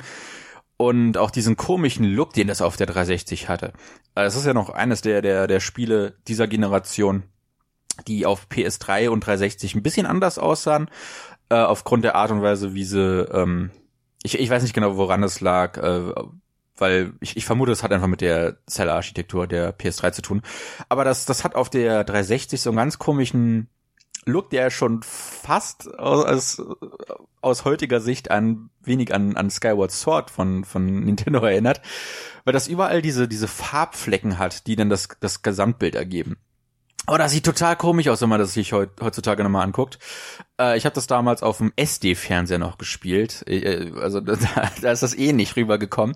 und 0.77 1.17
auch 1.17 1.31
diesen 1.31 1.55
komischen 1.55 2.05
Look, 2.05 2.33
den 2.33 2.47
das 2.47 2.61
auf 2.61 2.75
der 2.77 2.87
360 2.87 3.47
hatte. 3.47 3.73
Es 4.13 4.35
ist 4.35 4.45
ja 4.45 4.53
noch 4.53 4.69
eines 4.69 5.01
der, 5.01 5.21
der, 5.21 5.47
der 5.47 5.59
Spiele 5.59 6.17
dieser 6.27 6.47
Generation, 6.47 7.23
die 8.07 8.25
auf 8.25 8.47
PS3 8.51 9.09
und 9.09 9.25
360 9.25 9.75
ein 9.75 9.83
bisschen 9.83 10.05
anders 10.05 10.37
aussahen, 10.37 10.89
äh, 11.49 11.55
aufgrund 11.55 12.03
der 12.03 12.15
Art 12.15 12.31
und 12.31 12.41
Weise, 12.41 12.73
wie 12.73 12.83
sie, 12.83 13.21
ähm, 13.31 13.71
ich, 14.23 14.37
ich 14.39 14.49
weiß 14.49 14.63
nicht 14.63 14.73
genau, 14.73 14.97
woran 14.97 15.23
es 15.23 15.39
lag, 15.39 15.77
äh, 15.77 16.13
weil 16.77 17.13
ich, 17.21 17.37
ich 17.37 17.45
vermute, 17.45 17.71
es 17.71 17.83
hat 17.83 17.93
einfach 17.93 18.07
mit 18.07 18.19
der 18.19 18.57
Zellarchitektur 18.67 19.47
der 19.47 19.77
PS3 19.77 20.11
zu 20.11 20.21
tun. 20.21 20.41
Aber 20.89 21.05
das, 21.05 21.25
das 21.25 21.45
hat 21.45 21.55
auf 21.55 21.69
der 21.69 22.03
360 22.03 22.59
so 22.59 22.69
einen 22.69 22.77
ganz 22.77 22.99
komischen 22.99 23.69
Look, 24.25 24.49
der 24.49 24.71
schon 24.71 25.03
fast 25.03 25.93
aus, 25.99 26.61
aus 27.41 27.65
heutiger 27.65 27.99
Sicht 27.99 28.31
an 28.31 28.71
wenig 28.81 29.13
an, 29.13 29.35
an 29.37 29.49
Skyward 29.49 29.91
Sword 29.91 30.31
von, 30.31 30.63
von 30.63 30.85
Nintendo 31.05 31.39
erinnert, 31.39 31.81
weil 32.43 32.53
das 32.53 32.67
überall 32.67 33.01
diese, 33.01 33.27
diese 33.27 33.47
Farbflecken 33.47 34.37
hat, 34.39 34.67
die 34.67 34.75
dann 34.75 34.89
das, 34.89 35.09
das 35.19 35.41
Gesamtbild 35.43 35.95
ergeben. 35.95 36.37
Oh, 37.07 37.17
das 37.17 37.31
sieht 37.31 37.45
total 37.45 37.75
komisch 37.75 38.07
aus, 38.07 38.21
wenn 38.21 38.29
man 38.29 38.39
das 38.39 38.53
sich 38.53 38.73
heutzutage 38.73 39.43
nochmal 39.43 39.63
anguckt. 39.63 39.99
Äh, 40.59 40.75
ich 40.75 40.85
habe 40.85 40.95
das 40.95 41.05
damals 41.05 41.43
auf 41.43 41.59
dem 41.59 41.71
SD-Fernseher 41.75 42.57
noch 42.57 42.79
gespielt. 42.79 43.43
Äh, 43.47 43.91
also 44.01 44.19
da, 44.81 44.91
ist 44.91 45.03
das 45.03 45.15
eh 45.15 45.31
nicht 45.31 45.55
rübergekommen. 45.55 46.15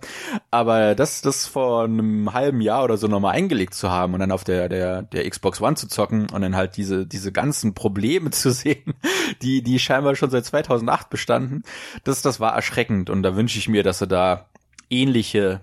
Aber 0.49 0.95
das, 0.95 1.21
das 1.21 1.45
vor 1.45 1.83
einem 1.83 2.33
halben 2.33 2.59
Jahr 2.61 2.83
oder 2.83 2.97
so 2.97 3.07
nochmal 3.07 3.35
eingelegt 3.35 3.75
zu 3.75 3.91
haben 3.91 4.15
und 4.15 4.19
dann 4.19 4.31
auf 4.31 4.43
der, 4.43 4.67
der, 4.67 5.03
der 5.03 5.29
Xbox 5.29 5.61
One 5.61 5.75
zu 5.75 5.87
zocken 5.87 6.27
und 6.31 6.41
dann 6.41 6.55
halt 6.55 6.75
diese, 6.75 7.05
diese 7.05 7.31
ganzen 7.31 7.75
Probleme 7.75 8.29
zu 8.31 8.51
sehen, 8.51 8.95
die, 9.43 9.61
die 9.61 9.77
scheinbar 9.77 10.15
schon 10.15 10.31
seit 10.31 10.45
2008 10.45 11.11
bestanden, 11.11 11.63
das, 12.03 12.23
das 12.23 12.39
war 12.39 12.55
erschreckend. 12.55 13.11
Und 13.11 13.21
da 13.21 13.35
wünsche 13.35 13.59
ich 13.59 13.69
mir, 13.69 13.83
dass 13.83 13.99
sie 13.99 14.07
da 14.07 14.47
ähnliche 14.89 15.61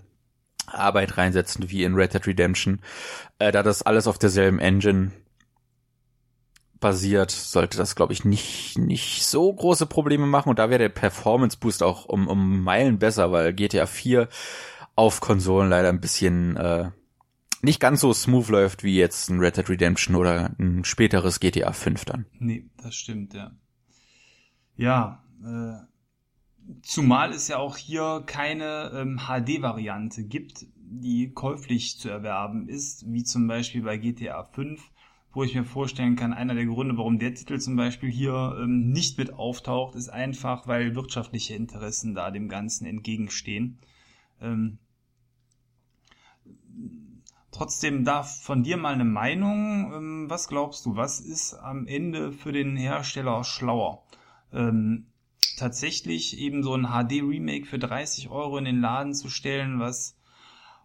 Arbeit 0.66 1.16
reinsetzen 1.16 1.70
wie 1.70 1.84
in 1.84 1.94
Red 1.94 2.14
Dead 2.14 2.26
Redemption. 2.26 2.80
Äh, 3.38 3.52
da 3.52 3.62
das 3.62 3.82
alles 3.82 4.06
auf 4.06 4.18
derselben 4.18 4.58
Engine 4.58 5.12
basiert, 6.80 7.30
sollte 7.30 7.78
das, 7.78 7.96
glaube 7.96 8.12
ich, 8.12 8.24
nicht, 8.24 8.78
nicht 8.78 9.24
so 9.24 9.52
große 9.52 9.86
Probleme 9.86 10.26
machen. 10.26 10.50
Und 10.50 10.58
da 10.58 10.70
wäre 10.70 10.78
der 10.78 10.88
Performance 10.88 11.56
Boost 11.58 11.82
auch 11.82 12.04
um, 12.04 12.28
um 12.28 12.62
Meilen 12.62 12.98
besser, 12.98 13.32
weil 13.32 13.52
GTA 13.52 13.86
4 13.86 14.28
auf 14.94 15.20
Konsolen 15.20 15.70
leider 15.70 15.88
ein 15.88 16.00
bisschen 16.00 16.56
äh, 16.56 16.90
nicht 17.62 17.80
ganz 17.80 18.00
so 18.00 18.12
smooth 18.12 18.48
läuft 18.48 18.84
wie 18.84 18.96
jetzt 18.96 19.28
ein 19.28 19.40
Red 19.40 19.56
Dead 19.56 19.68
Redemption 19.68 20.16
oder 20.16 20.50
ein 20.58 20.84
späteres 20.84 21.40
GTA 21.40 21.72
5 21.72 22.04
dann. 22.04 22.26
Nee, 22.38 22.66
das 22.82 22.94
stimmt, 22.94 23.34
ja. 23.34 23.52
Ja, 24.76 25.24
äh, 25.42 25.86
Zumal 26.82 27.30
es 27.32 27.48
ja 27.48 27.58
auch 27.58 27.76
hier 27.76 28.22
keine 28.26 28.90
ähm, 28.94 29.20
HD-Variante 29.26 30.24
gibt, 30.24 30.66
die 30.76 31.30
käuflich 31.32 31.98
zu 31.98 32.08
erwerben 32.08 32.68
ist, 32.68 33.04
wie 33.12 33.24
zum 33.24 33.46
Beispiel 33.46 33.82
bei 33.82 33.96
GTA 33.96 34.42
5, 34.44 34.80
wo 35.32 35.44
ich 35.44 35.54
mir 35.54 35.64
vorstellen 35.64 36.16
kann, 36.16 36.32
einer 36.32 36.54
der 36.54 36.66
Gründe, 36.66 36.96
warum 36.96 37.18
der 37.18 37.34
Titel 37.34 37.58
zum 37.58 37.76
Beispiel 37.76 38.10
hier 38.10 38.56
ähm, 38.60 38.90
nicht 38.90 39.18
mit 39.18 39.32
auftaucht, 39.32 39.94
ist 39.94 40.08
einfach, 40.08 40.66
weil 40.66 40.94
wirtschaftliche 40.94 41.54
Interessen 41.54 42.14
da 42.14 42.30
dem 42.30 42.48
Ganzen 42.48 42.86
entgegenstehen. 42.86 43.78
Ähm, 44.40 44.78
trotzdem 47.50 48.04
darf 48.04 48.42
von 48.42 48.62
dir 48.62 48.76
mal 48.76 48.94
eine 48.94 49.04
Meinung. 49.04 49.92
Ähm, 49.94 50.26
was 50.28 50.48
glaubst 50.48 50.86
du, 50.86 50.96
was 50.96 51.20
ist 51.20 51.54
am 51.54 51.86
Ende 51.86 52.32
für 52.32 52.52
den 52.52 52.76
Hersteller 52.76 53.44
schlauer? 53.44 54.04
Ähm, 54.52 55.06
tatsächlich 55.56 56.38
eben 56.38 56.62
so 56.62 56.74
ein 56.74 56.86
HD-Remake 56.86 57.66
für 57.66 57.78
30 57.78 58.30
Euro 58.30 58.58
in 58.58 58.64
den 58.64 58.80
Laden 58.80 59.14
zu 59.14 59.28
stellen, 59.28 59.80
was 59.80 60.16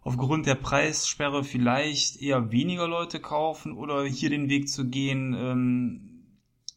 aufgrund 0.02 0.46
der 0.46 0.56
Preissperre 0.56 1.44
vielleicht 1.44 2.20
eher 2.20 2.50
weniger 2.50 2.88
Leute 2.88 3.20
kaufen 3.20 3.72
oder 3.72 4.04
hier 4.04 4.30
den 4.30 4.48
Weg 4.48 4.68
zu 4.68 4.88
gehen, 4.88 5.34
ähm, 5.34 6.08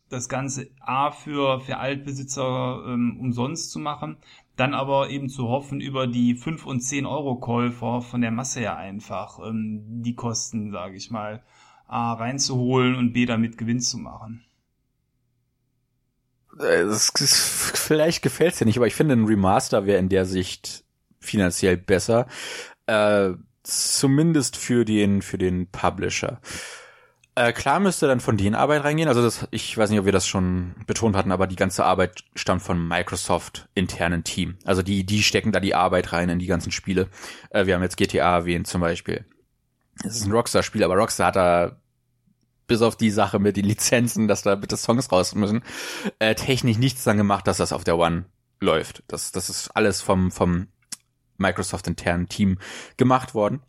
das 0.09 0.29
Ganze 0.29 0.69
A 0.79 1.11
für, 1.11 1.59
für 1.61 1.77
Altbesitzer 1.77 2.83
ähm, 2.87 3.17
umsonst 3.19 3.71
zu 3.71 3.79
machen, 3.79 4.17
dann 4.55 4.73
aber 4.73 5.09
eben 5.09 5.29
zu 5.29 5.47
hoffen, 5.47 5.81
über 5.81 6.07
die 6.07 6.35
5 6.35 6.65
und 6.65 6.81
10 6.81 7.05
Euro 7.05 7.37
Käufer 7.37 8.01
von 8.01 8.21
der 8.21 8.31
Masse 8.31 8.59
her 8.59 8.77
einfach 8.77 9.39
ähm, 9.39 10.03
die 10.03 10.15
Kosten, 10.15 10.71
sage 10.71 10.95
ich 10.95 11.09
mal, 11.09 11.43
A 11.87 12.13
reinzuholen 12.13 12.95
und 12.95 13.13
B 13.13 13.25
damit 13.25 13.57
Gewinn 13.57 13.79
zu 13.79 13.97
machen. 13.97 14.45
Äh, 16.59 16.83
das, 16.85 17.11
das, 17.13 17.35
vielleicht 17.75 18.21
gefällt's 18.21 18.59
dir 18.59 18.65
nicht, 18.65 18.77
aber 18.77 18.87
ich 18.87 18.95
finde, 18.95 19.15
ein 19.15 19.25
Remaster 19.25 19.85
wäre 19.85 19.99
in 19.99 20.09
der 20.09 20.25
Sicht 20.25 20.83
finanziell 21.19 21.77
besser. 21.77 22.27
Äh, 22.87 23.31
zumindest 23.63 24.57
für 24.57 24.85
den, 24.85 25.21
für 25.21 25.37
den 25.37 25.67
Publisher. 25.67 26.39
Äh, 27.37 27.51
klar 27.51 27.81
müsste 27.81 28.07
dann 28.07 28.21
von 28.21 28.37
denen 28.37 28.55
Arbeit 28.55 28.85
reingehen. 28.85 29.09
Also 29.09 29.21
das, 29.21 29.47
ich 29.51 29.77
weiß 29.77 29.89
nicht, 29.89 29.99
ob 29.99 30.05
wir 30.05 30.13
das 30.13 30.25
schon 30.25 30.75
betont 30.87 31.17
hatten, 31.17 31.33
aber 31.33 31.47
die 31.47 31.57
ganze 31.57 31.83
Arbeit 31.83 32.23
stammt 32.33 32.61
von 32.61 32.87
Microsoft 32.87 33.67
internen 33.73 34.23
Team. 34.23 34.57
Also 34.63 34.81
die, 34.81 35.05
die 35.05 35.21
stecken 35.21 35.51
da 35.51 35.59
die 35.59 35.75
Arbeit 35.75 36.13
rein 36.13 36.29
in 36.29 36.39
die 36.39 36.45
ganzen 36.45 36.71
Spiele. 36.71 37.09
Äh, 37.49 37.65
wir 37.65 37.75
haben 37.75 37.83
jetzt 37.83 37.97
GTA 37.97 38.37
erwähnt 38.37 38.67
zum 38.67 38.79
Beispiel. 38.79 39.25
Es 40.03 40.15
ist 40.15 40.25
ein 40.25 40.31
Rockstar-Spiel, 40.31 40.83
aber 40.83 40.95
Rockstar 40.95 41.27
hat 41.27 41.35
da 41.35 41.81
bis 42.67 42.81
auf 42.81 42.95
die 42.95 43.11
Sache 43.11 43.39
mit 43.39 43.57
den 43.57 43.65
Lizenzen, 43.65 44.27
dass 44.27 44.43
da 44.43 44.55
bitte 44.55 44.77
Songs 44.77 45.11
raus 45.11 45.35
müssen, 45.35 45.63
äh, 46.19 46.35
technisch 46.35 46.77
nichts 46.77 47.03
dann 47.03 47.17
gemacht, 47.17 47.47
dass 47.47 47.57
das 47.57 47.73
auf 47.73 47.83
der 47.83 47.97
One 47.97 48.25
läuft. 48.59 49.03
Das, 49.07 49.31
das 49.31 49.49
ist 49.49 49.69
alles 49.75 50.01
vom, 50.01 50.31
vom 50.31 50.67
Microsoft 51.37 51.87
internen 51.87 52.29
Team 52.29 52.57
gemacht 52.97 53.33
worden. 53.33 53.61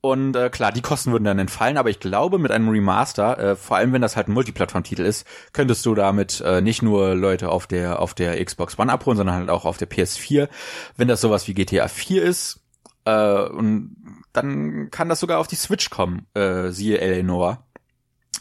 Und 0.00 0.36
äh, 0.36 0.50
klar, 0.50 0.70
die 0.70 0.82
Kosten 0.82 1.10
würden 1.10 1.24
dann 1.24 1.38
entfallen, 1.38 1.78
aber 1.78 1.90
ich 1.90 1.98
glaube, 1.98 2.38
mit 2.38 2.52
einem 2.52 2.68
Remaster, 2.68 3.38
äh, 3.38 3.56
vor 3.56 3.76
allem 3.76 3.92
wenn 3.92 4.02
das 4.02 4.14
halt 4.14 4.28
ein 4.28 4.34
Multiplattform-Titel 4.34 5.02
ist, 5.02 5.26
könntest 5.52 5.84
du 5.84 5.96
damit 5.96 6.40
äh, 6.42 6.60
nicht 6.60 6.80
nur 6.80 7.16
Leute 7.16 7.48
auf 7.48 7.66
der 7.66 7.98
auf 7.98 8.14
der 8.14 8.44
Xbox 8.44 8.78
One 8.78 8.92
abholen, 8.92 9.16
sondern 9.16 9.34
halt 9.34 9.50
auch 9.50 9.64
auf 9.64 9.78
der 9.78 9.90
PS4. 9.90 10.48
Wenn 10.96 11.08
das 11.08 11.20
sowas 11.20 11.48
wie 11.48 11.54
GTA 11.54 11.88
4 11.88 12.22
ist, 12.22 12.60
äh, 13.04 13.48
und 13.48 13.96
dann 14.32 14.90
kann 14.90 15.08
das 15.08 15.20
sogar 15.20 15.38
auf 15.38 15.48
die 15.48 15.56
Switch 15.56 15.90
kommen, 15.90 16.26
äh, 16.34 16.70
siehe 16.70 17.00
Eleanor. 17.00 17.66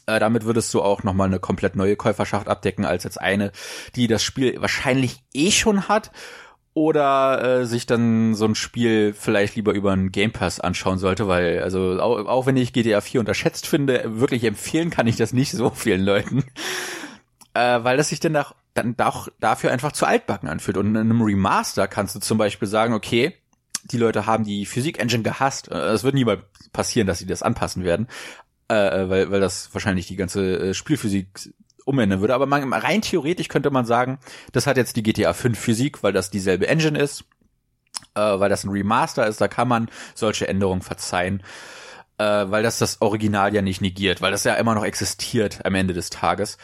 Äh, 0.08 0.20
damit 0.20 0.46
würdest 0.46 0.74
du 0.74 0.82
auch 0.82 1.04
nochmal 1.04 1.28
eine 1.28 1.40
komplett 1.40 1.76
neue 1.76 1.96
Käuferschaft 1.96 2.48
abdecken, 2.48 2.86
als 2.86 3.04
jetzt 3.04 3.20
eine, 3.20 3.52
die 3.96 4.08
das 4.08 4.24
Spiel 4.24 4.62
wahrscheinlich 4.62 5.24
eh 5.34 5.52
schon 5.52 5.88
hat 5.88 6.12
oder 6.76 7.62
äh, 7.62 7.66
sich 7.66 7.86
dann 7.86 8.36
so 8.36 8.46
ein 8.46 8.54
Spiel 8.54 9.14
vielleicht 9.18 9.56
lieber 9.56 9.74
über 9.74 9.94
einen 9.94 10.12
Game 10.12 10.34
Pass 10.34 10.60
anschauen 10.60 11.00
sollte, 11.00 11.28
weil 11.28 11.64
also 11.64 12.00
auch, 12.02 12.26
auch 12.26 12.46
wenn 12.46 12.58
ich 12.58 12.74
GTA 12.74 13.00
4 13.00 13.22
unterschätzt 13.22 13.66
finde, 13.66 14.20
wirklich 14.20 14.44
empfehlen 14.44 14.90
kann 14.90 15.08
ich 15.08 15.16
das 15.16 15.32
nicht 15.32 15.52
so 15.52 15.70
vielen 15.70 16.04
Leuten, 16.04 16.44
äh, 17.54 17.82
weil 17.84 17.96
das 17.96 18.10
sich 18.10 18.20
dann, 18.20 18.36
auch, 18.36 18.54
dann 18.74 18.96
auch 19.00 19.30
dafür 19.40 19.72
einfach 19.72 19.94
zu 19.94 20.06
altbacken 20.06 20.50
anfühlt. 20.50 20.76
Und 20.76 20.88
in 20.88 20.98
einem 20.98 21.22
Remaster 21.22 21.88
kannst 21.88 22.14
du 22.14 22.20
zum 22.20 22.38
Beispiel 22.38 22.68
sagen, 22.68 22.94
okay, 22.94 23.34
die 23.86 23.98
Leute 23.98 24.26
haben 24.26 24.44
die 24.44 24.66
Physik-Engine 24.66 25.24
gehasst. 25.24 25.72
Äh, 25.72 25.78
es 25.78 26.04
wird 26.04 26.14
niemals 26.14 26.42
passieren, 26.74 27.08
dass 27.08 27.20
sie 27.20 27.26
das 27.26 27.42
anpassen 27.42 27.86
werden, 27.86 28.08
äh, 28.70 29.04
äh, 29.04 29.10
weil, 29.10 29.32
weil 29.32 29.42
das 29.42 29.74
wahrscheinlich 29.74 30.08
die 30.08 30.16
ganze 30.16 30.70
äh, 30.70 30.74
Spielphysik 30.74 31.54
umändern 31.86 32.20
würde. 32.20 32.34
Aber 32.34 32.48
man, 32.48 32.74
rein 32.74 33.02
theoretisch 33.02 33.48
könnte 33.48 33.70
man 33.70 33.86
sagen, 33.86 34.20
das 34.52 34.68
hat 34.68 34.78
jetzt 34.78 34.96
die 34.96 35.04
GTA 35.04 35.34
5 35.34 35.58
Physik, 35.58 36.04
weil 36.04 36.14
das 36.14 36.32
dieselbe 36.32 36.68
Engine 36.68 36.98
ist, 36.98 37.26
äh, 38.16 38.22
weil 38.22 38.50
das 38.50 38.64
ein 38.64 38.72
Remaster 38.72 39.28
ist, 39.28 39.40
da 39.40 39.48
kann 39.48 39.68
man 39.68 39.90
solche 40.16 40.48
Änderungen 40.48 40.82
verzeihen, 40.82 41.44
äh, 42.18 42.24
weil 42.24 42.64
das 42.64 42.80
das 42.80 43.02
Original 43.02 43.54
ja 43.54 43.62
nicht 43.62 43.82
negiert, 43.82 44.22
weil 44.22 44.32
das 44.32 44.44
ja 44.44 44.56
immer 44.56 44.76
noch 44.76 44.84
existiert 44.84 45.64
am 45.66 45.76
Ende 45.76 45.94
des 45.94 46.10
Tages. 46.10 46.58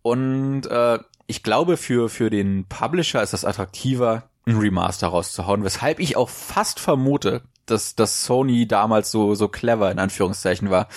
Und 0.00 0.66
äh, 0.66 0.98
ich 1.26 1.42
glaube, 1.42 1.76
für, 1.76 2.08
für 2.08 2.30
den 2.30 2.66
Publisher 2.66 3.22
ist 3.22 3.32
das 3.32 3.44
attraktiver, 3.44 4.30
ein 4.46 4.58
Remaster 4.58 5.08
rauszuhauen, 5.08 5.62
weshalb 5.62 6.00
ich 6.00 6.16
auch 6.16 6.28
fast 6.28 6.80
vermute, 6.80 7.42
dass, 7.66 7.94
dass 7.94 8.24
Sony 8.24 8.66
damals 8.66 9.10
so, 9.10 9.34
so 9.34 9.48
clever 9.48 9.90
in 9.90 9.98
Anführungszeichen 9.98 10.70
war 10.70 10.88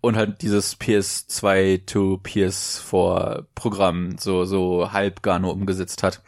und 0.00 0.16
halt 0.16 0.42
dieses 0.42 0.78
PS2 0.78 1.86
to 1.86 2.20
PS4 2.22 3.44
Programm 3.54 4.18
so, 4.18 4.44
so 4.44 4.92
halb 4.92 5.22
gar 5.22 5.38
nur 5.38 5.52
umgesetzt 5.52 6.02
hat. 6.02 6.22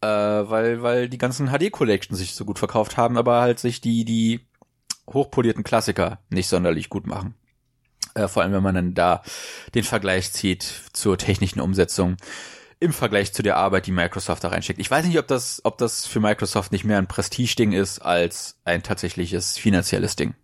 Äh, 0.00 0.06
weil, 0.06 0.82
weil 0.82 1.08
die 1.08 1.18
ganzen 1.18 1.48
HD 1.48 1.70
Collections 1.70 2.18
sich 2.18 2.34
so 2.34 2.44
gut 2.44 2.58
verkauft 2.58 2.96
haben, 2.96 3.16
aber 3.16 3.40
halt 3.40 3.60
sich 3.60 3.80
die, 3.80 4.04
die 4.04 4.40
hochpolierten 5.08 5.62
Klassiker 5.62 6.18
nicht 6.28 6.48
sonderlich 6.48 6.88
gut 6.88 7.06
machen. 7.06 7.34
Äh, 8.14 8.28
vor 8.28 8.42
allem, 8.42 8.52
wenn 8.52 8.62
man 8.62 8.74
dann 8.74 8.94
da 8.94 9.22
den 9.74 9.84
Vergleich 9.84 10.32
zieht 10.32 10.62
zur 10.92 11.18
technischen 11.18 11.60
Umsetzung 11.60 12.16
im 12.82 12.92
Vergleich 12.92 13.32
zu 13.32 13.42
der 13.42 13.56
Arbeit, 13.56 13.86
die 13.86 13.92
Microsoft 13.92 14.42
da 14.42 14.48
reinsteckt. 14.48 14.80
Ich 14.80 14.90
weiß 14.90 15.06
nicht, 15.06 15.18
ob 15.18 15.28
das, 15.28 15.60
ob 15.64 15.78
das 15.78 16.04
für 16.04 16.20
Microsoft 16.20 16.72
nicht 16.72 16.84
mehr 16.84 16.98
ein 16.98 17.06
Prestigeding 17.06 17.72
ist 17.72 18.00
als 18.00 18.58
ein 18.64 18.82
tatsächliches 18.82 19.56
finanzielles 19.56 20.16
Ding. 20.16 20.34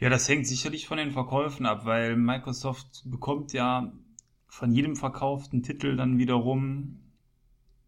Ja, 0.00 0.08
das 0.08 0.28
hängt 0.28 0.46
sicherlich 0.46 0.86
von 0.86 0.96
den 0.96 1.10
Verkäufen 1.10 1.66
ab, 1.66 1.84
weil 1.84 2.16
Microsoft 2.16 3.02
bekommt 3.04 3.52
ja 3.52 3.92
von 4.46 4.72
jedem 4.72 4.96
verkauften 4.96 5.62
Titel 5.62 5.96
dann 5.96 6.18
wiederum 6.18 7.00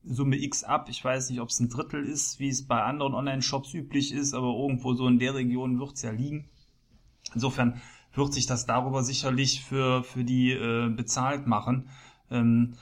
Summe 0.04 0.36
X 0.36 0.64
ab. 0.64 0.88
Ich 0.90 1.02
weiß 1.02 1.30
nicht, 1.30 1.40
ob 1.40 1.48
es 1.48 1.60
ein 1.60 1.68
Drittel 1.68 2.04
ist, 2.04 2.40
wie 2.40 2.48
es 2.48 2.66
bei 2.66 2.82
anderen 2.82 3.14
Online-Shops 3.14 3.72
üblich 3.74 4.12
ist, 4.12 4.34
aber 4.34 4.48
irgendwo 4.48 4.92
so 4.94 5.06
in 5.06 5.18
der 5.18 5.34
Region 5.34 5.78
wird 5.78 5.92
es 5.94 6.02
ja 6.02 6.10
liegen. 6.10 6.48
Insofern 7.34 7.80
wird 8.14 8.34
sich 8.34 8.46
das 8.46 8.66
darüber 8.66 9.02
sicherlich 9.02 9.62
für, 9.62 10.02
für 10.02 10.24
die 10.24 10.52
äh, 10.52 10.88
bezahlt 10.90 11.46
machen. 11.46 11.88
Ähm, 12.30 12.74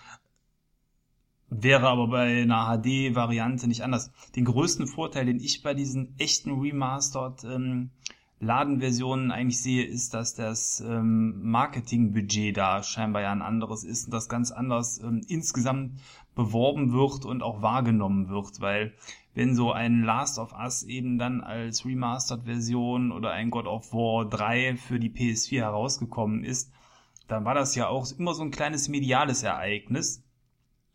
Wäre 1.51 1.89
aber 1.89 2.09
bei 2.09 2.43
einer 2.43 2.67
HD-Variante 2.67 3.69
nicht 3.69 3.83
anders. 3.83 4.13
Den 4.37 4.45
größten 4.45 4.87
Vorteil, 4.87 5.27
den 5.27 5.41
ich 5.41 5.63
bei 5.63 5.73
diesen 5.73 6.15
echten 6.19 6.61
Remastered 6.61 7.45
ähm, 7.45 7.91
Ladenversionen 8.41 9.33
eigentlich 9.33 9.61
sehe, 9.61 9.85
ist, 9.85 10.13
dass 10.15 10.35
das 10.35 10.81
ähm, 10.81 11.41
Marketingbudget 11.43 12.57
da 12.57 12.83
scheinbar 12.83 13.23
ja 13.23 13.33
ein 13.33 13.43
anderes 13.43 13.83
ist 13.83 14.07
und 14.07 14.15
das 14.15 14.29
ganz 14.29 14.53
anders 14.53 15.01
ähm, 15.03 15.23
insgesamt 15.27 15.99
beworben 16.35 16.93
wird 16.93 17.25
und 17.25 17.43
auch 17.43 17.63
wahrgenommen 17.63 18.29
wird, 18.29 18.61
weil 18.61 18.93
wenn 19.35 19.57
so 19.57 19.73
ein 19.73 20.03
Last 20.03 20.39
of 20.39 20.53
Us 20.53 20.83
eben 20.83 21.19
dann 21.19 21.41
als 21.41 21.85
Remastered-Version 21.85 23.11
oder 23.11 23.33
ein 23.33 23.51
God 23.51 23.67
of 23.67 23.93
War 23.93 24.29
3 24.29 24.77
für 24.77 25.01
die 25.01 25.11
PS4 25.11 25.61
herausgekommen 25.61 26.45
ist, 26.45 26.71
dann 27.27 27.45
war 27.45 27.55
das 27.55 27.75
ja 27.75 27.89
auch 27.89 28.07
immer 28.19 28.35
so 28.35 28.43
ein 28.43 28.51
kleines 28.51 28.89
mediales 28.89 29.43
Ereignis 29.43 30.23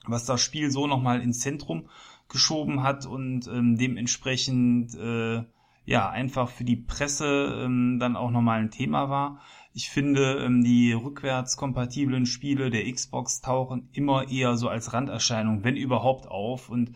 was 0.05 0.25
das 0.25 0.41
Spiel 0.41 0.71
so 0.71 0.87
nochmal 0.87 1.21
ins 1.21 1.39
Zentrum 1.39 1.89
geschoben 2.29 2.83
hat 2.83 3.05
und 3.05 3.47
ähm, 3.47 3.77
dementsprechend 3.77 4.95
äh, 4.95 5.43
ja 5.85 6.09
einfach 6.09 6.49
für 6.49 6.63
die 6.63 6.77
Presse 6.77 7.61
ähm, 7.63 7.99
dann 7.99 8.15
auch 8.15 8.31
nochmal 8.31 8.59
ein 8.59 8.71
Thema 8.71 9.09
war. 9.09 9.39
Ich 9.73 9.89
finde, 9.89 10.43
ähm, 10.45 10.63
die 10.63 10.93
rückwärtskompatiblen 10.93 12.25
Spiele 12.25 12.69
der 12.69 12.91
Xbox 12.91 13.41
tauchen 13.41 13.89
immer 13.91 14.29
eher 14.29 14.55
so 14.55 14.69
als 14.69 14.93
Randerscheinung, 14.93 15.63
wenn 15.63 15.75
überhaupt, 15.75 16.27
auf. 16.27 16.69
Und 16.69 16.95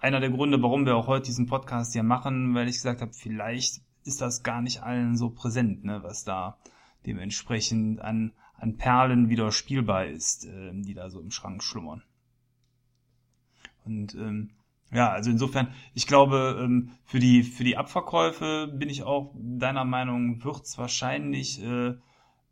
einer 0.00 0.20
der 0.20 0.30
Gründe, 0.30 0.62
warum 0.62 0.86
wir 0.86 0.96
auch 0.96 1.06
heute 1.06 1.26
diesen 1.26 1.46
Podcast 1.46 1.92
hier 1.92 2.02
machen, 2.02 2.54
weil 2.54 2.68
ich 2.68 2.76
gesagt 2.76 3.00
habe, 3.00 3.12
vielleicht 3.12 3.82
ist 4.04 4.20
das 4.20 4.42
gar 4.42 4.62
nicht 4.62 4.82
allen 4.82 5.16
so 5.16 5.30
präsent, 5.30 5.84
ne, 5.84 6.02
was 6.02 6.24
da 6.24 6.58
dementsprechend 7.06 8.00
an, 8.00 8.32
an 8.54 8.76
Perlen 8.76 9.28
wieder 9.28 9.52
spielbar 9.52 10.06
ist, 10.06 10.46
äh, 10.46 10.70
die 10.74 10.94
da 10.94 11.10
so 11.10 11.20
im 11.20 11.30
Schrank 11.30 11.62
schlummern. 11.62 12.02
Und 13.86 14.14
ähm, 14.14 14.50
ja, 14.92 15.10
also 15.10 15.30
insofern, 15.30 15.68
ich 15.94 16.06
glaube, 16.06 16.58
ähm, 16.60 16.90
für 17.04 17.18
die 17.18 17.42
für 17.42 17.64
die 17.64 17.76
Abverkäufe 17.76 18.68
bin 18.72 18.88
ich 18.88 19.02
auch 19.02 19.34
deiner 19.36 19.84
Meinung, 19.84 20.44
wird 20.44 20.64
es 20.64 20.78
wahrscheinlich 20.78 21.62
äh, 21.62 21.94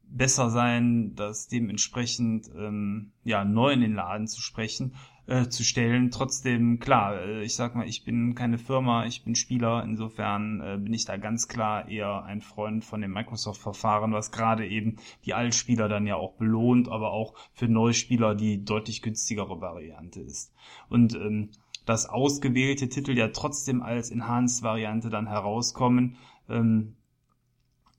besser 0.02 0.50
sein, 0.50 1.14
das 1.14 1.48
dementsprechend 1.48 2.50
ähm, 2.56 3.12
ja 3.24 3.44
neu 3.44 3.72
in 3.72 3.80
den 3.80 3.94
Laden 3.94 4.26
zu 4.26 4.40
sprechen, 4.40 4.94
äh, 5.26 5.48
zu 5.48 5.64
stellen. 5.64 6.10
Trotzdem 6.10 6.78
klar, 6.78 7.20
äh, 7.20 7.42
ich 7.42 7.54
sag 7.54 7.74
mal, 7.74 7.88
ich 7.88 8.04
bin 8.04 8.34
keine 8.34 8.58
Firma, 8.58 9.06
ich 9.06 9.24
bin 9.24 9.34
Spieler. 9.34 9.82
Insofern 9.84 10.60
äh, 10.60 10.78
bin 10.78 10.92
ich 10.92 11.04
da 11.04 11.16
ganz 11.16 11.48
klar 11.48 11.88
eher 11.88 12.24
ein 12.24 12.40
Freund 12.40 12.84
von 12.84 13.00
dem 13.00 13.12
Microsoft-Verfahren, 13.12 14.12
was 14.12 14.32
gerade 14.32 14.66
eben 14.66 14.96
die 15.24 15.34
Altspieler 15.34 15.88
dann 15.88 16.06
ja 16.06 16.16
auch 16.16 16.34
belohnt, 16.34 16.88
aber 16.88 17.12
auch 17.12 17.34
für 17.52 17.68
Neuspieler 17.68 18.34
die 18.34 18.64
deutlich 18.64 19.02
günstigere 19.02 19.60
Variante 19.60 20.20
ist. 20.20 20.52
Und 20.88 21.14
ähm, 21.14 21.50
dass 21.86 22.06
ausgewählte 22.06 22.88
Titel 22.88 23.16
ja 23.16 23.28
trotzdem 23.28 23.82
als 23.82 24.10
Enhanced-Variante 24.10 25.10
dann 25.10 25.26
herauskommen, 25.26 26.16
ähm, 26.48 26.94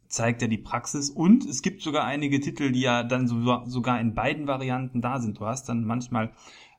zeigt 0.07 0.41
ja 0.41 0.47
die 0.47 0.57
Praxis. 0.57 1.09
Und 1.09 1.45
es 1.45 1.61
gibt 1.61 1.81
sogar 1.81 2.05
einige 2.05 2.39
Titel, 2.39 2.71
die 2.71 2.81
ja 2.81 3.03
dann 3.03 3.27
sogar 3.27 3.99
in 3.99 4.13
beiden 4.13 4.47
Varianten 4.47 5.01
da 5.01 5.19
sind. 5.19 5.39
Du 5.39 5.45
hast 5.45 5.67
dann 5.69 5.83
manchmal 5.83 6.31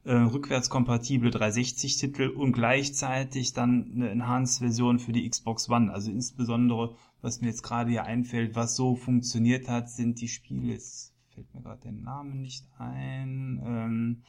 äh, 0.07 0.13
rückwärtskompatible 0.13 1.31
360-Titel 1.31 2.29
und 2.29 2.53
gleichzeitig 2.53 3.53
dann 3.53 3.93
eine 3.95 4.11
Enhanced-Version 4.11 4.99
für 4.99 5.13
die 5.13 5.29
Xbox 5.29 5.69
One. 5.69 5.93
Also 5.93 6.11
insbesondere, 6.11 6.97
was 7.21 7.41
mir 7.41 7.49
jetzt 7.49 7.63
gerade 7.63 7.91
hier 7.91 8.05
einfällt, 8.05 8.55
was 8.55 8.77
so 8.77 8.95
funktioniert 8.95 9.69
hat, 9.69 9.91
sind 9.91 10.21
die 10.21 10.29
Spiele, 10.29 10.73
jetzt 10.73 11.13
fällt 11.35 11.53
mir 11.55 11.61
gerade 11.61 11.83
der 11.83 11.93
Name 11.93 12.37
nicht 12.37 12.65
ein. 12.79 13.61
Ähm, 13.67 14.23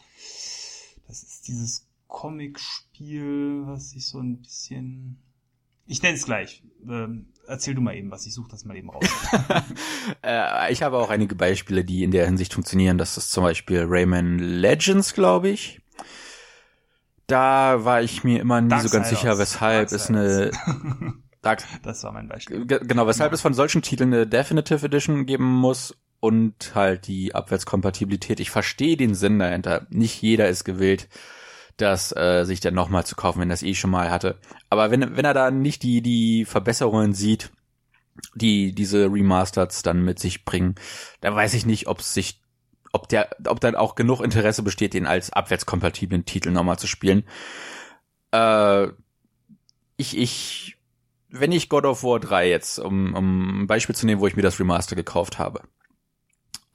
das 1.07 1.23
ist 1.23 1.47
dieses 1.47 1.87
Comic-Spiel, 2.07 3.63
was 3.65 3.93
ich 3.93 4.07
so 4.07 4.19
ein 4.19 4.37
bisschen 4.41 5.19
ich 5.87 6.01
nenne 6.01 6.15
es 6.15 6.25
gleich. 6.25 6.63
Ähm, 6.87 7.27
erzähl 7.47 7.75
du 7.75 7.81
mal 7.81 7.95
eben 7.95 8.11
was, 8.11 8.25
ich 8.25 8.33
suche 8.33 8.49
das 8.49 8.65
mal 8.65 8.77
eben 8.77 8.89
raus. 8.89 9.05
äh, 10.23 10.71
ich 10.71 10.83
habe 10.83 10.97
auch 10.97 11.09
einige 11.09 11.35
Beispiele, 11.35 11.83
die 11.83 12.03
in 12.03 12.11
der 12.11 12.25
Hinsicht 12.25 12.53
funktionieren. 12.53 12.97
Das 12.97 13.17
ist 13.17 13.31
zum 13.31 13.43
Beispiel 13.43 13.85
Rayman 13.87 14.39
Legends, 14.39 15.13
glaube 15.13 15.49
ich. 15.49 15.81
Da 17.27 17.83
war 17.83 18.01
ich 18.01 18.23
mir 18.23 18.39
immer 18.39 18.61
nie 18.61 18.69
Dark 18.69 18.83
so 18.83 18.89
ganz 18.89 19.09
sicher, 19.09 19.37
weshalb 19.37 19.91
es 19.91 20.09
eine 20.09 20.51
Dark 21.41 21.63
Das 21.83 22.03
war 22.03 22.11
mein 22.11 22.27
Beispiel. 22.27 22.65
Genau, 22.65 23.07
weshalb 23.07 23.31
ja. 23.31 23.35
es 23.35 23.41
von 23.41 23.53
solchen 23.53 23.81
Titeln 23.81 24.13
eine 24.13 24.27
Definitive 24.27 24.85
Edition 24.85 25.25
geben 25.25 25.45
muss 25.45 25.97
und 26.19 26.73
halt 26.73 27.07
die 27.07 27.35
Abwärtskompatibilität. 27.35 28.39
Ich 28.39 28.49
verstehe 28.49 28.97
den 28.97 29.13
Sinn 29.13 29.39
dahinter. 29.39 29.87
Nicht 29.89 30.21
jeder 30.21 30.47
ist 30.47 30.63
gewillt, 30.63 31.09
das 31.77 32.15
äh, 32.15 32.43
sich 32.43 32.59
dann 32.59 32.73
nochmal 32.73 33.05
zu 33.05 33.15
kaufen, 33.15 33.39
wenn 33.39 33.49
das 33.49 33.63
eh 33.63 33.75
schon 33.75 33.91
mal 33.91 34.09
hatte. 34.09 34.39
Aber 34.69 34.91
wenn, 34.91 35.15
wenn 35.15 35.25
er 35.25 35.33
da 35.33 35.51
nicht 35.51 35.83
die, 35.83 36.01
die 36.01 36.45
Verbesserungen 36.45 37.13
sieht, 37.13 37.51
die 38.33 38.73
diese 38.73 39.05
Remasters 39.05 39.83
dann 39.83 40.03
mit 40.03 40.19
sich 40.19 40.43
bringen, 40.43 40.75
dann 41.21 41.35
weiß 41.35 41.53
ich 41.53 41.65
nicht, 41.65 41.87
ob 41.87 42.01
sich, 42.01 42.41
ob 42.91 43.07
der, 43.09 43.29
ob 43.47 43.59
dann 43.59 43.75
auch 43.75 43.95
genug 43.95 44.21
Interesse 44.21 44.63
besteht, 44.63 44.95
den 44.95 45.05
als 45.05 45.31
abwärtskompatiblen 45.31 46.25
Titel 46.25 46.49
nochmal 46.49 46.79
zu 46.79 46.87
spielen. 46.87 47.23
Äh, 48.31 48.87
ich, 49.97 50.17
ich, 50.17 50.77
wenn 51.29 51.51
ich 51.51 51.69
God 51.69 51.85
of 51.85 52.03
War 52.03 52.19
3 52.19 52.49
jetzt, 52.49 52.79
um, 52.79 53.13
um 53.13 53.63
ein 53.63 53.67
Beispiel 53.67 53.95
zu 53.95 54.05
nehmen, 54.05 54.21
wo 54.21 54.27
ich 54.27 54.35
mir 54.35 54.41
das 54.41 54.59
Remaster 54.59 54.95
gekauft 54.95 55.37
habe, 55.37 55.61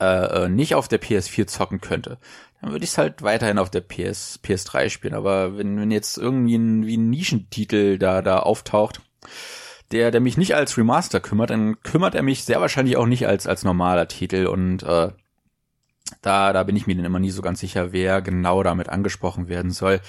äh, 0.01 0.45
äh 0.45 0.49
nicht 0.49 0.77
auf 0.77 0.87
der 0.87 1.01
PS4 1.01 1.47
zocken 1.47 1.81
könnte, 1.81 2.19
dann 2.63 2.71
würde 2.71 2.85
ich 2.85 2.91
es 2.91 2.99
halt 2.99 3.23
weiterhin 3.23 3.59
auf 3.59 3.71
der 3.71 3.81
PS, 3.81 4.39
PS3 4.43 4.89
spielen. 4.89 5.15
Aber 5.15 5.59
wenn, 5.59 5.79
wenn 5.79 5.91
jetzt 5.91 6.17
irgendwie 6.17 6.55
ein, 6.55 6.87
wie 6.87 6.97
ein 6.97 7.11
Nischentitel 7.11 7.99
da, 7.99 8.23
da 8.23 8.39
auftaucht, 8.39 9.03
der, 9.91 10.11
der 10.11 10.21
mich 10.21 10.39
nicht 10.39 10.55
als 10.55 10.79
Remaster 10.79 11.21
kümmert, 11.21 11.51
dann 11.51 11.81
kümmert 11.83 12.15
er 12.15 12.23
mich 12.23 12.45
sehr 12.45 12.61
wahrscheinlich 12.61 12.97
auch 12.97 13.07
nicht 13.07 13.27
als, 13.27 13.47
als 13.47 13.65
normaler 13.65 14.09
Titel 14.09 14.47
und 14.47 14.85
äh, 14.85 15.11
da, 16.21 16.53
da 16.53 16.63
bin 16.63 16.77
ich 16.77 16.87
mir 16.87 16.97
dann 16.97 17.05
immer 17.05 17.19
nie 17.19 17.31
so 17.31 17.43
ganz 17.43 17.61
sicher, 17.61 17.93
wer 17.93 18.23
genau 18.23 18.63
damit 18.63 18.89
angesprochen 18.89 19.49
werden 19.49 19.71
soll. 19.71 20.01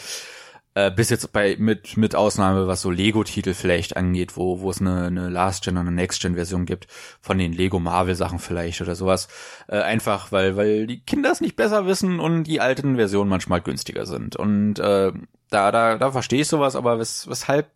Äh, 0.75 0.89
bis 0.89 1.11
jetzt 1.11 1.31
bei 1.31 1.55
mit 1.59 1.97
mit 1.97 2.15
Ausnahme 2.15 2.67
was 2.67 2.81
so 2.81 2.89
Lego-Titel 2.89 3.53
vielleicht 3.53 3.95
angeht, 3.95 4.35
wo 4.37 4.61
wo 4.61 4.71
es 4.71 4.81
eine, 4.81 5.05
eine 5.05 5.29
Last-Gen 5.29 5.77
und 5.77 5.87
eine 5.87 5.91
Next-Gen-Version 5.91 6.65
gibt 6.65 6.87
von 7.21 7.37
den 7.37 7.53
Lego 7.53 7.79
Marvel-Sachen 7.79 8.39
vielleicht 8.39 8.81
oder 8.81 8.95
sowas. 8.95 9.27
Äh, 9.67 9.81
einfach 9.81 10.31
weil 10.31 10.57
weil 10.57 10.87
die 10.87 11.01
Kinder 11.01 11.31
es 11.31 11.41
nicht 11.41 11.55
besser 11.55 11.85
wissen 11.85 12.19
und 12.19 12.45
die 12.45 12.59
alten 12.59 12.95
Versionen 12.95 13.29
manchmal 13.29 13.61
günstiger 13.61 14.07
sind. 14.07 14.35
Und 14.35 14.79
äh, 14.79 15.11
da 15.51 15.71
da 15.71 15.97
da 15.97 16.11
verstehe 16.11 16.41
ich 16.41 16.47
sowas, 16.47 16.75
aber 16.75 16.97
wes, 16.97 17.27
weshalb 17.29 17.69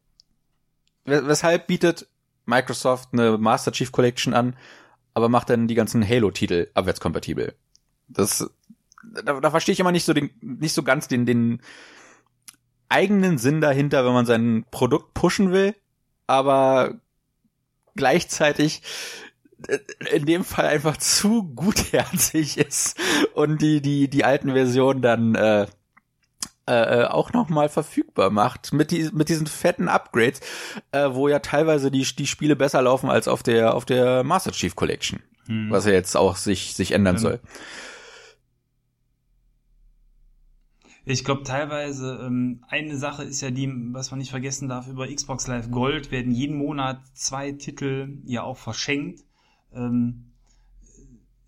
weshalb 1.05 1.67
bietet 1.67 2.07
Microsoft 2.47 3.09
eine 3.13 3.37
Master 3.37 3.71
Chief 3.71 3.91
Collection 3.91 4.33
an, 4.33 4.55
aber 5.13 5.29
macht 5.29 5.51
dann 5.51 5.67
die 5.67 5.75
ganzen 5.75 6.07
Halo-Titel 6.07 6.67
abwärtskompatibel? 6.73 7.53
Das, 8.07 8.49
da, 9.23 9.39
da 9.39 9.51
verstehe 9.51 9.73
ich 9.73 9.79
immer 9.79 9.91
nicht 9.91 10.05
so 10.05 10.13
den, 10.13 10.31
nicht 10.41 10.73
so 10.73 10.81
ganz 10.81 11.07
den, 11.07 11.25
den 11.25 11.61
eigenen 12.89 13.37
Sinn 13.37 13.61
dahinter, 13.61 14.05
wenn 14.05 14.13
man 14.13 14.25
sein 14.25 14.65
Produkt 14.71 15.13
pushen 15.13 15.51
will, 15.51 15.75
aber 16.25 16.95
gleichzeitig 17.95 18.81
äh, 19.67 19.79
in 20.15 20.25
dem 20.25 20.43
Fall 20.43 20.65
einfach 20.65 20.97
zu 20.97 21.43
gutherzig 21.55 22.57
ist 22.57 22.97
und 23.33 23.61
die 23.61 23.81
die 23.81 24.09
die 24.09 24.23
alten 24.23 24.51
Versionen 24.51 25.01
dann 25.01 25.35
äh, 25.35 25.67
äh, 26.67 27.05
auch 27.05 27.31
noch 27.31 27.49
mal 27.49 27.69
verfügbar 27.69 28.29
macht 28.29 28.73
mit 28.73 28.91
die, 28.91 29.09
mit 29.13 29.29
diesen 29.29 29.47
fetten 29.47 29.87
Upgrades, 29.87 30.41
äh, 30.91 31.09
wo 31.11 31.29
ja 31.29 31.39
teilweise 31.39 31.91
die 31.91 32.03
die 32.03 32.27
Spiele 32.27 32.55
besser 32.55 32.81
laufen 32.81 33.09
als 33.09 33.27
auf 33.27 33.41
der 33.41 33.73
auf 33.73 33.85
der 33.85 34.23
Master 34.23 34.51
Chief 34.51 34.75
Collection, 34.75 35.21
hm. 35.47 35.71
was 35.71 35.85
ja 35.85 35.93
jetzt 35.93 36.15
auch 36.17 36.35
sich 36.35 36.73
sich 36.73 36.91
ändern 36.91 37.15
hm. 37.15 37.21
soll. 37.21 37.39
Ich 41.09 41.23
glaube 41.23 41.43
teilweise, 41.43 42.19
ähm, 42.21 42.65
eine 42.67 42.97
Sache 42.97 43.23
ist 43.23 43.39
ja 43.39 43.49
die, 43.49 43.71
was 43.93 44.11
man 44.11 44.17
nicht 44.17 44.29
vergessen 44.29 44.67
darf, 44.67 44.89
über 44.89 45.07
Xbox 45.07 45.47
Live 45.47 45.71
Gold 45.71 46.11
werden 46.11 46.33
jeden 46.33 46.57
Monat 46.57 46.99
zwei 47.13 47.53
Titel 47.53 48.17
ja 48.25 48.43
auch 48.43 48.57
verschenkt. 48.57 49.23
Ähm, 49.73 50.33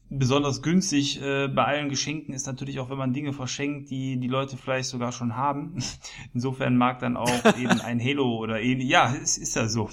besonders 0.10 0.62
günstig 0.62 1.22
äh, 1.22 1.50
bei 1.50 1.65
allen 1.65 1.89
Geschenken 1.89 2.34
ist 2.34 2.48
natürlich 2.48 2.80
auch, 2.80 2.89
wenn 2.89 2.98
man 2.98 3.12
Dinge 3.12 3.34
verschenkt, 3.34 3.89
die 3.89 4.17
die 4.17 4.30
Leute 4.30 4.56
vielleicht 4.56 4.88
sogar 4.88 5.12
schon 5.12 5.36
haben. 5.36 5.76
Insofern 6.34 6.78
mag 6.78 7.00
dann 7.00 7.17
auch 7.17 7.58
eben 7.60 7.82
ein 7.82 8.00
Halo 8.00 8.38
oder 8.38 8.62
ähnlich, 8.62 8.88
ja, 8.88 9.13
es 9.13 9.38
ist 9.38 9.58
ja 9.58 9.67
so, 9.67 9.89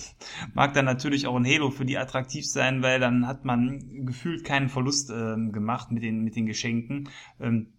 mag 0.55 0.75
dann 0.75 0.85
natürlich 0.85 1.27
auch 1.27 1.35
ein 1.35 1.45
Halo 1.45 1.71
für 1.71 1.85
die 1.85 1.99
attraktiv 1.99 2.47
sein, 2.47 2.85
weil 2.85 3.01
dann 3.01 3.27
hat 3.27 3.45
man 3.45 4.07
gefühlt 4.07 4.45
keinen 4.45 4.69
Verlust 4.69 5.11
äh, 5.11 5.35
gemacht 5.51 5.91
mit 5.91 6.05
den, 6.05 6.23
mit 6.23 6.37
den 6.37 6.47
Geschenken. 6.47 7.09
Ähm, 7.41 7.73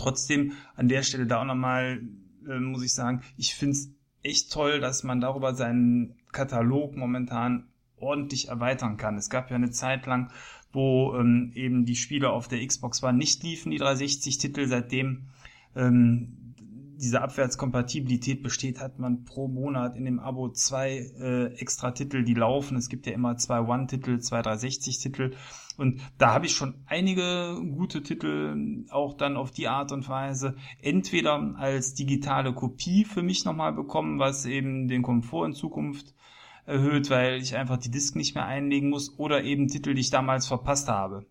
Trotzdem 0.00 0.52
an 0.76 0.88
der 0.88 1.02
Stelle 1.02 1.26
da 1.26 1.42
auch 1.42 1.44
nochmal, 1.44 2.00
äh, 2.48 2.58
muss 2.58 2.82
ich 2.82 2.94
sagen, 2.94 3.22
ich 3.36 3.54
finde 3.54 3.76
es 3.76 3.90
echt 4.22 4.50
toll, 4.50 4.80
dass 4.80 5.02
man 5.02 5.20
darüber 5.20 5.54
seinen 5.54 6.14
Katalog 6.32 6.96
momentan 6.96 7.68
ordentlich 7.96 8.48
erweitern 8.48 8.96
kann. 8.96 9.18
Es 9.18 9.28
gab 9.28 9.50
ja 9.50 9.56
eine 9.56 9.70
Zeit 9.70 10.06
lang, 10.06 10.30
wo 10.72 11.14
ähm, 11.16 11.52
eben 11.54 11.84
die 11.84 11.96
Spiele 11.96 12.30
auf 12.30 12.48
der 12.48 12.66
Xbox 12.66 13.02
One 13.02 13.18
nicht 13.18 13.42
liefen, 13.42 13.70
die 13.70 13.80
360-Titel. 13.80 14.66
Seitdem 14.68 15.28
ähm, 15.76 16.54
diese 16.96 17.20
Abwärtskompatibilität 17.20 18.42
besteht, 18.42 18.80
hat 18.80 18.98
man 18.98 19.24
pro 19.24 19.48
Monat 19.48 19.96
in 19.96 20.06
dem 20.06 20.18
Abo 20.18 20.50
zwei 20.50 21.10
äh, 21.18 21.46
extra 21.56 21.90
Titel, 21.90 22.24
die 22.24 22.34
laufen. 22.34 22.76
Es 22.78 22.88
gibt 22.88 23.06
ja 23.06 23.12
immer 23.12 23.36
zwei 23.36 23.60
One-Titel, 23.60 24.20
zwei 24.20 24.40
360-Titel. 24.40 25.32
Und 25.80 26.02
da 26.18 26.34
habe 26.34 26.44
ich 26.44 26.52
schon 26.52 26.74
einige 26.84 27.58
gute 27.74 28.02
Titel 28.02 28.84
auch 28.90 29.14
dann 29.14 29.38
auf 29.38 29.50
die 29.50 29.66
Art 29.66 29.92
und 29.92 30.06
Weise 30.10 30.54
entweder 30.82 31.54
als 31.56 31.94
digitale 31.94 32.52
Kopie 32.52 33.06
für 33.06 33.22
mich 33.22 33.46
nochmal 33.46 33.72
bekommen, 33.72 34.18
was 34.18 34.44
eben 34.44 34.88
den 34.88 35.00
Komfort 35.00 35.46
in 35.46 35.54
Zukunft 35.54 36.14
erhöht, 36.66 37.08
weil 37.08 37.40
ich 37.40 37.56
einfach 37.56 37.78
die 37.78 37.90
Disk 37.90 38.14
nicht 38.14 38.34
mehr 38.34 38.44
einlegen 38.44 38.90
muss, 38.90 39.18
oder 39.18 39.42
eben 39.42 39.68
Titel, 39.68 39.94
die 39.94 40.02
ich 40.02 40.10
damals 40.10 40.46
verpasst 40.46 40.88
habe, 40.88 41.24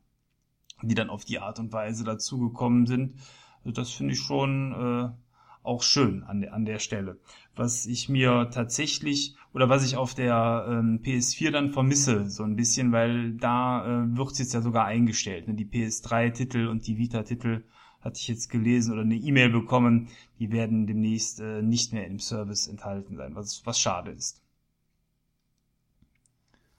die 0.81 0.95
dann 0.95 1.11
auf 1.11 1.25
die 1.25 1.37
Art 1.37 1.59
und 1.59 1.71
Weise 1.71 2.03
dazugekommen 2.03 2.87
sind. 2.87 3.17
Also 3.63 3.71
das 3.71 3.91
finde 3.91 4.13
ich 4.13 4.19
schon 4.19 4.71
äh, 4.73 5.28
auch 5.69 5.83
schön 5.83 6.23
an 6.23 6.41
der, 6.41 6.53
an 6.53 6.65
der 6.65 6.79
Stelle. 6.79 7.19
Was 7.55 7.85
ich 7.85 8.09
mir 8.09 8.49
tatsächlich 8.51 9.35
oder 9.53 9.69
was 9.69 9.85
ich 9.85 9.95
auf 9.95 10.15
der 10.15 10.65
ähm, 10.67 11.01
PS4 11.03 11.51
dann 11.51 11.71
vermisse, 11.71 12.29
so 12.29 12.43
ein 12.43 12.55
bisschen, 12.55 12.91
weil 12.91 13.33
da 13.33 13.85
äh, 13.85 14.17
wird 14.17 14.37
jetzt 14.39 14.53
ja 14.53 14.61
sogar 14.61 14.85
eingestellt. 14.85 15.47
Ne? 15.47 15.53
Die 15.53 15.65
PS3-Titel 15.65 16.67
und 16.67 16.87
die 16.87 16.97
Vita-Titel 16.97 17.63
hatte 18.01 18.17
ich 18.17 18.27
jetzt 18.27 18.49
gelesen 18.49 18.93
oder 18.93 19.01
eine 19.01 19.15
E-Mail 19.15 19.49
bekommen, 19.49 20.07
die 20.39 20.51
werden 20.51 20.87
demnächst 20.87 21.39
äh, 21.39 21.61
nicht 21.61 21.93
mehr 21.93 22.07
im 22.07 22.19
Service 22.19 22.67
enthalten 22.67 23.15
sein, 23.15 23.35
was, 23.35 23.61
was 23.65 23.79
schade 23.79 24.11
ist. 24.11 24.41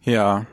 Ja, 0.03 0.47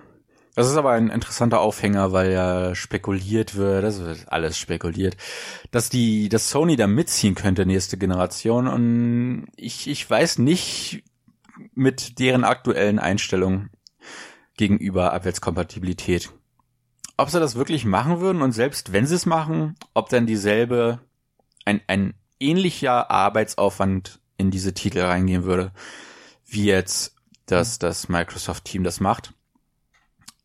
das 0.58 0.68
ist 0.68 0.76
aber 0.76 0.94
ein 0.94 1.12
interessanter 1.12 1.60
Aufhänger, 1.60 2.14
weil 2.14 2.32
ja 2.32 2.74
spekuliert 2.74 3.54
wird, 3.54 3.84
das 3.84 4.00
wird 4.00 4.32
alles 4.32 4.58
spekuliert, 4.58 5.16
dass 5.70 5.92
die, 5.92 6.30
dass 6.30 6.50
Sony 6.50 6.76
da 6.76 6.88
mitziehen 6.88 7.36
könnte 7.36 7.68
nächste 7.68 7.96
Generation 7.96 8.68
und 8.68 9.50
ich, 9.56 9.88
ich 9.88 10.10
weiß 10.10 10.40
nicht 10.40 11.04
mit 11.76 12.18
deren 12.18 12.44
aktuellen 12.44 12.98
Einstellungen 12.98 13.70
gegenüber 14.58 15.14
Abwärtskompatibilität. 15.14 16.32
Ob 17.18 17.30
sie 17.30 17.40
das 17.40 17.54
wirklich 17.54 17.86
machen 17.86 18.20
würden 18.20 18.42
und 18.42 18.52
selbst 18.52 18.94
wenn 18.94 19.06
sie 19.06 19.14
es 19.14 19.28
machen, 19.28 19.76
ob 19.94 20.10
dann 20.10 20.26
dieselbe, 20.26 21.02
ein, 21.66 21.82
ein 21.86 22.16
ähnlicher 22.40 23.12
Arbeitsaufwand 23.12 24.22
in 24.38 24.50
diese 24.50 24.74
Titel 24.74 25.02
reingehen 25.02 25.44
würde, 25.44 25.72
wie 26.48 26.66
jetzt 26.66 27.14
das, 27.46 27.78
das 27.78 28.10
Microsoft-Team 28.10 28.84
das 28.84 29.00
macht. 29.00 29.36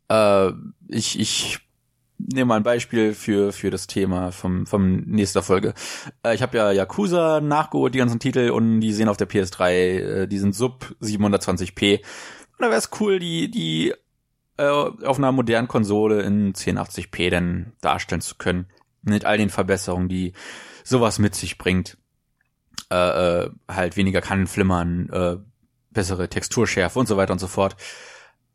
Äh, 0.08 0.52
ich, 0.88 1.18
ich 1.18 1.58
nehme 2.18 2.46
mal 2.46 2.56
ein 2.56 2.62
Beispiel 2.62 3.14
für, 3.14 3.52
für 3.52 3.70
das 3.70 3.86
Thema 3.86 4.32
vom, 4.32 4.66
vom 4.66 4.96
nächster 5.06 5.42
Folge. 5.42 5.74
Äh, 6.24 6.34
ich 6.34 6.42
habe 6.42 6.56
ja 6.56 6.72
Yakuza 6.72 7.40
nachgeholt, 7.40 7.94
die 7.94 7.98
ganzen 7.98 8.20
Titel, 8.20 8.50
und 8.50 8.80
die 8.80 8.92
sehen 8.92 9.08
auf 9.08 9.16
der 9.16 9.28
PS3, 9.28 9.70
äh, 9.70 10.26
die 10.26 10.38
sind 10.38 10.54
sub 10.54 10.94
720p. 11.00 11.98
Und 11.98 12.58
da 12.58 12.66
wäre 12.66 12.78
es 12.78 12.90
cool, 13.00 13.18
die, 13.18 13.50
die 13.50 13.94
äh, 14.56 14.64
auf 14.64 15.18
einer 15.18 15.32
modernen 15.32 15.68
Konsole 15.68 16.22
in 16.22 16.52
1080p 16.52 17.30
dann 17.30 17.72
darstellen 17.80 18.20
zu 18.20 18.36
können. 18.36 18.66
Mit 19.02 19.24
all 19.24 19.38
den 19.38 19.50
Verbesserungen, 19.50 20.08
die 20.08 20.32
sowas 20.84 21.18
mit 21.18 21.34
sich 21.34 21.58
bringt. 21.58 21.96
Äh, 22.90 23.44
äh, 23.44 23.50
halt 23.68 23.96
weniger 23.96 24.20
Kannenflimmern, 24.20 25.08
äh, 25.10 25.36
bessere 25.90 26.28
Texturschärfe 26.28 26.98
und 26.98 27.08
so 27.08 27.16
weiter 27.16 27.32
und 27.32 27.38
so 27.38 27.46
fort. 27.48 27.76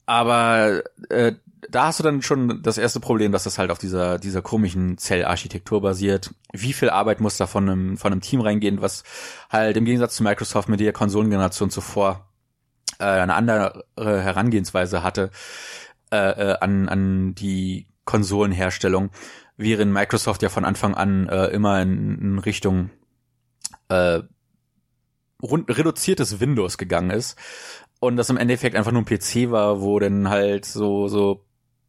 Aber 0.08 0.84
äh, 1.10 1.34
da 1.70 1.88
hast 1.88 2.00
du 2.00 2.04
dann 2.04 2.22
schon 2.22 2.64
das 2.64 2.78
erste 2.78 3.00
Problem, 3.00 3.32
dass 3.32 3.44
das 3.44 3.58
halt 3.60 3.72
auf 3.72 3.78
dieser, 3.78 4.18
dieser 4.18 4.42
komischen 4.42 4.98
Zellarchitektur 4.98 5.82
basiert. 5.82 6.34
Wie 6.54 6.74
viel 6.74 6.90
Arbeit 6.90 7.20
muss 7.20 7.38
da 7.38 7.46
von 7.46 7.70
einem, 7.70 7.98
von 7.98 8.14
einem 8.14 8.22
Team 8.22 8.40
reingehen, 8.42 8.82
was 8.82 9.04
halt 9.50 9.76
im 9.76 9.86
Gegensatz 9.86 10.16
zu 10.16 10.24
Microsoft 10.24 10.70
mit 10.70 10.80
der 10.80 10.94
Konsolengeneration 10.94 11.70
zuvor 11.70 12.30
äh, 13.00 13.04
eine 13.04 13.36
andere 13.36 13.86
Herangehensweise 13.98 15.04
hatte 15.04 15.30
äh, 16.12 16.16
äh, 16.16 16.58
an, 16.62 16.88
an 16.88 17.36
die 17.36 17.88
Konsolenherstellung, 18.06 19.10
während 19.58 19.92
Microsoft 19.92 20.42
ja 20.42 20.48
von 20.48 20.64
Anfang 20.64 20.96
an 20.96 21.28
äh, 21.28 21.48
immer 21.48 21.82
in, 21.82 22.18
in 22.18 22.40
Richtung 22.40 22.92
äh, 23.90 24.22
reduziertes 25.44 26.40
Windows 26.40 26.78
gegangen 26.78 27.10
ist 27.10 27.38
und 28.00 28.18
das 28.18 28.30
im 28.30 28.38
Endeffekt 28.38 28.76
einfach 28.76 28.92
nur 28.92 29.02
ein 29.02 29.06
PC 29.06 29.52
war, 29.52 29.82
wo 29.82 30.00
dann 30.00 30.30
halt 30.30 30.66
so 30.66 31.08
so 31.08 31.46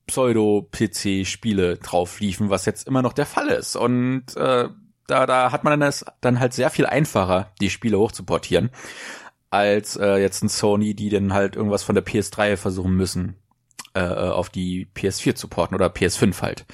Pseudo-PC-Spiele 0.07 1.77
drauf 1.77 2.21
liefen, 2.21 2.51
was 2.51 2.65
jetzt 2.65 2.89
immer 2.89 3.03
noch 3.03 3.13
der 3.13 3.27
Fall 3.27 3.49
ist. 3.49 3.77
Und 3.77 4.37
äh, 4.37 4.69
da, 5.07 5.27
da 5.27 5.53
hat 5.53 5.65
man 5.65 5.81
es 5.83 6.05
dann 6.21 6.41
halt 6.41 6.53
sehr 6.53 6.71
viel 6.71 6.87
einfacher, 6.87 7.53
die 7.61 7.71
Spiele 7.71 7.99
hochzuportieren, 7.99 8.71
als 9.51 9.97
äh, 9.97 10.17
jetzt 10.17 10.43
ein 10.43 10.49
Sony, 10.49 10.95
die 10.95 11.11
dann 11.11 11.33
halt 11.33 11.57
irgendwas 11.57 11.83
von 11.83 11.95
der 11.95 12.05
PS3 12.05 12.57
versuchen 12.57 12.95
müssen, 12.95 13.37
äh, 13.95 14.01
auf 14.01 14.51
die 14.51 14.89
PS4 14.95 15.35
zu 15.35 15.49
porten 15.49 15.75
oder 15.75 15.87
PS5 15.87 16.43
halt 16.43 16.67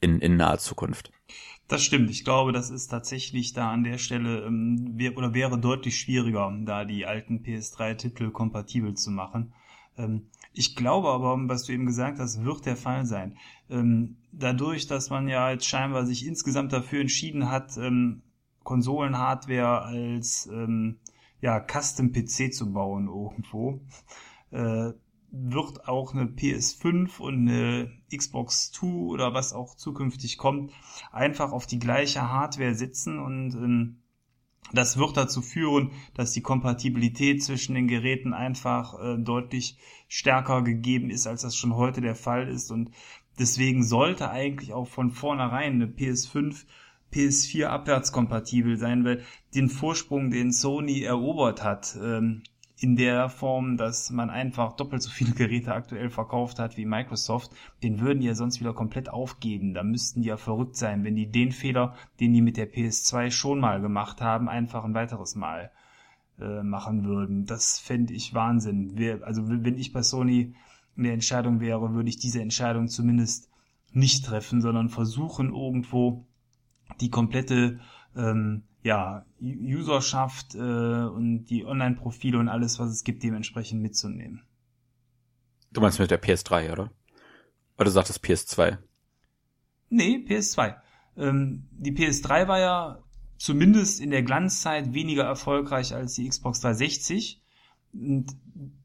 in, 0.00 0.20
in 0.20 0.36
naher 0.36 0.58
Zukunft. 0.58 1.10
Das 1.70 1.84
stimmt. 1.84 2.10
Ich 2.10 2.24
glaube, 2.24 2.50
das 2.50 2.68
ist 2.68 2.88
tatsächlich 2.88 3.52
da 3.52 3.70
an 3.70 3.84
der 3.84 3.98
Stelle 3.98 4.44
ähm, 4.44 4.98
wär, 4.98 5.16
oder 5.16 5.34
wäre 5.34 5.56
deutlich 5.56 6.00
schwieriger, 6.00 6.52
da 6.64 6.84
die 6.84 7.06
alten 7.06 7.44
PS3-Titel 7.44 8.32
kompatibel 8.32 8.94
zu 8.94 9.12
machen. 9.12 9.52
Ähm, 9.96 10.26
ich 10.52 10.74
glaube 10.74 11.10
aber, 11.10 11.36
was 11.48 11.66
du 11.66 11.72
eben 11.72 11.86
gesagt 11.86 12.18
hast, 12.18 12.42
wird 12.44 12.66
der 12.66 12.76
Fall 12.76 13.06
sein. 13.06 13.36
Ähm, 13.70 14.16
dadurch, 14.32 14.88
dass 14.88 15.10
man 15.10 15.28
ja 15.28 15.52
jetzt 15.52 15.64
scheinbar 15.64 16.06
sich 16.06 16.26
insgesamt 16.26 16.72
dafür 16.72 17.02
entschieden 17.02 17.48
hat, 17.48 17.76
ähm, 17.76 18.22
Konsolenhardware 18.64 19.82
als 19.82 20.48
ähm, 20.52 20.98
ja, 21.40 21.64
Custom-PC 21.64 22.52
zu 22.52 22.72
bauen 22.72 23.06
irgendwo, 23.06 23.80
äh, 24.50 24.90
wird 25.32 25.88
auch 25.88 26.14
eine 26.14 26.24
PS5 26.24 27.18
und 27.20 27.48
eine 27.48 27.90
Xbox 28.14 28.72
2 28.72 28.86
oder 28.86 29.34
was 29.34 29.52
auch 29.52 29.76
zukünftig 29.76 30.38
kommt, 30.38 30.72
einfach 31.12 31.52
auf 31.52 31.66
die 31.66 31.78
gleiche 31.78 32.22
Hardware 32.22 32.74
sitzen 32.74 33.18
und 33.18 33.54
ähm, 33.54 33.96
das 34.72 34.98
wird 34.98 35.16
dazu 35.16 35.42
führen, 35.42 35.90
dass 36.14 36.32
die 36.32 36.42
Kompatibilität 36.42 37.42
zwischen 37.42 37.74
den 37.74 37.88
Geräten 37.88 38.32
einfach 38.32 38.98
äh, 39.00 39.18
deutlich 39.18 39.78
stärker 40.08 40.62
gegeben 40.62 41.10
ist, 41.10 41.26
als 41.26 41.42
das 41.42 41.56
schon 41.56 41.74
heute 41.74 42.00
der 42.00 42.14
Fall 42.14 42.48
ist. 42.48 42.70
Und 42.70 42.90
deswegen 43.38 43.82
sollte 43.82 44.30
eigentlich 44.30 44.72
auch 44.72 44.86
von 44.86 45.10
vornherein 45.10 45.74
eine 45.74 45.86
PS5 45.86 46.66
PS4 47.12 47.66
abwärtskompatibel 47.66 48.76
sein, 48.76 49.04
weil 49.04 49.24
den 49.54 49.68
Vorsprung, 49.68 50.30
den 50.30 50.52
Sony 50.52 51.02
erobert 51.02 51.64
hat, 51.64 51.98
ähm, 52.00 52.42
in 52.80 52.96
der 52.96 53.28
Form, 53.28 53.76
dass 53.76 54.10
man 54.10 54.30
einfach 54.30 54.72
doppelt 54.72 55.02
so 55.02 55.10
viele 55.10 55.32
Geräte 55.32 55.74
aktuell 55.74 56.08
verkauft 56.08 56.58
hat 56.58 56.78
wie 56.78 56.86
Microsoft, 56.86 57.50
den 57.82 58.00
würden 58.00 58.20
die 58.20 58.26
ja 58.26 58.34
sonst 58.34 58.60
wieder 58.60 58.72
komplett 58.72 59.10
aufgeben. 59.10 59.74
Da 59.74 59.82
müssten 59.82 60.22
die 60.22 60.28
ja 60.28 60.38
verrückt 60.38 60.76
sein, 60.76 61.04
wenn 61.04 61.14
die 61.14 61.30
den 61.30 61.52
Fehler, 61.52 61.94
den 62.20 62.32
die 62.32 62.40
mit 62.40 62.56
der 62.56 62.72
PS2 62.72 63.30
schon 63.30 63.60
mal 63.60 63.82
gemacht 63.82 64.22
haben, 64.22 64.48
einfach 64.48 64.84
ein 64.84 64.94
weiteres 64.94 65.34
Mal 65.34 65.70
äh, 66.40 66.62
machen 66.62 67.04
würden. 67.04 67.44
Das 67.44 67.78
fände 67.78 68.14
ich 68.14 68.32
Wahnsinn. 68.32 68.96
also 69.22 69.42
wenn 69.46 69.76
ich 69.76 69.92
bei 69.92 70.02
Sony 70.02 70.54
in 70.96 71.02
der 71.02 71.12
Entscheidung 71.12 71.60
wäre, 71.60 71.92
würde 71.92 72.08
ich 72.08 72.16
diese 72.16 72.40
Entscheidung 72.40 72.88
zumindest 72.88 73.50
nicht 73.92 74.24
treffen, 74.24 74.62
sondern 74.62 74.88
versuchen 74.88 75.50
irgendwo 75.52 76.24
die 77.00 77.10
komplette 77.10 77.80
ähm, 78.16 78.62
ja, 78.82 79.26
Userschaft 79.40 80.54
äh, 80.54 80.58
und 80.58 81.46
die 81.46 81.64
Online-Profile 81.64 82.38
und 82.38 82.48
alles, 82.48 82.78
was 82.78 82.90
es 82.90 83.04
gibt, 83.04 83.22
dementsprechend 83.22 83.82
mitzunehmen. 83.82 84.42
Du 85.72 85.80
meinst 85.80 85.98
mit 85.98 86.10
der 86.10 86.22
PS3, 86.22 86.72
oder? 86.72 86.90
Oder 87.76 87.84
du 87.84 87.90
sagtest 87.90 88.24
PS2? 88.24 88.78
Nee, 89.90 90.24
PS2. 90.26 90.76
Ähm, 91.16 91.68
die 91.72 91.92
PS3 91.92 92.48
war 92.48 92.58
ja 92.58 93.02
zumindest 93.36 94.00
in 94.00 94.10
der 94.10 94.22
Glanzzeit 94.22 94.92
weniger 94.94 95.24
erfolgreich 95.24 95.94
als 95.94 96.14
die 96.14 96.28
Xbox 96.28 96.60
360. 96.60 97.42
Und 97.92 98.26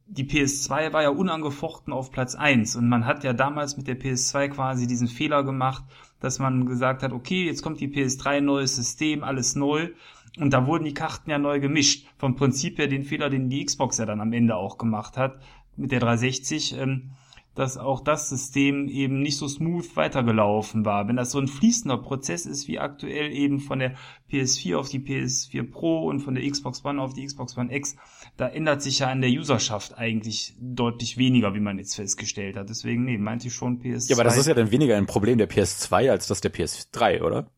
die 0.08 0.26
PS2 0.26 0.94
war 0.94 1.02
ja 1.02 1.10
unangefochten 1.10 1.92
auf 1.92 2.12
Platz 2.12 2.36
1 2.36 2.76
und 2.76 2.88
man 2.88 3.06
hat 3.06 3.24
ja 3.24 3.34
damals 3.34 3.76
mit 3.76 3.88
der 3.88 4.00
PS2 4.00 4.50
quasi 4.50 4.88
diesen 4.88 5.08
Fehler 5.08 5.44
gemacht, 5.44 5.84
dass 6.20 6.40
man 6.40 6.66
gesagt 6.66 7.04
hat, 7.04 7.12
okay, 7.12 7.46
jetzt 7.46 7.62
kommt 7.62 7.80
die 7.80 7.88
PS3, 7.88 8.42
neues 8.42 8.76
System, 8.76 9.24
alles 9.24 9.56
neu. 9.56 9.90
Und 10.38 10.52
da 10.52 10.68
wurden 10.68 10.84
die 10.84 10.94
Karten 10.94 11.30
ja 11.30 11.38
neu 11.38 11.60
gemischt. 11.60 12.08
Vom 12.18 12.36
Prinzip 12.36 12.78
her 12.78 12.88
den 12.88 13.04
Fehler, 13.04 13.30
den 13.30 13.50
die 13.50 13.64
Xbox 13.64 13.98
ja 13.98 14.06
dann 14.06 14.22
am 14.22 14.34
Ende 14.34 14.58
auch 14.58 14.78
gemacht 14.78 15.18
hat 15.18 15.40
mit 15.78 15.92
der 15.92 16.02
360. 16.02 16.78
Ähm, 16.78 17.12
dass 17.56 17.78
auch 17.78 18.02
das 18.02 18.30
System 18.30 18.90
eben 18.90 19.22
nicht 19.22 19.38
so 19.38 19.48
smooth 19.48 19.96
weitergelaufen 19.96 20.84
war. 20.84 21.08
Wenn 21.08 21.16
das 21.16 21.32
so 21.32 21.40
ein 21.40 21.48
fließender 21.48 21.98
Prozess 21.98 22.46
ist 22.46 22.68
wie 22.68 22.80
aktuell 22.80 23.32
eben 23.32 23.60
von 23.60 23.80
der 23.80 23.96
PS4 24.30 24.76
auf 24.76 24.90
die 24.90 25.00
PS4 25.00 25.64
Pro 25.72 26.06
und 26.06 26.20
von 26.20 26.36
der 26.36 26.48
Xbox 26.50 26.84
One 26.84 27.02
auf 27.02 27.14
die 27.14 27.26
Xbox 27.26 27.58
One 27.58 27.74
X, 27.74 27.96
da 28.38 28.48
ändert 28.48 28.82
sich 28.82 29.00
ja 29.00 29.12
in 29.12 29.22
der 29.22 29.30
Userschaft 29.30 29.98
eigentlich 29.98 30.56
deutlich 30.60 31.18
weniger, 31.18 31.54
wie 31.54 31.60
man 31.60 31.78
jetzt 31.78 31.96
festgestellt 31.96 32.58
hat. 32.58 32.70
Deswegen, 32.70 33.06
nee, 33.06 33.18
meinte 33.18 33.48
ich 33.48 33.54
schon 33.54 33.82
PS2. 33.82 34.10
Ja, 34.10 34.16
aber 34.16 34.24
das 34.24 34.38
ist 34.38 34.48
ja 34.48 34.54
dann 34.54 34.72
weniger 34.72 34.98
ein 34.98 35.06
Problem 35.06 35.38
der 35.38 35.50
PS2 35.50 36.10
als 36.10 36.28
das 36.28 36.42
der 36.42 36.54
PS3, 36.54 37.22
oder? 37.22 37.50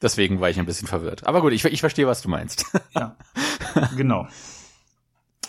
Deswegen 0.00 0.40
war 0.40 0.48
ich 0.48 0.58
ein 0.58 0.66
bisschen 0.66 0.88
verwirrt. 0.88 1.26
Aber 1.26 1.40
gut, 1.40 1.52
ich, 1.52 1.64
ich 1.64 1.80
verstehe, 1.80 2.06
was 2.06 2.22
du 2.22 2.28
meinst. 2.28 2.64
Ja, 2.94 3.16
genau. 3.96 4.26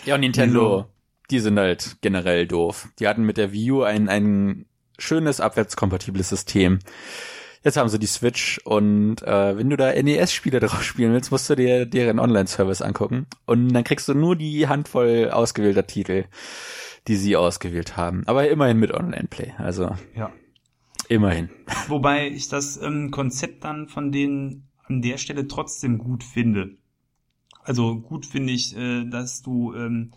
Ja, 0.05 0.17
Nintendo 0.17 0.87
die 1.29 1.39
sind 1.39 1.59
halt 1.59 1.97
generell 2.01 2.47
doof. 2.47 2.89
Die 2.99 3.07
hatten 3.07 3.23
mit 3.23 3.37
der 3.37 3.51
Wii 3.51 3.71
U 3.71 3.83
ein, 3.83 4.09
ein 4.09 4.65
schönes 4.97 5.39
abwärtskompatibles 5.39 6.29
System. 6.29 6.79
Jetzt 7.63 7.75
haben 7.75 7.89
sie 7.89 7.99
die 7.99 8.07
Switch 8.07 8.59
und 8.63 9.21
äh, 9.23 9.57
wenn 9.57 9.69
du 9.69 9.75
da 9.75 9.91
NES-Spiele 9.91 10.61
drauf 10.61 10.81
spielen 10.83 11.11
willst, 11.11 11.31
musst 11.31 11.49
du 11.49 11.55
dir 11.55 11.85
deren 11.85 12.19
Online-Service 12.19 12.81
angucken 12.81 13.27
und 13.45 13.69
dann 13.69 13.83
kriegst 13.83 14.07
du 14.07 14.13
nur 14.13 14.35
die 14.37 14.67
Handvoll 14.67 15.29
ausgewählter 15.31 15.85
Titel, 15.85 16.25
die 17.07 17.17
sie 17.17 17.35
ausgewählt 17.35 17.97
haben. 17.97 18.23
Aber 18.27 18.49
immerhin 18.49 18.77
mit 18.77 18.91
Online-Play, 18.91 19.55
also 19.57 19.95
ja. 20.15 20.31
immerhin. 21.09 21.49
Wobei 21.87 22.29
ich 22.29 22.47
das 22.47 22.81
ähm, 22.81 23.11
Konzept 23.11 23.65
dann 23.65 23.89
von 23.89 24.13
denen 24.13 24.69
an 24.85 25.01
der 25.01 25.17
Stelle 25.17 25.47
trotzdem 25.47 25.97
gut 25.97 26.23
finde. 26.23 26.77
Also 27.61 27.99
gut 27.99 28.25
finde 28.25 28.53
ich, 28.53 28.75
äh, 28.77 29.03
dass 29.03 29.41
du 29.41 29.73
ähm, 29.73 30.11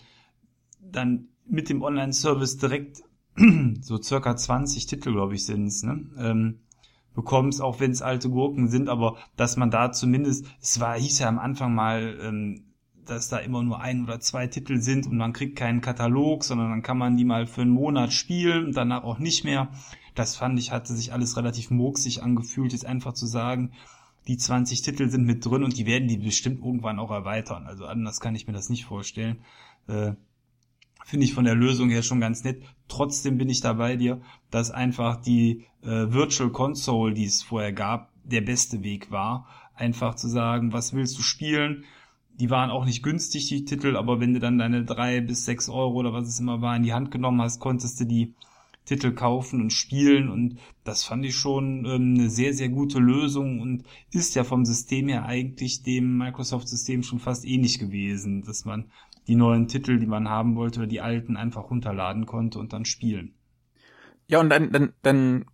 dann 0.80 1.28
mit 1.46 1.68
dem 1.68 1.82
Online-Service 1.82 2.58
direkt 2.58 3.02
so 3.80 4.00
circa 4.00 4.36
20 4.36 4.86
Titel, 4.86 5.12
glaube 5.12 5.34
ich, 5.34 5.44
sind's, 5.44 5.82
ne? 5.82 6.04
Ähm, 6.18 6.60
bekommst, 7.14 7.60
auch 7.60 7.80
wenn 7.80 7.90
es 7.90 8.02
alte 8.02 8.30
Gurken 8.30 8.68
sind, 8.68 8.88
aber 8.88 9.16
dass 9.36 9.56
man 9.56 9.70
da 9.70 9.92
zumindest, 9.92 10.46
es 10.60 10.80
war, 10.80 10.98
hieß 10.98 11.18
ja 11.18 11.28
am 11.28 11.38
Anfang 11.38 11.74
mal, 11.74 12.18
ähm, 12.22 12.64
dass 13.04 13.28
da 13.28 13.38
immer 13.38 13.62
nur 13.62 13.80
ein 13.80 14.04
oder 14.04 14.20
zwei 14.20 14.46
Titel 14.46 14.80
sind 14.80 15.06
und 15.06 15.16
man 15.16 15.32
kriegt 15.32 15.56
keinen 15.56 15.80
Katalog, 15.80 16.44
sondern 16.44 16.70
dann 16.70 16.82
kann 16.82 16.98
man 16.98 17.16
die 17.16 17.24
mal 17.24 17.46
für 17.46 17.62
einen 17.62 17.70
Monat 17.70 18.12
spielen 18.12 18.66
und 18.66 18.76
danach 18.76 19.02
auch 19.02 19.18
nicht 19.18 19.44
mehr. 19.44 19.68
Das 20.14 20.36
fand 20.36 20.58
ich, 20.58 20.72
hatte 20.72 20.94
sich 20.94 21.12
alles 21.12 21.36
relativ 21.36 21.70
murksig 21.70 22.22
angefühlt, 22.22 22.72
jetzt 22.72 22.86
einfach 22.86 23.14
zu 23.14 23.26
sagen, 23.26 23.72
die 24.28 24.36
20 24.36 24.82
Titel 24.82 25.08
sind 25.08 25.24
mit 25.24 25.44
drin 25.44 25.64
und 25.64 25.76
die 25.76 25.86
werden 25.86 26.06
die 26.06 26.18
bestimmt 26.18 26.64
irgendwann 26.64 27.00
auch 27.00 27.10
erweitern. 27.10 27.66
Also 27.66 27.86
anders 27.86 28.20
kann 28.20 28.36
ich 28.36 28.46
mir 28.46 28.52
das 28.52 28.68
nicht 28.68 28.84
vorstellen. 28.84 29.38
Äh, 29.88 30.12
finde 31.04 31.26
ich 31.26 31.34
von 31.34 31.44
der 31.44 31.54
Lösung 31.54 31.90
her 31.90 32.02
schon 32.02 32.20
ganz 32.20 32.44
nett. 32.44 32.62
Trotzdem 32.88 33.38
bin 33.38 33.48
ich 33.48 33.60
da 33.60 33.74
bei 33.74 33.96
dir, 33.96 34.20
dass 34.50 34.70
einfach 34.70 35.20
die 35.20 35.64
äh, 35.82 36.12
Virtual 36.12 36.50
Console, 36.50 37.14
die 37.14 37.24
es 37.24 37.42
vorher 37.42 37.72
gab, 37.72 38.10
der 38.24 38.40
beste 38.40 38.82
Weg 38.82 39.10
war. 39.10 39.46
Einfach 39.74 40.14
zu 40.14 40.28
sagen, 40.28 40.72
was 40.72 40.92
willst 40.92 41.18
du 41.18 41.22
spielen? 41.22 41.84
Die 42.38 42.50
waren 42.50 42.70
auch 42.70 42.84
nicht 42.84 43.02
günstig, 43.02 43.48
die 43.48 43.64
Titel, 43.64 43.96
aber 43.96 44.20
wenn 44.20 44.34
du 44.34 44.40
dann 44.40 44.58
deine 44.58 44.84
drei 44.84 45.20
bis 45.20 45.44
sechs 45.44 45.68
Euro 45.68 45.98
oder 45.98 46.12
was 46.12 46.28
es 46.28 46.40
immer 46.40 46.62
war 46.62 46.76
in 46.76 46.82
die 46.82 46.92
Hand 46.92 47.10
genommen 47.10 47.42
hast, 47.42 47.60
konntest 47.60 48.00
du 48.00 48.04
die 48.04 48.34
Titel 48.84 49.12
kaufen 49.12 49.60
und 49.60 49.72
spielen 49.72 50.28
und 50.28 50.58
das 50.82 51.04
fand 51.04 51.24
ich 51.24 51.36
schon 51.36 51.84
ähm, 51.84 52.14
eine 52.18 52.30
sehr, 52.30 52.52
sehr 52.52 52.68
gute 52.68 52.98
Lösung 52.98 53.60
und 53.60 53.84
ist 54.10 54.34
ja 54.34 54.42
vom 54.42 54.64
System 54.64 55.08
her 55.08 55.24
eigentlich 55.24 55.82
dem 55.82 56.18
Microsoft-System 56.18 57.04
schon 57.04 57.20
fast 57.20 57.44
ähnlich 57.44 57.78
gewesen, 57.78 58.42
dass 58.42 58.64
man 58.64 58.86
die 59.26 59.36
neuen 59.36 59.68
Titel, 59.68 59.98
die 59.98 60.06
man 60.06 60.28
haben 60.28 60.56
wollte, 60.56 60.80
oder 60.80 60.88
die 60.88 61.00
alten 61.00 61.36
einfach 61.36 61.70
runterladen 61.70 62.26
konnte 62.26 62.58
und 62.58 62.72
dann 62.72 62.84
spielen. 62.84 63.34
Ja, 64.26 64.40
und 64.40 64.50
dann, 64.50 64.72
dann, 64.72 64.92
dann 65.02 65.44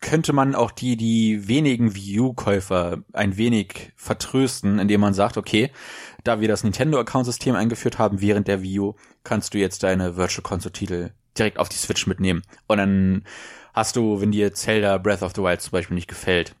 könnte 0.00 0.32
man 0.32 0.54
auch 0.54 0.70
die, 0.70 0.96
die 0.96 1.46
wenigen 1.46 1.94
Wii 1.94 2.20
U-Käufer 2.20 3.02
ein 3.12 3.36
wenig 3.36 3.92
vertrösten, 3.96 4.78
indem 4.78 5.00
man 5.00 5.14
sagt, 5.14 5.36
okay, 5.36 5.70
da 6.24 6.40
wir 6.40 6.48
das 6.48 6.64
Nintendo-Account-System 6.64 7.54
eingeführt 7.54 7.98
haben 7.98 8.20
während 8.20 8.48
der 8.48 8.62
Wii 8.62 8.80
U, 8.80 8.94
kannst 9.24 9.54
du 9.54 9.58
jetzt 9.58 9.82
deine 9.82 10.16
Virtual 10.16 10.42
Console-Titel 10.42 11.10
direkt 11.38 11.58
auf 11.58 11.68
die 11.68 11.76
Switch 11.76 12.06
mitnehmen. 12.06 12.42
Und 12.66 12.78
dann 12.78 13.24
hast 13.74 13.96
du, 13.96 14.20
wenn 14.20 14.32
dir 14.32 14.52
Zelda 14.52 14.98
Breath 14.98 15.22
of 15.22 15.32
the 15.34 15.42
Wild 15.42 15.60
zum 15.60 15.72
Beispiel 15.72 15.94
nicht 15.94 16.08
gefällt, 16.08 16.54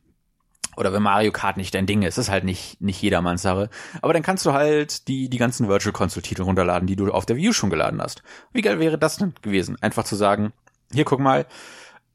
oder 0.80 0.94
wenn 0.94 1.02
Mario 1.02 1.30
Kart 1.30 1.58
nicht 1.58 1.74
dein 1.74 1.84
Ding 1.84 2.02
ist, 2.02 2.16
ist 2.16 2.30
halt 2.30 2.44
nicht, 2.44 2.80
nicht 2.80 3.00
jedermanns 3.02 3.42
Sache. 3.42 3.68
Aber 4.00 4.14
dann 4.14 4.22
kannst 4.22 4.46
du 4.46 4.54
halt 4.54 5.08
die, 5.08 5.28
die 5.28 5.36
ganzen 5.36 5.68
Virtual 5.68 5.92
Console 5.92 6.22
Titel 6.22 6.42
runterladen, 6.42 6.86
die 6.86 6.96
du 6.96 7.12
auf 7.12 7.26
der 7.26 7.36
View 7.36 7.52
schon 7.52 7.68
geladen 7.68 8.00
hast. 8.00 8.22
Wie 8.52 8.62
geil 8.62 8.80
wäre 8.80 8.98
das 8.98 9.18
denn 9.18 9.34
gewesen? 9.42 9.76
Einfach 9.82 10.04
zu 10.04 10.16
sagen, 10.16 10.54
hier 10.90 11.04
guck 11.04 11.20
mal, 11.20 11.46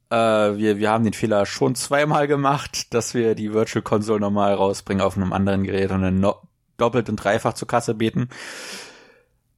äh, 0.09 0.15
wir, 0.15 0.79
wir 0.79 0.89
haben 0.89 1.03
den 1.03 1.13
Fehler 1.13 1.45
schon 1.45 1.75
zweimal 1.75 2.27
gemacht, 2.27 2.91
dass 2.95 3.13
wir 3.13 3.35
die 3.35 3.53
Virtual 3.53 3.83
Console 3.83 4.19
normal 4.19 4.55
rausbringen 4.55 5.05
auf 5.05 5.15
einem 5.15 5.31
anderen 5.31 5.63
Gerät 5.63 5.91
und 5.91 6.01
dann 6.01 6.19
no 6.19 6.35
doppelt 6.77 7.07
und 7.07 7.17
dreifach 7.17 7.53
zur 7.53 7.67
Kasse 7.67 7.93
beten. 7.93 8.29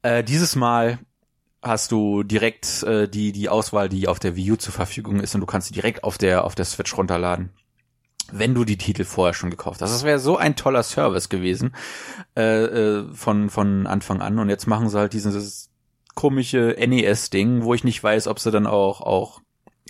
Äh, 0.01 0.23
dieses 0.23 0.55
Mal 0.57 0.99
hast 1.63 1.93
du 1.93 2.23
direkt 2.23 2.83
äh, 2.83 3.07
die, 3.07 3.31
die 3.31 3.47
Auswahl, 3.47 3.87
die 3.87 4.09
auf 4.09 4.19
der 4.19 4.35
Wii 4.35 4.51
U 4.51 4.55
zur 4.57 4.73
Verfügung 4.73 5.21
ist 5.21 5.33
und 5.33 5.41
du 5.41 5.47
kannst 5.47 5.69
sie 5.69 5.73
direkt 5.73 6.03
auf 6.03 6.17
der, 6.17 6.43
auf 6.43 6.55
der 6.55 6.65
Switch 6.65 6.95
runterladen 6.95 7.53
wenn 8.31 8.53
du 8.53 8.65
die 8.65 8.77
Titel 8.77 9.03
vorher 9.03 9.33
schon 9.33 9.49
gekauft 9.49 9.81
hast. 9.81 9.91
Das 9.91 10.03
wäre 10.03 10.19
so 10.19 10.37
ein 10.37 10.55
toller 10.55 10.83
Service 10.83 11.29
gewesen 11.29 11.75
äh, 12.35 12.63
äh, 12.63 13.13
von 13.13 13.49
von 13.49 13.87
Anfang 13.87 14.21
an. 14.21 14.39
Und 14.39 14.49
jetzt 14.49 14.67
machen 14.67 14.89
sie 14.89 14.97
halt 14.97 15.13
dieses 15.13 15.69
komische 16.15 16.75
NES-Ding, 16.79 17.63
wo 17.63 17.73
ich 17.73 17.83
nicht 17.83 18.03
weiß, 18.03 18.27
ob 18.27 18.39
sie 18.39 18.51
dann 18.51 18.67
auch 18.67 19.01
auch 19.01 19.41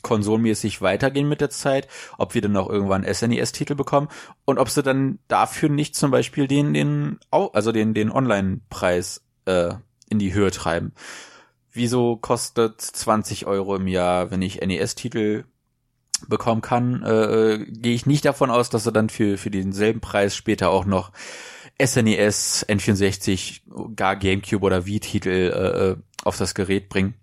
konsolmäßig 0.03 0.81
weitergehen 0.81 1.27
mit 1.27 1.41
der 1.41 1.49
Zeit, 1.49 1.87
ob 2.17 2.33
wir 2.33 2.41
dann 2.41 2.55
auch 2.57 2.69
irgendwann 2.69 3.03
SNES-Titel 3.03 3.75
bekommen 3.75 4.09
und 4.45 4.59
ob 4.59 4.69
sie 4.69 4.83
dann 4.83 5.19
dafür 5.27 5.69
nicht 5.69 5.95
zum 5.95 6.11
Beispiel 6.11 6.47
den 6.47 6.73
den 6.73 7.19
also 7.31 7.71
den 7.71 7.93
den 7.93 8.11
Online-Preis 8.11 9.23
äh, 9.45 9.73
in 10.09 10.19
die 10.19 10.33
Höhe 10.33 10.51
treiben. 10.51 10.93
Wieso 11.71 12.17
kostet 12.17 12.81
20 12.81 13.45
Euro 13.45 13.75
im 13.75 13.87
Jahr, 13.87 14.31
wenn 14.31 14.41
ich 14.41 14.61
NES-Titel 14.61 15.43
bekommen 16.27 16.61
kann, 16.61 17.03
äh, 17.03 17.65
gehe 17.67 17.93
ich 17.93 18.05
nicht 18.05 18.25
davon 18.25 18.49
aus, 18.49 18.69
dass 18.69 18.85
er 18.85 18.91
dann 18.91 19.09
für, 19.09 19.37
für 19.37 19.51
denselben 19.51 20.01
Preis 20.01 20.35
später 20.35 20.69
auch 20.69 20.85
noch 20.85 21.11
SNES, 21.81 22.65
e 22.67 22.73
N64, 22.73 23.95
gar 23.95 24.15
Gamecube 24.15 24.65
oder 24.65 24.85
Wii-Titel 24.85 25.29
äh, 25.29 25.89
äh, 25.91 25.95
auf 26.23 26.37
das 26.37 26.55
Gerät 26.55 26.89
bringen. 26.89 27.13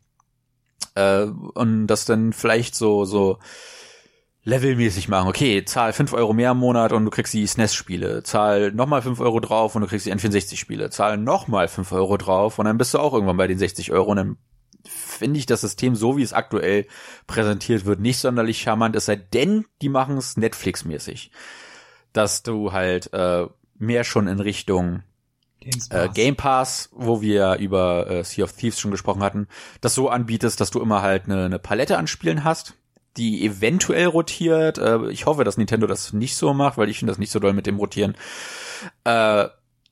Äh, 0.94 1.24
und 1.24 1.88
das 1.88 2.04
dann 2.04 2.32
vielleicht 2.32 2.74
so, 2.76 3.04
so 3.04 3.38
levelmäßig 4.44 5.08
machen. 5.08 5.28
Okay, 5.28 5.64
zahl 5.64 5.92
fünf 5.92 6.12
Euro 6.12 6.32
mehr 6.34 6.52
im 6.52 6.58
Monat 6.58 6.92
und 6.92 7.04
du 7.04 7.10
kriegst 7.10 7.32
die 7.34 7.46
SNES-Spiele. 7.46 8.22
Zahl 8.22 8.72
nochmal 8.72 9.02
fünf 9.02 9.18
Euro 9.20 9.40
drauf 9.40 9.74
und 9.74 9.82
du 9.82 9.88
kriegst 9.88 10.06
die 10.06 10.14
N64-Spiele. 10.14 10.90
Zahl 10.90 11.16
nochmal 11.16 11.66
fünf 11.66 11.90
Euro 11.92 12.16
drauf 12.16 12.58
und 12.58 12.66
dann 12.66 12.78
bist 12.78 12.94
du 12.94 12.98
auch 12.98 13.14
irgendwann 13.14 13.38
bei 13.38 13.46
den 13.46 13.58
60 13.58 13.90
Euro 13.90 14.10
und 14.10 14.16
dann 14.16 14.36
finde 14.86 15.38
ich 15.38 15.46
das 15.46 15.60
System, 15.60 15.94
so 15.94 16.16
wie 16.16 16.22
es 16.22 16.32
aktuell 16.32 16.86
präsentiert 17.26 17.84
wird, 17.84 18.00
nicht 18.00 18.18
sonderlich 18.18 18.60
charmant, 18.60 18.96
es 18.96 19.06
sei 19.06 19.16
denn, 19.16 19.66
die 19.82 19.88
machen 19.88 20.16
es 20.16 20.36
Netflix-mäßig. 20.36 21.30
Dass 22.12 22.42
du 22.42 22.72
halt 22.72 23.12
äh, 23.12 23.46
mehr 23.76 24.04
schon 24.04 24.28
in 24.28 24.40
Richtung 24.40 25.02
äh, 25.90 26.08
Game 26.08 26.36
Pass, 26.36 26.90
wo 26.92 27.20
wir 27.22 27.56
über 27.56 28.08
äh, 28.08 28.24
Sea 28.24 28.44
of 28.44 28.52
Thieves 28.52 28.78
schon 28.78 28.90
gesprochen 28.90 29.22
hatten, 29.22 29.48
das 29.80 29.94
so 29.94 30.08
anbietest, 30.08 30.60
dass 30.60 30.70
du 30.70 30.80
immer 30.80 31.02
halt 31.02 31.24
eine, 31.24 31.44
eine 31.44 31.58
Palette 31.58 31.96
an 31.98 32.06
Spielen 32.06 32.44
hast, 32.44 32.74
die 33.16 33.44
eventuell 33.44 34.06
rotiert. 34.06 34.78
Äh, 34.78 35.08
ich 35.10 35.26
hoffe, 35.26 35.44
dass 35.44 35.56
Nintendo 35.56 35.86
das 35.86 36.12
nicht 36.12 36.36
so 36.36 36.52
macht, 36.52 36.78
weil 36.78 36.88
ich 36.88 36.98
finde 36.98 37.12
das 37.12 37.18
nicht 37.18 37.30
so 37.30 37.38
doll 37.38 37.52
mit 37.52 37.66
dem 37.66 37.78
Rotieren. 37.78 38.14
Äh, 39.04 39.46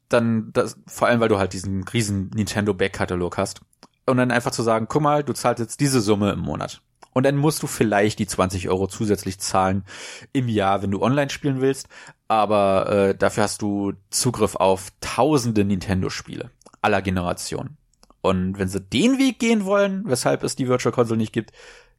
dann 0.08 0.52
das, 0.52 0.76
vor 0.86 1.08
allem, 1.08 1.20
weil 1.20 1.28
du 1.28 1.38
halt 1.38 1.52
diesen 1.52 1.84
riesen 1.84 2.30
Nintendo 2.34 2.74
Back-Katalog 2.74 3.38
hast. 3.38 3.62
Und 4.06 4.16
dann 4.16 4.30
einfach 4.30 4.50
zu 4.50 4.62
sagen, 4.62 4.86
guck 4.88 5.02
mal, 5.02 5.22
du 5.22 5.32
zahlst 5.32 5.60
jetzt 5.60 5.80
diese 5.80 6.00
Summe 6.00 6.32
im 6.32 6.40
Monat. 6.40 6.82
Und 7.12 7.24
dann 7.24 7.36
musst 7.36 7.62
du 7.62 7.66
vielleicht 7.66 8.18
die 8.18 8.26
20 8.26 8.68
Euro 8.68 8.86
zusätzlich 8.86 9.38
zahlen 9.38 9.84
im 10.32 10.48
Jahr, 10.48 10.82
wenn 10.82 10.90
du 10.90 11.02
online 11.02 11.30
spielen 11.30 11.60
willst. 11.60 11.88
Aber 12.26 12.88
äh, 12.90 13.14
dafür 13.14 13.44
hast 13.44 13.62
du 13.62 13.92
Zugriff 14.10 14.56
auf 14.56 14.88
tausende 15.00 15.64
Nintendo-Spiele 15.64 16.50
aller 16.80 17.02
Generationen. 17.02 17.76
Und 18.22 18.58
wenn 18.58 18.68
sie 18.68 18.80
den 18.80 19.18
Weg 19.18 19.38
gehen 19.38 19.64
wollen, 19.64 20.04
weshalb 20.06 20.42
es 20.42 20.56
die 20.56 20.68
Virtual 20.68 20.92
Console 20.92 21.18
nicht 21.18 21.32
gibt, 21.32 21.52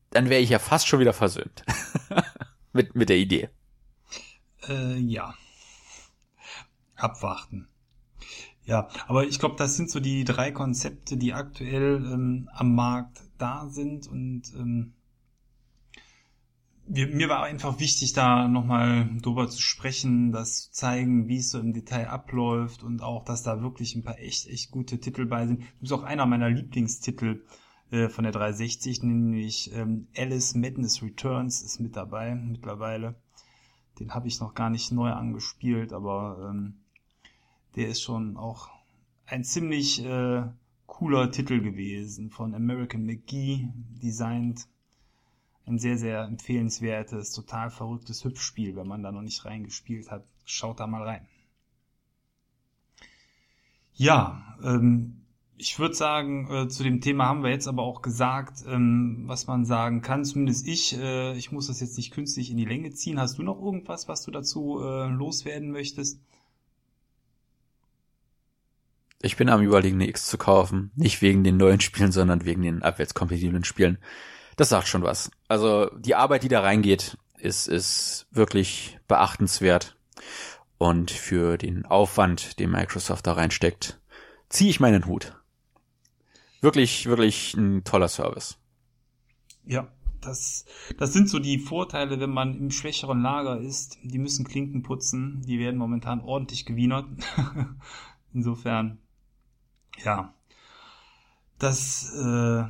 dann 0.10 0.30
wäre 0.30 0.42
ich 0.42 0.50
ja 0.50 0.60
fast 0.60 0.88
schon 0.88 1.00
wieder 1.00 1.14
versöhnt. 1.14 1.64
mit, 2.74 2.96
mit 2.96 3.10
der 3.10 3.18
Idee. 3.18 3.50
Äh, 4.68 4.98
ja. 4.98 5.34
Abwarten. 6.96 7.68
Ja, 8.66 8.88
aber 9.08 9.26
ich 9.26 9.40
glaube, 9.40 9.56
das 9.58 9.76
sind 9.76 9.90
so 9.90 10.00
die 10.00 10.24
drei 10.24 10.52
Konzepte, 10.52 11.18
die 11.18 11.34
aktuell 11.34 11.96
ähm, 12.06 12.50
am 12.54 12.76
Markt 12.76 13.22
da 13.38 13.68
sind 13.68 14.08
und 14.08 14.54
ähm, 14.56 14.94
wir, 16.86 17.08
mir 17.08 17.30
war 17.30 17.44
einfach 17.44 17.80
wichtig, 17.80 18.14
da 18.14 18.48
nochmal 18.48 19.10
drüber 19.22 19.48
zu 19.50 19.62
sprechen, 19.62 20.32
das 20.32 20.64
zu 20.64 20.72
zeigen, 20.72 21.28
wie 21.28 21.38
es 21.38 21.50
so 21.50 21.60
im 21.60 21.74
Detail 21.74 22.10
abläuft 22.10 22.84
und 22.84 23.02
auch, 23.02 23.24
dass 23.24 23.44
da 23.44 23.62
wirklich 23.62 23.96
ein 23.96 24.04
paar 24.04 24.20
echt, 24.20 24.48
echt 24.48 24.72
gute 24.72 25.00
Titel 25.00 25.26
bei 25.26 25.48
sind. 25.48 25.62
Das 25.62 25.90
ist 25.90 25.92
auch 25.94 26.04
einer 26.04 26.26
meiner 26.26 26.50
Lieblingstitel 26.50 27.44
äh, 27.92 28.10
von 28.10 28.24
der 28.24 28.34
360, 28.34 29.04
nämlich 29.04 29.74
ähm, 29.74 30.08
Alice 30.16 30.56
Madness 30.56 31.02
Returns 31.02 31.62
ist 31.62 31.80
mit 31.80 31.96
dabei 31.96 32.36
mittlerweile. 32.36 33.16
Den 34.00 34.14
habe 34.14 34.28
ich 34.28 34.40
noch 34.40 34.54
gar 34.54 34.70
nicht 34.70 34.92
neu 34.92 35.12
angespielt, 35.12 35.94
aber 35.94 36.50
ähm, 36.50 36.83
der 37.76 37.88
ist 37.88 38.02
schon 38.02 38.38
auch 38.38 38.70
ein 39.26 39.44
ziemlich 39.44 40.04
äh, 40.04 40.44
cooler 40.86 41.32
Titel 41.32 41.62
gewesen 41.62 42.30
von 42.30 42.54
American 42.54 43.06
McGee 43.06 43.70
designt 44.02 44.68
ein 45.66 45.80
sehr, 45.80 45.98
sehr 45.98 46.24
empfehlenswertes, 46.24 47.32
total 47.32 47.70
verrücktes 47.70 48.24
Hüpfspiel, 48.26 48.76
wenn 48.76 48.88
man 48.88 49.02
da 49.02 49.12
noch 49.12 49.22
nicht 49.22 49.46
reingespielt 49.46 50.12
hat. 50.12 50.26
Schaut 50.46 50.80
da 50.80 50.88
mal 50.88 51.04
rein. 51.04 51.26
Ja, 53.94 54.58
ähm, 54.64 55.22
ich 55.58 55.80
würde 55.80 55.96
sagen, 55.96 56.50
äh, 56.52 56.68
zu 56.68 56.84
dem 56.84 57.00
Thema 57.00 57.28
haben 57.28 57.44
wir 57.44 57.52
jetzt 57.52 57.68
aber 57.68 57.84
auch 57.84 58.02
gesagt, 58.02 58.64
ähm, 58.68 59.24
was 59.28 59.48
man 59.48 59.66
sagen 59.66 60.02
kann. 60.02 60.26
Zumindest 60.26 60.68
ich. 60.68 60.98
Äh, 60.98 61.38
ich 61.38 61.52
muss 61.52 61.68
das 61.68 61.80
jetzt 61.80 61.96
nicht 61.96 62.12
künstlich 62.12 62.50
in 62.52 62.58
die 62.58 62.66
Länge 62.66 62.92
ziehen. 62.92 63.20
Hast 63.20 63.38
du 63.38 63.44
noch 63.44 63.62
irgendwas, 63.62 64.08
was 64.08 64.24
du 64.24 64.32
dazu 64.32 64.82
äh, 64.82 65.08
loswerden 65.08 65.72
möchtest? 65.72 66.20
Ich 69.24 69.38
bin 69.38 69.50
am 69.50 69.64
überlegen, 69.64 69.96
eine 69.96 70.10
X 70.10 70.28
zu 70.28 70.38
kaufen. 70.38 70.92
Nicht 70.96 71.22
wegen 71.22 71.44
den 71.44 71.58
neuen 71.58 71.80
Spielen, 71.80 72.12
sondern 72.12 72.46
wegen 72.46 72.62
den 72.62 72.84
abwärtskompatiblen 72.84 73.64
Spielen 73.64 73.98
das 74.56 74.70
sagt 74.70 74.88
schon 74.88 75.04
was. 75.04 75.32
Also 75.48 75.90
die 75.98 76.16
Arbeit, 76.16 76.44
die 76.44 76.48
da 76.48 76.62
reingeht, 76.62 77.18
ist, 77.38 77.68
ist 77.68 78.28
wirklich 78.32 79.00
beachtenswert. 79.08 79.98
Und 80.78 81.12
für 81.12 81.58
den 81.58 81.86
Aufwand, 81.86 82.60
den 82.60 82.72
Microsoft 82.72 83.26
da 83.28 83.34
reinsteckt, 83.34 84.02
ziehe 84.50 84.70
ich 84.70 84.80
meinen 84.80 85.06
Hut. 85.06 85.36
Wirklich, 86.62 87.06
wirklich 87.06 87.54
ein 87.56 87.84
toller 87.84 88.08
Service. 88.08 88.58
Ja, 89.66 89.88
das, 90.22 90.66
das 90.98 91.14
sind 91.14 91.30
so 91.30 91.40
die 91.40 91.60
Vorteile, 91.60 92.20
wenn 92.20 92.30
man 92.30 92.58
im 92.58 92.72
schwächeren 92.72 93.22
Lager 93.22 93.60
ist. 93.60 93.98
Die 94.04 94.20
müssen 94.20 94.46
Klinken 94.46 94.84
putzen. 94.84 95.42
Die 95.46 95.60
werden 95.60 95.78
momentan 95.78 96.22
ordentlich 96.22 96.66
gewienert. 96.66 97.08
Insofern, 98.34 99.00
ja, 100.04 100.34
das 101.60 102.14
äh, 102.16 102.64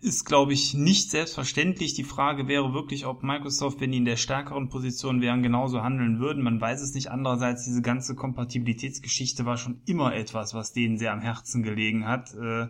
ist, 0.00 0.24
glaube 0.24 0.52
ich, 0.52 0.74
nicht 0.74 1.10
selbstverständlich. 1.10 1.94
Die 1.94 2.04
Frage 2.04 2.46
wäre 2.46 2.72
wirklich, 2.72 3.06
ob 3.06 3.22
Microsoft, 3.22 3.80
wenn 3.80 3.90
die 3.90 3.98
in 3.98 4.04
der 4.04 4.16
stärkeren 4.16 4.68
Position 4.68 5.20
wären, 5.20 5.42
genauso 5.42 5.82
handeln 5.82 6.20
würden. 6.20 6.42
Man 6.42 6.60
weiß 6.60 6.80
es 6.82 6.94
nicht. 6.94 7.10
Andererseits, 7.10 7.64
diese 7.64 7.82
ganze 7.82 8.14
Kompatibilitätsgeschichte 8.14 9.44
war 9.44 9.56
schon 9.56 9.80
immer 9.86 10.14
etwas, 10.14 10.54
was 10.54 10.72
denen 10.72 10.98
sehr 10.98 11.12
am 11.12 11.20
Herzen 11.20 11.62
gelegen 11.62 12.06
hat. 12.06 12.34
Äh, 12.34 12.68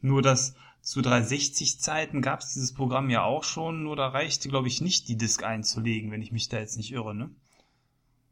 nur 0.00 0.22
dass 0.22 0.54
zu 0.82 1.00
360-Zeiten 1.00 2.20
gab 2.20 2.40
es 2.40 2.52
dieses 2.52 2.74
Programm 2.74 3.08
ja 3.08 3.22
auch 3.22 3.44
schon, 3.44 3.84
nur 3.84 3.96
da 3.96 4.08
reichte, 4.08 4.48
glaube 4.48 4.68
ich, 4.68 4.82
nicht 4.82 5.08
die 5.08 5.16
Disk 5.16 5.42
einzulegen, 5.42 6.10
wenn 6.10 6.20
ich 6.20 6.30
mich 6.30 6.48
da 6.48 6.58
jetzt 6.58 6.76
nicht 6.76 6.92
irre, 6.92 7.14
ne? 7.14 7.30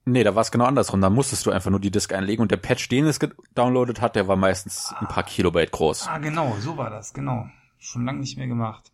Nee, 0.04 0.24
da 0.24 0.34
war 0.34 0.42
es 0.42 0.50
genau 0.50 0.64
andersrum. 0.64 1.00
Da 1.00 1.10
musstest 1.10 1.46
du 1.46 1.50
einfach 1.50 1.70
nur 1.70 1.80
die 1.80 1.90
Disk 1.90 2.12
einlegen 2.12 2.42
und 2.42 2.50
der 2.50 2.56
Patch, 2.56 2.88
den 2.88 3.06
es 3.06 3.20
gedownloadet 3.20 4.00
hat, 4.00 4.16
der 4.16 4.26
war 4.26 4.36
meistens 4.36 4.92
ein 4.98 5.06
paar 5.06 5.22
Kilobyte 5.22 5.70
groß. 5.70 6.08
Ah, 6.08 6.18
genau, 6.18 6.56
so 6.60 6.76
war 6.76 6.90
das, 6.90 7.12
genau 7.14 7.46
schon 7.82 8.04
lange 8.04 8.20
nicht 8.20 8.38
mehr 8.38 8.46
gemacht. 8.46 8.92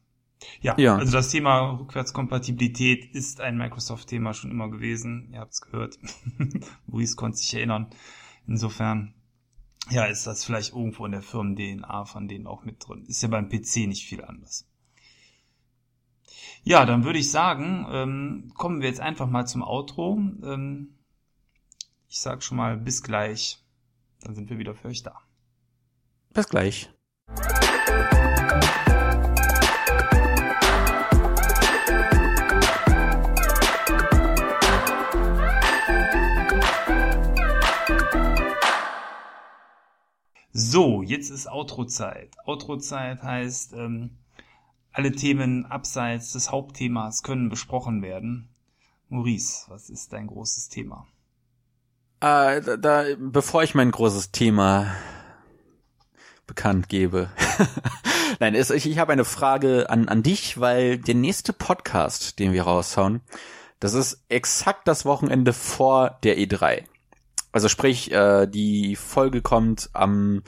Ja, 0.60 0.76
ja, 0.78 0.96
also 0.96 1.12
das 1.12 1.30
Thema 1.30 1.78
Rückwärtskompatibilität 1.78 3.12
ist 3.12 3.40
ein 3.40 3.58
Microsoft-Thema 3.58 4.34
schon 4.34 4.50
immer 4.50 4.70
gewesen. 4.70 5.30
Ihr 5.32 5.40
habt 5.40 5.52
es 5.52 5.60
gehört. 5.60 5.98
Maurice 6.86 7.16
konnte 7.16 7.38
sich 7.38 7.52
erinnern. 7.54 7.88
Insofern, 8.46 9.14
ja, 9.90 10.04
ist 10.04 10.26
das 10.26 10.44
vielleicht 10.44 10.72
irgendwo 10.72 11.04
in 11.06 11.12
der 11.12 11.22
Firmen-DNA 11.22 12.04
von 12.04 12.28
denen 12.28 12.46
auch 12.46 12.64
mit 12.64 12.86
drin. 12.86 13.04
Ist 13.06 13.22
ja 13.22 13.28
beim 13.28 13.48
PC 13.48 13.88
nicht 13.88 14.06
viel 14.06 14.24
anders. 14.24 14.66
Ja, 16.62 16.86
dann 16.86 17.04
würde 17.04 17.18
ich 17.18 17.30
sagen, 17.30 17.86
ähm, 17.90 18.52
kommen 18.54 18.80
wir 18.80 18.88
jetzt 18.88 19.00
einfach 19.00 19.28
mal 19.28 19.46
zum 19.46 19.62
Outro. 19.62 20.18
Ähm, 20.44 20.97
ich 22.08 22.20
sag 22.20 22.42
schon 22.42 22.56
mal 22.56 22.76
bis 22.76 23.02
gleich. 23.02 23.62
Dann 24.22 24.34
sind 24.34 24.50
wir 24.50 24.58
wieder 24.58 24.74
für 24.74 24.88
euch 24.88 25.02
da. 25.02 25.20
Bis 26.32 26.48
gleich. 26.48 26.90
So, 40.52 41.02
jetzt 41.02 41.30
ist 41.30 41.46
Outro-Zeit. 41.46 42.34
Outro-Zeit 42.44 43.22
heißt, 43.22 43.74
ähm, 43.74 44.18
alle 44.92 45.12
Themen 45.12 45.66
abseits 45.66 46.32
des 46.32 46.50
Hauptthemas 46.50 47.22
können 47.22 47.48
besprochen 47.48 48.02
werden. 48.02 48.48
Maurice, 49.08 49.66
was 49.68 49.88
ist 49.88 50.12
dein 50.12 50.26
großes 50.26 50.68
Thema? 50.68 51.06
Äh, 52.20 52.60
da, 52.62 52.76
da, 52.76 53.04
bevor 53.18 53.62
ich 53.62 53.74
mein 53.74 53.90
großes 53.90 54.32
Thema 54.32 54.94
bekannt 56.46 56.88
gebe. 56.88 57.30
Nein, 58.40 58.54
es, 58.54 58.70
ich, 58.70 58.88
ich 58.88 58.98
habe 58.98 59.12
eine 59.12 59.24
Frage 59.24 59.88
an, 59.90 60.08
an 60.08 60.22
dich, 60.22 60.58
weil 60.58 60.98
der 60.98 61.14
nächste 61.14 61.52
Podcast, 61.52 62.38
den 62.38 62.52
wir 62.52 62.64
raushauen, 62.64 63.20
das 63.80 63.94
ist 63.94 64.24
exakt 64.28 64.88
das 64.88 65.04
Wochenende 65.04 65.52
vor 65.52 66.18
der 66.24 66.36
E3. 66.38 66.84
Also 67.52 67.68
sprich, 67.68 68.10
äh, 68.12 68.46
die 68.46 68.96
Folge 68.96 69.40
kommt 69.40 69.90
am 69.92 70.42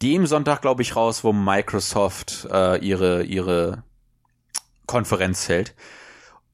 dem 0.00 0.26
Sonntag, 0.26 0.62
glaube 0.62 0.82
ich, 0.82 0.96
raus, 0.96 1.24
wo 1.24 1.32
Microsoft 1.32 2.48
äh, 2.50 2.78
ihre 2.78 3.24
ihre 3.24 3.84
Konferenz 4.86 5.48
hält. 5.48 5.74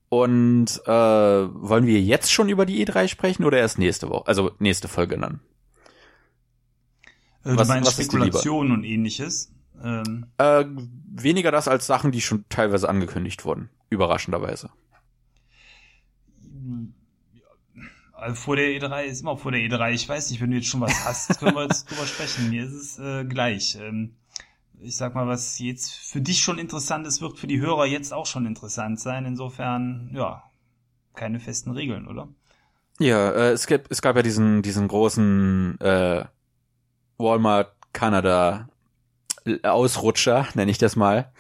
Und 0.08 0.80
äh, 0.86 0.90
wollen 0.90 1.86
wir 1.86 2.00
jetzt 2.00 2.32
schon 2.32 2.48
über 2.48 2.64
die 2.64 2.84
E3 2.84 3.08
sprechen 3.08 3.44
oder 3.44 3.58
erst 3.58 3.78
nächste 3.78 4.08
Woche? 4.08 4.26
Also 4.26 4.52
nächste 4.58 4.88
Folge 4.88 5.18
dann. 5.18 5.40
Du 7.44 7.56
was, 7.56 7.68
meinst 7.68 7.88
was 7.88 8.04
Spekulationen 8.04 8.72
und 8.72 8.84
ähnliches? 8.84 9.52
Ähm. 9.82 10.26
Äh, 10.38 10.64
weniger 11.10 11.50
das 11.50 11.68
als 11.68 11.86
Sachen, 11.86 12.10
die 12.10 12.20
schon 12.20 12.44
teilweise 12.48 12.88
angekündigt 12.88 13.44
wurden. 13.44 13.68
Überraschenderweise. 13.90 14.70
Also 18.12 18.34
vor 18.34 18.56
der 18.56 18.66
E3 18.68 19.04
ist 19.04 19.20
immer 19.20 19.36
vor 19.36 19.52
der 19.52 19.60
E3. 19.60 19.92
Ich 19.92 20.08
weiß 20.08 20.30
nicht, 20.30 20.40
wenn 20.40 20.50
du 20.50 20.56
jetzt 20.56 20.68
schon 20.68 20.80
was 20.80 21.04
hast, 21.04 21.38
können 21.38 21.54
wir 21.54 21.62
jetzt 21.62 21.84
drüber 21.90 22.06
sprechen. 22.06 22.50
Mir 22.50 22.64
ist 22.64 22.72
es 22.72 22.98
äh, 22.98 23.24
gleich. 23.24 23.78
Ähm, 23.80 24.16
ich 24.80 24.96
sag 24.96 25.14
mal, 25.14 25.26
was 25.26 25.58
jetzt 25.58 25.92
für 25.92 26.20
dich 26.20 26.40
schon 26.40 26.58
interessant 26.58 27.06
ist, 27.06 27.20
wird 27.20 27.38
für 27.38 27.46
die 27.46 27.60
Hörer 27.60 27.86
jetzt 27.86 28.12
auch 28.12 28.26
schon 28.26 28.46
interessant 28.46 29.00
sein. 29.00 29.24
Insofern, 29.24 30.10
ja, 30.14 30.42
keine 31.14 31.40
festen 31.40 31.70
Regeln, 31.72 32.06
oder? 32.06 32.28
Ja, 32.98 33.30
äh, 33.30 33.50
es, 33.52 33.66
gab, 33.66 33.90
es 33.90 34.02
gab 34.02 34.16
ja 34.16 34.22
diesen, 34.22 34.62
diesen 34.62 34.88
großen 34.88 35.80
äh, 35.80 36.24
Walmart 37.16 37.74
Kanada 37.92 38.68
Ausrutscher, 39.62 40.46
nenne 40.54 40.70
ich 40.70 40.78
das 40.78 40.94
mal, 40.94 41.32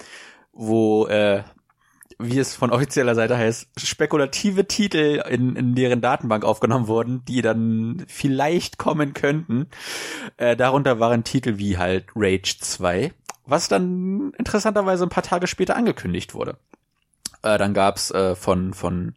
wo 0.52 1.06
äh, 1.08 1.42
wie 2.18 2.38
es 2.38 2.56
von 2.56 2.70
offizieller 2.70 3.14
Seite 3.14 3.36
heißt, 3.36 3.68
spekulative 3.76 4.66
Titel 4.66 5.22
in, 5.28 5.54
in 5.54 5.74
deren 5.74 6.00
Datenbank 6.00 6.44
aufgenommen 6.44 6.88
wurden, 6.88 7.24
die 7.26 7.42
dann 7.42 8.04
vielleicht 8.08 8.76
kommen 8.76 9.14
könnten. 9.14 9.68
Äh, 10.36 10.56
darunter 10.56 10.98
waren 10.98 11.22
Titel 11.22 11.58
wie 11.58 11.78
halt 11.78 12.06
Rage 12.16 12.56
2, 12.58 13.12
was 13.48 13.68
dann 13.68 14.32
interessanterweise 14.38 15.04
ein 15.04 15.10
paar 15.10 15.22
Tage 15.22 15.46
später 15.46 15.76
angekündigt 15.76 16.34
wurde. 16.34 16.58
Äh, 17.42 17.58
dann 17.58 17.74
gab's 17.74 18.10
äh, 18.10 18.34
von, 18.34 18.74
von 18.74 19.14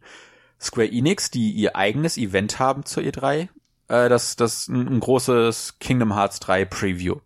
Square 0.60 0.90
Enix, 0.90 1.30
die 1.30 1.50
ihr 1.50 1.76
eigenes 1.76 2.16
Event 2.16 2.58
haben 2.58 2.84
zur 2.84 3.02
E3, 3.02 3.48
äh, 3.88 4.08
das, 4.08 4.36
das 4.36 4.68
ein, 4.68 4.88
ein 4.88 5.00
großes 5.00 5.78
Kingdom 5.80 6.14
Hearts 6.14 6.40
3 6.40 6.64
Preview, 6.64 7.16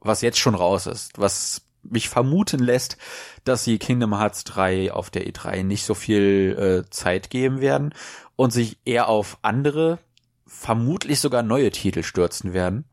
was 0.00 0.20
jetzt 0.20 0.38
schon 0.38 0.54
raus 0.54 0.86
ist, 0.86 1.18
was 1.18 1.62
mich 1.82 2.08
vermuten 2.08 2.60
lässt, 2.60 2.96
dass 3.44 3.64
sie 3.64 3.78
Kingdom 3.78 4.18
Hearts 4.18 4.44
3 4.44 4.92
auf 4.92 5.10
der 5.10 5.26
E3 5.26 5.64
nicht 5.64 5.84
so 5.84 5.94
viel 5.94 6.84
äh, 6.86 6.90
Zeit 6.90 7.30
geben 7.30 7.60
werden 7.60 7.94
und 8.36 8.52
sich 8.52 8.78
eher 8.84 9.08
auf 9.08 9.38
andere, 9.42 9.98
vermutlich 10.46 11.18
sogar 11.18 11.42
neue 11.42 11.70
Titel 11.70 12.02
stürzen 12.02 12.52
werden, 12.52 12.84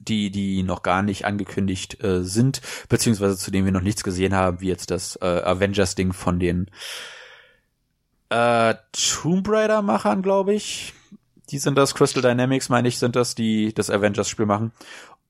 die 0.00 0.30
die 0.30 0.62
noch 0.62 0.82
gar 0.82 1.02
nicht 1.02 1.24
angekündigt 1.24 2.02
äh, 2.02 2.24
sind, 2.24 2.60
beziehungsweise 2.88 3.36
zu 3.36 3.50
denen 3.50 3.66
wir 3.66 3.72
noch 3.72 3.80
nichts 3.82 4.02
gesehen 4.02 4.34
haben, 4.34 4.60
wie 4.60 4.68
jetzt 4.68 4.90
das 4.90 5.16
äh, 5.22 5.24
Avengers 5.24 5.94
Ding 5.94 6.12
von 6.12 6.40
den 6.40 6.70
äh, 8.30 8.74
Tomb 8.92 9.48
Raider 9.48 9.82
Machern, 9.82 10.22
glaube 10.22 10.54
ich. 10.54 10.94
Die 11.50 11.58
sind 11.58 11.76
das 11.76 11.94
Crystal 11.94 12.22
Dynamics, 12.22 12.68
meine 12.68 12.88
ich, 12.88 12.98
sind 12.98 13.16
das, 13.16 13.34
die 13.34 13.74
das 13.74 13.90
Avengers 13.90 14.28
Spiel 14.28 14.46
machen. 14.46 14.72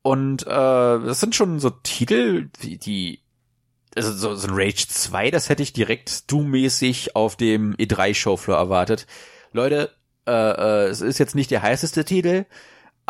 Und 0.02 0.46
äh, 0.46 0.46
das 0.46 1.20
sind 1.20 1.34
schon 1.34 1.60
so 1.60 1.70
Titel, 1.70 2.50
die, 2.62 2.78
die 2.78 3.20
also 3.96 4.12
so, 4.12 4.34
so 4.36 4.48
ein 4.48 4.54
Rage 4.54 4.86
2, 4.88 5.30
das 5.30 5.48
hätte 5.48 5.62
ich 5.62 5.72
direkt 5.72 6.30
Doom-mäßig 6.30 7.16
auf 7.16 7.36
dem 7.36 7.74
E3-Showfloor 7.74 8.56
erwartet. 8.56 9.06
Leute, 9.52 9.90
äh, 10.26 10.32
äh, 10.32 10.88
es 10.88 11.00
ist 11.00 11.18
jetzt 11.18 11.34
nicht 11.34 11.50
der 11.50 11.62
heißeste 11.62 12.04
Titel, 12.04 12.44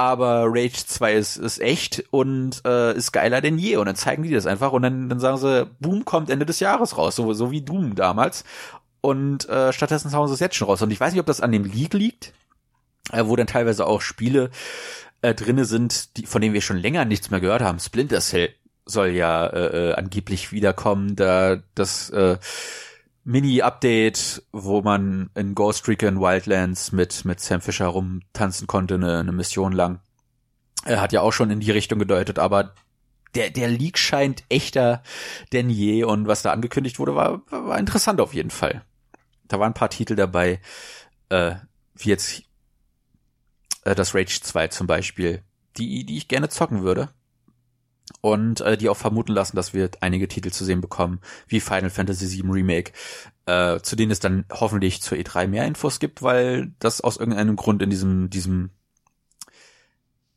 aber 0.00 0.46
Rage 0.46 0.86
2 0.86 1.12
ist, 1.12 1.36
ist 1.36 1.60
echt 1.60 2.04
und 2.10 2.62
äh, 2.64 2.96
ist 2.96 3.12
geiler 3.12 3.42
denn 3.42 3.58
je. 3.58 3.76
Und 3.76 3.84
dann 3.84 3.96
zeigen 3.96 4.22
die 4.22 4.30
das 4.30 4.46
einfach 4.46 4.72
und 4.72 4.80
dann, 4.80 5.10
dann 5.10 5.20
sagen 5.20 5.36
sie, 5.36 5.66
Boom 5.78 6.06
kommt 6.06 6.30
Ende 6.30 6.46
des 6.46 6.58
Jahres 6.58 6.96
raus, 6.96 7.16
so, 7.16 7.34
so 7.34 7.50
wie 7.50 7.60
Doom 7.60 7.96
damals. 7.96 8.44
Und 9.02 9.46
äh, 9.50 9.74
stattdessen 9.74 10.10
hauen 10.12 10.26
sie 10.28 10.32
es 10.32 10.40
jetzt 10.40 10.56
schon 10.56 10.68
raus. 10.68 10.80
Und 10.80 10.90
ich 10.90 10.98
weiß 10.98 11.12
nicht, 11.12 11.20
ob 11.20 11.26
das 11.26 11.42
an 11.42 11.52
dem 11.52 11.64
League 11.64 11.92
liegt, 11.92 12.32
äh, 13.12 13.26
wo 13.26 13.36
dann 13.36 13.46
teilweise 13.46 13.86
auch 13.86 14.00
Spiele 14.00 14.48
äh, 15.20 15.34
drinne 15.34 15.66
sind, 15.66 16.16
die, 16.16 16.24
von 16.24 16.40
denen 16.40 16.54
wir 16.54 16.62
schon 16.62 16.78
länger 16.78 17.04
nichts 17.04 17.30
mehr 17.30 17.40
gehört 17.40 17.60
haben. 17.60 17.78
Splinter 17.78 18.20
Cell 18.20 18.54
soll 18.86 19.08
ja 19.08 19.48
äh, 19.48 19.90
äh, 19.90 19.94
angeblich 19.96 20.50
wiederkommen, 20.50 21.14
da 21.14 21.58
das 21.74 22.08
äh, 22.08 22.38
Mini-Update, 23.24 24.42
wo 24.52 24.82
man 24.82 25.30
in 25.34 25.54
Ghost 25.54 25.86
Recon 25.88 26.20
Wildlands 26.20 26.92
mit 26.92 27.24
mit 27.24 27.40
Sam 27.40 27.60
Fisher 27.60 27.86
rumtanzen 27.86 28.66
konnte, 28.66 28.94
eine, 28.94 29.18
eine 29.18 29.32
Mission 29.32 29.72
lang. 29.72 30.00
Er 30.84 31.00
hat 31.00 31.12
ja 31.12 31.20
auch 31.20 31.32
schon 31.32 31.50
in 31.50 31.60
die 31.60 31.70
Richtung 31.70 31.98
gedeutet, 31.98 32.38
aber 32.38 32.74
der, 33.34 33.50
der 33.50 33.68
Leak 33.68 33.98
scheint 33.98 34.44
echter 34.48 35.02
denn 35.52 35.70
je 35.70 36.04
und 36.04 36.26
was 36.26 36.42
da 36.42 36.52
angekündigt 36.52 36.98
wurde, 36.98 37.14
war, 37.14 37.42
war 37.50 37.78
interessant 37.78 38.20
auf 38.20 38.34
jeden 38.34 38.50
Fall. 38.50 38.84
Da 39.46 39.60
waren 39.60 39.70
ein 39.70 39.74
paar 39.74 39.90
Titel 39.90 40.16
dabei, 40.16 40.60
äh, 41.28 41.54
wie 41.94 42.08
jetzt 42.08 42.42
äh, 43.84 43.94
das 43.94 44.14
Rage 44.14 44.40
2 44.40 44.68
zum 44.68 44.86
Beispiel, 44.86 45.42
die, 45.76 46.04
die 46.04 46.16
ich 46.16 46.28
gerne 46.28 46.48
zocken 46.48 46.82
würde. 46.82 47.10
Und 48.20 48.60
äh, 48.60 48.76
die 48.76 48.88
auch 48.88 48.96
vermuten 48.96 49.32
lassen, 49.32 49.56
dass 49.56 49.72
wir 49.72 49.90
einige 50.00 50.28
Titel 50.28 50.50
zu 50.50 50.64
sehen 50.64 50.80
bekommen, 50.80 51.20
wie 51.48 51.60
Final 51.60 51.90
Fantasy 51.90 52.30
VII 52.30 52.50
Remake, 52.50 52.92
äh, 53.46 53.80
zu 53.80 53.96
denen 53.96 54.10
es 54.10 54.20
dann 54.20 54.44
hoffentlich 54.50 55.00
zur 55.00 55.16
E3 55.18 55.46
mehr 55.46 55.66
Infos 55.66 56.00
gibt, 56.00 56.22
weil 56.22 56.72
das 56.78 57.00
aus 57.00 57.16
irgendeinem 57.16 57.56
Grund 57.56 57.82
in 57.82 57.90
diesem, 57.90 58.28
diesem, 58.30 58.70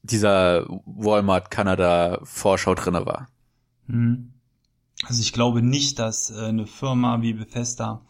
dieser 0.01 0.65
Walmart 0.85 1.51
Kanada 1.51 2.19
Vorschau 2.23 2.75
drinne 2.75 3.05
war. 3.05 3.27
Hm. 3.87 4.33
Also 5.05 5.21
ich 5.21 5.33
glaube 5.33 5.61
nicht, 5.61 5.99
dass 5.99 6.31
äh, 6.31 6.45
eine 6.45 6.67
Firma 6.67 7.21
wie 7.21 7.33
Bethesda 7.33 8.05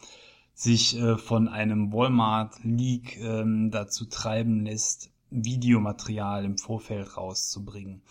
sich 0.54 0.98
äh, 0.98 1.18
von 1.18 1.48
einem 1.48 1.92
Walmart 1.92 2.64
Leak 2.64 3.18
ähm, 3.18 3.72
dazu 3.72 4.06
treiben 4.06 4.66
lässt, 4.66 5.10
Videomaterial 5.32 6.46
im 6.46 6.58
Vorfeld 6.58 7.18
rauszubringen. 7.18 8.04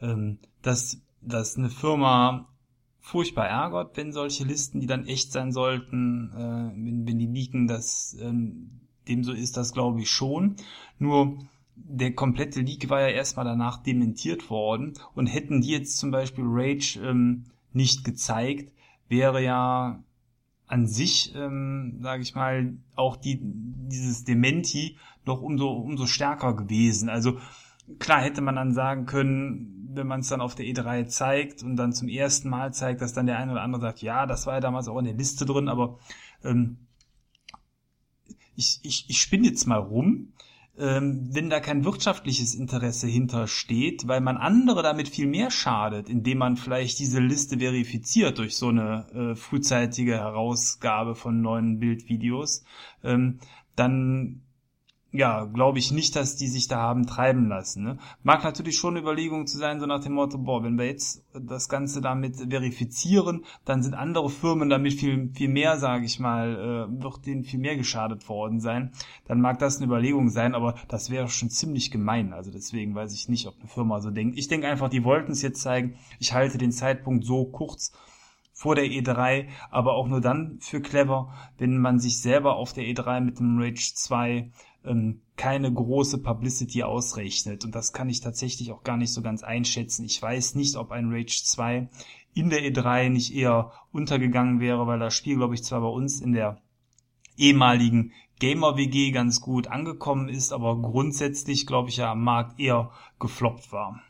Ähm, 0.00 0.38
dass, 0.62 1.00
dass 1.20 1.56
eine 1.56 1.70
Firma 1.70 2.48
furchtbar 3.00 3.48
ärgert, 3.48 3.96
wenn 3.96 4.12
solche 4.12 4.44
Listen, 4.44 4.80
die 4.80 4.86
dann 4.86 5.06
echt 5.06 5.32
sein 5.32 5.52
sollten, 5.52 6.30
äh, 6.32 6.76
wenn, 6.76 7.06
wenn 7.06 7.18
die 7.18 7.26
liegen, 7.26 7.66
dass 7.66 8.16
ähm, 8.20 8.80
dem 9.08 9.24
so 9.24 9.32
ist, 9.32 9.56
das 9.56 9.72
glaube 9.72 10.00
ich 10.00 10.10
schon. 10.10 10.56
Nur 10.98 11.38
der 11.74 12.12
komplette 12.12 12.60
Leak 12.60 12.90
war 12.90 13.00
ja 13.00 13.08
erstmal 13.08 13.44
danach 13.44 13.78
dementiert 13.78 14.50
worden 14.50 14.94
und 15.14 15.26
hätten 15.26 15.60
die 15.60 15.70
jetzt 15.70 15.96
zum 15.96 16.10
Beispiel 16.10 16.44
Rage 16.46 17.00
ähm, 17.02 17.44
nicht 17.72 18.04
gezeigt, 18.04 18.72
wäre 19.08 19.42
ja 19.42 20.02
an 20.66 20.86
sich, 20.86 21.34
ähm, 21.34 21.98
sage 22.02 22.22
ich 22.22 22.34
mal, 22.34 22.74
auch 22.94 23.16
die, 23.16 23.38
dieses 23.40 24.24
Dementi 24.24 24.96
noch 25.24 25.40
umso, 25.40 25.70
umso 25.70 26.06
stärker 26.06 26.54
gewesen. 26.54 27.08
Also 27.08 27.38
klar 27.98 28.20
hätte 28.20 28.42
man 28.42 28.56
dann 28.56 28.74
sagen 28.74 29.06
können, 29.06 29.77
wenn 29.88 30.06
man 30.06 30.20
es 30.20 30.28
dann 30.28 30.40
auf 30.40 30.54
der 30.54 30.66
E3 30.66 31.06
zeigt 31.06 31.62
und 31.62 31.76
dann 31.76 31.92
zum 31.92 32.08
ersten 32.08 32.48
Mal 32.48 32.72
zeigt, 32.72 33.00
dass 33.00 33.14
dann 33.14 33.26
der 33.26 33.38
eine 33.38 33.52
oder 33.52 33.62
andere 33.62 33.82
sagt, 33.82 34.02
ja, 34.02 34.26
das 34.26 34.46
war 34.46 34.54
ja 34.54 34.60
damals 34.60 34.88
auch 34.88 34.98
in 34.98 35.06
der 35.06 35.14
Liste 35.14 35.46
drin, 35.46 35.68
aber 35.68 35.98
ähm, 36.44 36.78
ich, 38.54 38.80
ich, 38.82 39.08
ich 39.08 39.20
spinne 39.20 39.46
jetzt 39.46 39.66
mal 39.66 39.78
rum. 39.78 40.32
Ähm, 40.76 41.28
wenn 41.32 41.50
da 41.50 41.58
kein 41.58 41.84
wirtschaftliches 41.84 42.54
Interesse 42.54 43.08
hintersteht, 43.08 44.06
weil 44.06 44.20
man 44.20 44.36
andere 44.36 44.84
damit 44.84 45.08
viel 45.08 45.26
mehr 45.26 45.50
schadet, 45.50 46.08
indem 46.08 46.38
man 46.38 46.56
vielleicht 46.56 47.00
diese 47.00 47.18
Liste 47.18 47.58
verifiziert 47.58 48.38
durch 48.38 48.56
so 48.56 48.68
eine 48.68 49.06
äh, 49.12 49.34
frühzeitige 49.34 50.14
Herausgabe 50.14 51.16
von 51.16 51.40
neuen 51.40 51.80
Bildvideos, 51.80 52.62
ähm, 53.02 53.40
dann 53.74 54.42
ja, 55.10 55.44
glaube 55.44 55.78
ich 55.78 55.90
nicht, 55.90 56.16
dass 56.16 56.36
die 56.36 56.48
sich 56.48 56.68
da 56.68 56.76
haben 56.76 57.06
treiben 57.06 57.48
lassen. 57.48 57.82
Ne? 57.82 57.98
Mag 58.22 58.44
natürlich 58.44 58.76
schon 58.76 58.94
eine 58.94 59.00
Überlegung 59.00 59.46
zu 59.46 59.56
sein, 59.56 59.80
so 59.80 59.86
nach 59.86 60.02
dem 60.02 60.12
Motto, 60.12 60.36
boah, 60.36 60.62
wenn 60.62 60.76
wir 60.76 60.84
jetzt 60.84 61.24
das 61.32 61.70
Ganze 61.70 62.02
damit 62.02 62.36
verifizieren, 62.36 63.44
dann 63.64 63.82
sind 63.82 63.94
andere 63.94 64.28
Firmen 64.28 64.68
damit 64.68 64.92
viel, 64.92 65.30
viel 65.32 65.48
mehr, 65.48 65.78
sage 65.78 66.04
ich 66.04 66.20
mal, 66.20 66.88
äh, 66.90 67.02
wird 67.02 67.24
denen 67.24 67.44
viel 67.44 67.58
mehr 67.58 67.76
geschadet 67.76 68.28
worden 68.28 68.60
sein. 68.60 68.92
Dann 69.26 69.40
mag 69.40 69.58
das 69.58 69.78
eine 69.78 69.86
Überlegung 69.86 70.28
sein, 70.28 70.54
aber 70.54 70.74
das 70.88 71.08
wäre 71.08 71.28
schon 71.28 71.48
ziemlich 71.48 71.90
gemein. 71.90 72.34
Also 72.34 72.50
deswegen 72.50 72.94
weiß 72.94 73.14
ich 73.14 73.30
nicht, 73.30 73.46
ob 73.46 73.58
eine 73.58 73.68
Firma 73.68 74.00
so 74.00 74.10
denkt. 74.10 74.36
Ich 74.36 74.48
denke 74.48 74.68
einfach, 74.68 74.90
die 74.90 75.04
wollten 75.04 75.32
es 75.32 75.40
jetzt 75.40 75.62
zeigen. 75.62 75.94
Ich 76.18 76.34
halte 76.34 76.58
den 76.58 76.72
Zeitpunkt 76.72 77.24
so 77.24 77.46
kurz 77.46 77.92
vor 78.58 78.74
der 78.74 78.86
E3, 78.86 79.46
aber 79.70 79.94
auch 79.94 80.08
nur 80.08 80.20
dann 80.20 80.58
für 80.60 80.80
clever, 80.80 81.32
wenn 81.58 81.78
man 81.78 82.00
sich 82.00 82.20
selber 82.20 82.56
auf 82.56 82.72
der 82.72 82.82
E3 82.82 83.20
mit 83.20 83.38
dem 83.38 83.56
Rage 83.60 83.92
2 83.94 84.50
ähm, 84.88 85.22
keine 85.36 85.72
große 85.72 86.18
Publicity 86.18 86.82
ausrechnet. 86.82 87.64
Und 87.64 87.74
das 87.74 87.92
kann 87.92 88.08
ich 88.08 88.20
tatsächlich 88.20 88.72
auch 88.72 88.82
gar 88.82 88.96
nicht 88.96 89.12
so 89.12 89.22
ganz 89.22 89.42
einschätzen. 89.42 90.04
Ich 90.04 90.20
weiß 90.20 90.54
nicht, 90.54 90.76
ob 90.76 90.90
ein 90.90 91.12
Rage 91.12 91.42
2 91.44 91.88
in 92.34 92.50
der 92.50 92.60
E3 92.60 93.08
nicht 93.08 93.34
eher 93.34 93.72
untergegangen 93.92 94.60
wäre, 94.60 94.86
weil 94.86 94.98
das 94.98 95.14
Spiel, 95.14 95.36
glaube 95.36 95.54
ich, 95.54 95.64
zwar 95.64 95.80
bei 95.80 95.88
uns 95.88 96.20
in 96.20 96.32
der 96.32 96.60
ehemaligen 97.36 98.12
Gamer-WG 98.40 99.10
ganz 99.10 99.40
gut 99.40 99.66
angekommen 99.66 100.28
ist, 100.28 100.52
aber 100.52 100.80
grundsätzlich, 100.80 101.66
glaube 101.66 101.88
ich, 101.88 101.96
ja 101.96 102.12
am 102.12 102.22
Markt 102.22 102.60
eher 102.60 102.90
gefloppt 103.18 103.72
war. 103.72 104.02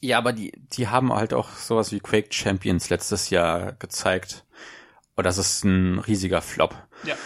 Ja, 0.00 0.18
aber 0.18 0.32
die, 0.32 0.52
die 0.72 0.88
haben 0.88 1.12
halt 1.12 1.32
auch 1.32 1.48
sowas 1.50 1.92
wie 1.92 2.00
Quake 2.00 2.32
Champions 2.32 2.90
letztes 2.90 3.30
Jahr 3.30 3.72
gezeigt. 3.72 4.46
Und 5.16 5.24
das 5.24 5.38
ist 5.38 5.64
ein 5.64 5.98
riesiger 5.98 6.42
Flop. 6.42 6.74
Ja, 7.04 7.16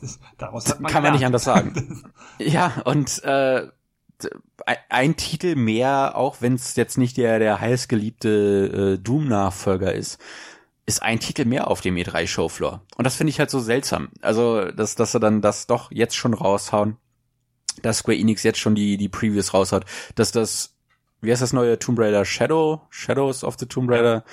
das, 0.00 0.20
daraus 0.36 0.68
hat 0.68 0.80
man 0.80 0.92
kann 0.92 1.02
man 1.02 1.14
nicht 1.14 1.24
anders 1.24 1.44
sagen. 1.44 2.04
ja, 2.38 2.82
und 2.84 3.24
äh, 3.24 3.66
ein 4.90 5.16
Titel 5.16 5.54
mehr, 5.54 6.16
auch 6.16 6.36
wenn 6.40 6.54
es 6.54 6.76
jetzt 6.76 6.98
nicht 6.98 7.16
der 7.16 7.38
der 7.38 7.58
heißgeliebte 7.58 8.98
äh, 8.98 9.02
Doom-Nachfolger 9.02 9.94
ist, 9.94 10.20
ist 10.84 11.02
ein 11.02 11.18
Titel 11.18 11.46
mehr 11.46 11.68
auf 11.68 11.80
dem 11.80 11.96
E3 11.96 12.26
Showfloor. 12.26 12.82
Und 12.96 13.04
das 13.04 13.16
finde 13.16 13.30
ich 13.30 13.38
halt 13.38 13.48
so 13.48 13.60
seltsam. 13.60 14.10
Also, 14.20 14.66
dass 14.66 14.94
dass 14.94 15.12
sie 15.12 15.20
dann 15.20 15.40
das 15.40 15.66
doch 15.66 15.90
jetzt 15.90 16.16
schon 16.16 16.34
raushauen, 16.34 16.98
dass 17.80 17.98
Square 17.98 18.18
Enix 18.18 18.42
jetzt 18.42 18.58
schon 18.58 18.74
die 18.74 18.98
die 18.98 19.08
Previews 19.08 19.54
raushaut, 19.54 19.86
dass 20.14 20.30
das 20.30 20.74
wie 21.22 21.30
heißt 21.30 21.40
das 21.40 21.54
neue 21.54 21.78
Tomb 21.78 21.98
Raider 21.98 22.26
Shadow 22.26 22.82
Shadows 22.90 23.44
of 23.44 23.56
the 23.58 23.66
Tomb 23.66 23.90
Raider, 23.90 24.24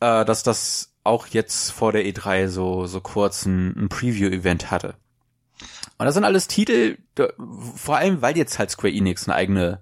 äh, 0.00 0.24
dass 0.24 0.42
das 0.42 0.93
auch 1.04 1.26
jetzt 1.28 1.70
vor 1.70 1.92
der 1.92 2.04
E3 2.04 2.48
so, 2.48 2.86
so 2.86 3.00
kurz 3.00 3.46
ein, 3.46 3.74
ein 3.76 3.88
Preview-Event 3.88 4.70
hatte. 4.70 4.94
Und 5.98 6.06
das 6.06 6.14
sind 6.14 6.24
alles 6.24 6.48
Titel, 6.48 6.98
vor 7.76 7.96
allem 7.96 8.20
weil 8.20 8.36
jetzt 8.36 8.58
halt 8.58 8.70
Square 8.70 8.92
Enix 8.92 9.28
eine 9.28 9.36
eigene 9.36 9.80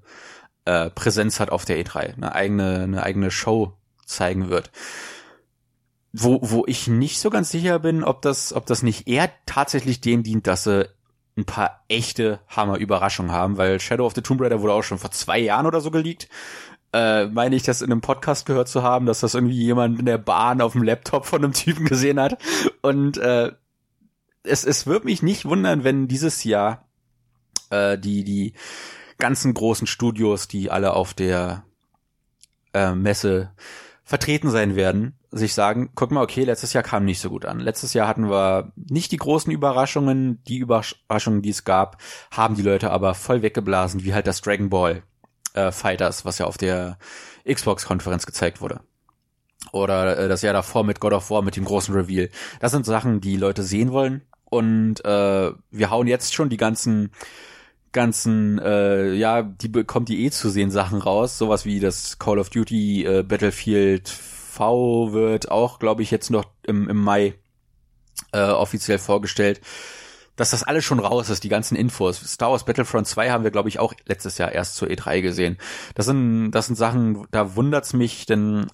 äh, 0.66 0.91
Präsenz 0.91 1.41
hat 1.41 1.51
auf 1.51 1.64
der 1.64 1.83
E3, 1.83 2.14
eine 2.14 2.35
eigene, 2.35 2.83
eine 2.83 3.03
eigene 3.03 3.31
Show 3.31 3.73
zeigen 4.05 4.51
wird. 4.51 4.70
wo, 6.12 6.39
wo 6.43 6.64
ich 6.66 6.89
nicht 6.89 7.20
so 7.20 7.31
ganz 7.31 7.51
sicher 7.51 7.79
bin, 7.79 8.05
ob 8.05 8.20
das, 8.23 8.53
ob 8.53 8.66
das 8.66 8.83
nicht 8.83 9.09
eher 9.09 9.31
tatsächlich 9.47 10.01
dem 10.01 10.23
dient, 10.23 10.47
dass 10.47 10.64
sie 10.64 10.89
ein 11.37 11.47
paar 11.47 11.83
echte 11.89 12.41
Hammer-Überraschungen 12.49 13.33
haben, 13.33 13.57
weil 13.57 13.81
Shadow 13.81 14.05
of 14.05 14.14
the 14.14 14.20
Tomb 14.20 14.43
Raider 14.43 14.61
wurde 14.61 14.75
auch 14.75 14.83
schon 14.83 14.99
vor 14.99 15.11
zwei 15.11 15.39
Jahren 15.39 15.66
oder 15.66 15.81
so 15.81 15.91
geleakt. 15.91 16.29
Äh, 16.93 17.26
meine 17.26 17.57
ich, 17.57 17.62
das 17.62 17.80
in 17.80 17.90
einem 17.90 18.03
Podcast 18.03 18.45
gehört 18.47 18.68
zu 18.68 18.82
haben, 18.82 19.07
dass 19.07 19.20
das 19.20 19.34
irgendwie 19.34 19.57
jemand 19.57 19.99
in 19.99 20.07
der 20.07 20.18
Bahn 20.18 20.61
auf 20.61 20.72
dem 20.72 20.82
Laptop 20.82 21.24
von 21.24 21.43
einem 21.43 21.55
Typen 21.55 21.86
gesehen 21.86 22.20
hat. 22.20 22.36
Und 22.82 23.16
äh, 23.18 23.53
es, 24.43 24.64
es 24.64 24.86
wird 24.86 25.05
mich 25.05 25.22
nicht 25.22 25.45
wundern, 25.45 25.84
wenn 25.84 26.09
dieses 26.09 26.45
Jahr 26.45 26.86
äh, 27.70 27.99
die, 27.99 28.24
die 28.24 28.53
ganzen 29.18 29.55
großen 29.55 29.86
Studios, 29.86 30.49
die 30.49 30.70
alle 30.70 30.95
auf 30.95 31.14
der 31.14 31.64
äh, 32.74 32.95
Messe 32.95 33.53
vertreten 34.05 34.51
sein 34.51 34.76
werden, 34.76 35.14
sich 35.30 35.55
sagen, 35.55 35.90
guck 35.95 36.11
mal, 36.11 36.22
okay, 36.22 36.45
letztes 36.45 36.74
Jahr 36.74 36.82
kam 36.82 37.05
nicht 37.07 37.20
so 37.20 37.30
gut 37.30 37.47
an. 37.47 37.61
Letztes 37.61 37.95
Jahr 37.95 38.07
hatten 38.07 38.28
wir 38.28 38.72
nicht 38.76 39.12
die 39.12 39.16
großen 39.16 39.51
Überraschungen, 39.51 40.43
die 40.45 40.59
Überraschungen, 40.59 41.40
die 41.40 41.51
es 41.51 41.64
gab, 41.64 42.03
haben 42.30 42.55
die 42.55 42.62
Leute 42.62 42.90
aber 42.90 43.14
voll 43.14 43.40
weggeblasen, 43.40 44.05
wie 44.05 44.12
halt 44.12 44.26
das 44.26 44.43
Dragon 44.43 44.68
Ball 44.68 45.03
äh, 45.55 45.72
Fighters, 45.72 46.24
was 46.24 46.38
ja 46.38 46.46
auf 46.46 46.59
der 46.59 46.98
Xbox-Konferenz 47.50 48.26
gezeigt 48.26 48.61
wurde. 48.61 48.80
Oder 49.72 50.18
äh, 50.18 50.28
das 50.28 50.42
Jahr 50.42 50.55
davor 50.55 50.84
mit 50.84 51.00
God 51.00 51.12
of 51.12 51.30
War, 51.30 51.42
mit 51.42 51.57
dem 51.57 51.64
großen 51.64 51.94
Reveal. 51.94 52.28
Das 52.61 52.72
sind 52.72 52.86
Sachen, 52.86 53.20
die 53.20 53.36
Leute 53.36 53.62
sehen 53.62 53.92
wollen. 53.92 54.22
Und 54.44 55.05
äh, 55.05 55.53
wir 55.70 55.90
hauen 55.90 56.07
jetzt 56.07 56.34
schon 56.34 56.50
die 56.50 56.59
ganzen 56.59 57.11
ganzen, 57.92 58.59
äh, 58.59 59.12
ja, 59.12 59.42
die 59.42 59.68
bekommt 59.68 60.09
die 60.09 60.24
eh 60.24 60.30
zu 60.30 60.48
sehen 60.48 60.70
Sachen 60.70 60.98
raus. 60.98 61.38
Sowas 61.38 61.64
wie 61.64 61.78
das 61.78 62.18
Call 62.18 62.38
of 62.38 62.50
Duty 62.50 63.05
äh, 63.05 63.22
Battlefield 63.22 64.09
V 64.09 65.12
wird 65.12 65.50
auch, 65.50 65.78
glaube 65.78 66.03
ich, 66.03 66.11
jetzt 66.11 66.30
noch 66.30 66.44
im, 66.66 66.88
im 66.88 66.96
Mai 66.96 67.34
äh, 68.32 68.42
offiziell 68.42 68.98
vorgestellt. 68.98 69.61
Dass 70.37 70.51
das 70.51 70.62
alles 70.62 70.85
schon 70.85 70.99
raus 70.99 71.28
ist, 71.28 71.45
die 71.45 71.49
ganzen 71.49 71.76
Infos. 71.76 72.18
Star 72.20 72.51
Wars 72.51 72.64
Battlefront 72.64 73.07
2 73.07 73.30
haben 73.30 73.45
wir, 73.45 73.51
glaube 73.51 73.68
ich, 73.68 73.78
auch 73.78 73.93
letztes 74.07 74.39
Jahr 74.39 74.53
erst 74.53 74.76
zur 74.76 74.89
E3 74.89 75.20
gesehen. 75.20 75.59
Das 75.95 76.07
sind, 76.07 76.53
das 76.53 76.66
sind 76.66 76.76
Sachen, 76.76 77.26
da 77.30 77.55
wundert's 77.55 77.93
mich, 77.93 78.24
denn 78.24 78.66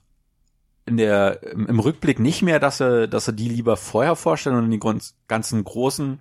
in 0.89 0.97
der, 0.97 1.43
im, 1.43 1.79
Rückblick 1.81 2.19
nicht 2.19 2.43
mehr, 2.43 2.59
dass 2.59 2.81
er, 2.81 3.07
dass 3.07 3.29
er 3.29 3.35
die 3.35 3.49
lieber 3.49 3.77
vorher 3.77 4.17
vorstellen 4.17 4.57
und 4.57 4.71
die 4.71 4.81
ganzen 5.29 5.63
großen 5.63 6.21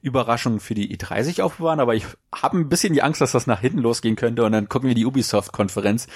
Überraschungen 0.00 0.58
für 0.58 0.74
die 0.74 0.96
E3 0.96 1.22
sich 1.22 1.42
aufbewahren, 1.42 1.80
aber 1.80 1.94
ich 1.94 2.06
habe 2.34 2.56
ein 2.56 2.68
bisschen 2.68 2.94
die 2.94 3.02
Angst, 3.02 3.20
dass 3.20 3.32
das 3.32 3.46
nach 3.46 3.60
hinten 3.60 3.80
losgehen 3.80 4.16
könnte 4.16 4.44
und 4.44 4.52
dann 4.52 4.68
gucken 4.68 4.88
wir 4.88 4.94
die 4.94 5.04
Ubisoft-Konferenz 5.04 6.06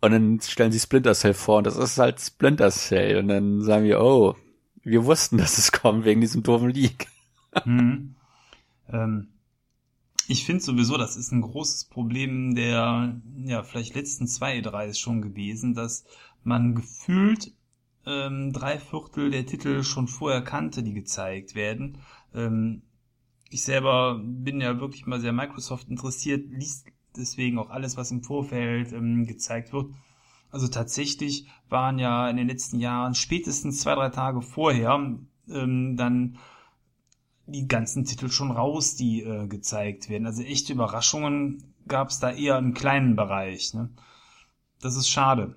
und 0.00 0.10
dann 0.10 0.40
stellen 0.40 0.72
sie 0.72 0.80
Splinter 0.80 1.14
Cell 1.14 1.34
vor 1.34 1.58
und 1.58 1.66
das 1.66 1.76
ist 1.76 1.98
halt 1.98 2.20
Splinter 2.20 2.70
Cell 2.70 3.18
und 3.18 3.28
dann 3.28 3.62
sagen 3.62 3.84
wir, 3.84 4.00
oh, 4.00 4.34
wir 4.82 5.04
wussten, 5.04 5.38
dass 5.38 5.56
es 5.56 5.70
kommt 5.70 6.04
wegen 6.04 6.20
diesem 6.20 6.42
doofen 6.42 6.70
Leak. 6.70 7.06
Hm. 7.62 8.16
Ähm, 8.88 9.28
ich 10.26 10.44
finde 10.44 10.62
sowieso, 10.62 10.96
das 10.96 11.16
ist 11.16 11.32
ein 11.32 11.42
großes 11.42 11.86
Problem 11.86 12.54
der, 12.54 13.20
ja, 13.44 13.62
vielleicht 13.62 13.94
letzten 13.94 14.26
zwei 14.26 14.58
E3s 14.58 14.98
schon 14.98 15.20
gewesen, 15.20 15.74
dass 15.74 16.04
man 16.42 16.74
gefühlt 16.74 17.52
ähm, 18.06 18.52
drei 18.52 18.78
Viertel 18.78 19.30
der 19.30 19.46
Titel 19.46 19.82
schon 19.82 20.08
vorher 20.08 20.42
kannte, 20.42 20.82
die 20.82 20.94
gezeigt 20.94 21.54
werden. 21.54 21.98
Ähm, 22.34 22.82
ich 23.50 23.62
selber 23.62 24.20
bin 24.22 24.60
ja 24.60 24.80
wirklich 24.80 25.06
mal 25.06 25.20
sehr 25.20 25.32
Microsoft 25.32 25.88
interessiert, 25.88 26.50
liest 26.50 26.86
deswegen 27.16 27.58
auch 27.58 27.70
alles, 27.70 27.96
was 27.96 28.10
im 28.10 28.22
Vorfeld 28.22 28.92
ähm, 28.92 29.26
gezeigt 29.26 29.72
wird. 29.72 29.92
Also 30.50 30.68
tatsächlich 30.68 31.48
waren 31.68 31.98
ja 31.98 32.28
in 32.28 32.36
den 32.36 32.48
letzten 32.48 32.80
Jahren 32.80 33.14
spätestens 33.14 33.80
zwei, 33.80 33.94
drei 33.94 34.08
Tage 34.10 34.40
vorher 34.40 35.18
ähm, 35.48 35.96
dann 35.96 36.38
die 37.46 37.68
ganzen 37.68 38.04
Titel 38.04 38.28
schon 38.28 38.50
raus, 38.50 38.96
die 38.96 39.22
äh, 39.22 39.46
gezeigt 39.46 40.08
werden. 40.08 40.26
Also 40.26 40.42
echte 40.42 40.72
Überraschungen 40.72 41.74
gab 41.86 42.08
es 42.08 42.18
da 42.18 42.30
eher 42.30 42.58
im 42.58 42.74
kleinen 42.74 43.16
Bereich. 43.16 43.74
Ne? 43.74 43.90
Das 44.80 44.96
ist 44.96 45.08
schade. 45.08 45.56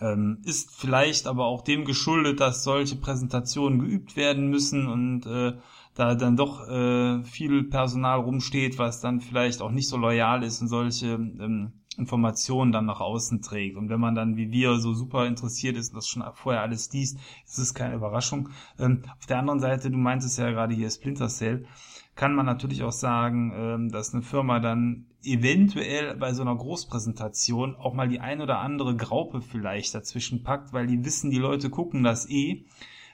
Ähm, 0.00 0.42
ist 0.44 0.70
vielleicht 0.72 1.26
aber 1.26 1.46
auch 1.46 1.62
dem 1.62 1.84
geschuldet, 1.84 2.40
dass 2.40 2.62
solche 2.62 2.96
Präsentationen 2.96 3.78
geübt 3.78 4.14
werden 4.14 4.48
müssen 4.48 4.86
und 4.86 5.26
äh, 5.26 5.56
da 5.94 6.14
dann 6.14 6.36
doch 6.36 6.68
äh, 6.68 7.24
viel 7.24 7.64
Personal 7.64 8.20
rumsteht, 8.20 8.78
was 8.78 9.00
dann 9.00 9.22
vielleicht 9.22 9.62
auch 9.62 9.70
nicht 9.70 9.88
so 9.88 9.96
loyal 9.96 10.42
ist 10.42 10.60
und 10.60 10.68
solche 10.68 11.14
ähm, 11.14 11.72
Informationen 11.98 12.72
dann 12.72 12.86
nach 12.86 13.00
außen 13.00 13.42
trägt. 13.42 13.76
Und 13.76 13.88
wenn 13.88 14.00
man 14.00 14.14
dann 14.14 14.36
wie 14.36 14.50
wir 14.50 14.78
so 14.78 14.94
super 14.94 15.26
interessiert 15.26 15.76
ist 15.76 15.90
und 15.90 15.96
das 15.96 16.08
schon 16.08 16.24
vorher 16.34 16.62
alles 16.62 16.92
liest, 16.92 17.18
ist 17.44 17.58
es 17.58 17.74
keine 17.74 17.94
Überraschung. 17.94 18.50
Ähm, 18.78 19.02
auf 19.18 19.26
der 19.26 19.38
anderen 19.38 19.60
Seite, 19.60 19.90
du 19.90 19.96
meintest 19.96 20.38
ja 20.38 20.50
gerade 20.50 20.74
hier 20.74 20.90
Splinter 20.90 21.28
Cell, 21.28 21.66
kann 22.14 22.34
man 22.34 22.46
natürlich 22.46 22.82
auch 22.82 22.92
sagen, 22.92 23.52
ähm, 23.54 23.88
dass 23.90 24.14
eine 24.14 24.22
Firma 24.22 24.58
dann 24.58 25.06
eventuell 25.22 26.16
bei 26.16 26.32
so 26.32 26.42
einer 26.42 26.56
Großpräsentation 26.56 27.76
auch 27.76 27.92
mal 27.92 28.08
die 28.08 28.20
ein 28.20 28.40
oder 28.40 28.60
andere 28.60 28.96
Graupe 28.96 29.42
vielleicht 29.42 29.94
dazwischen 29.94 30.42
packt, 30.42 30.72
weil 30.72 30.86
die 30.86 31.04
wissen, 31.04 31.30
die 31.30 31.38
Leute 31.38 31.68
gucken 31.68 32.02
das 32.02 32.28
eh. 32.30 32.64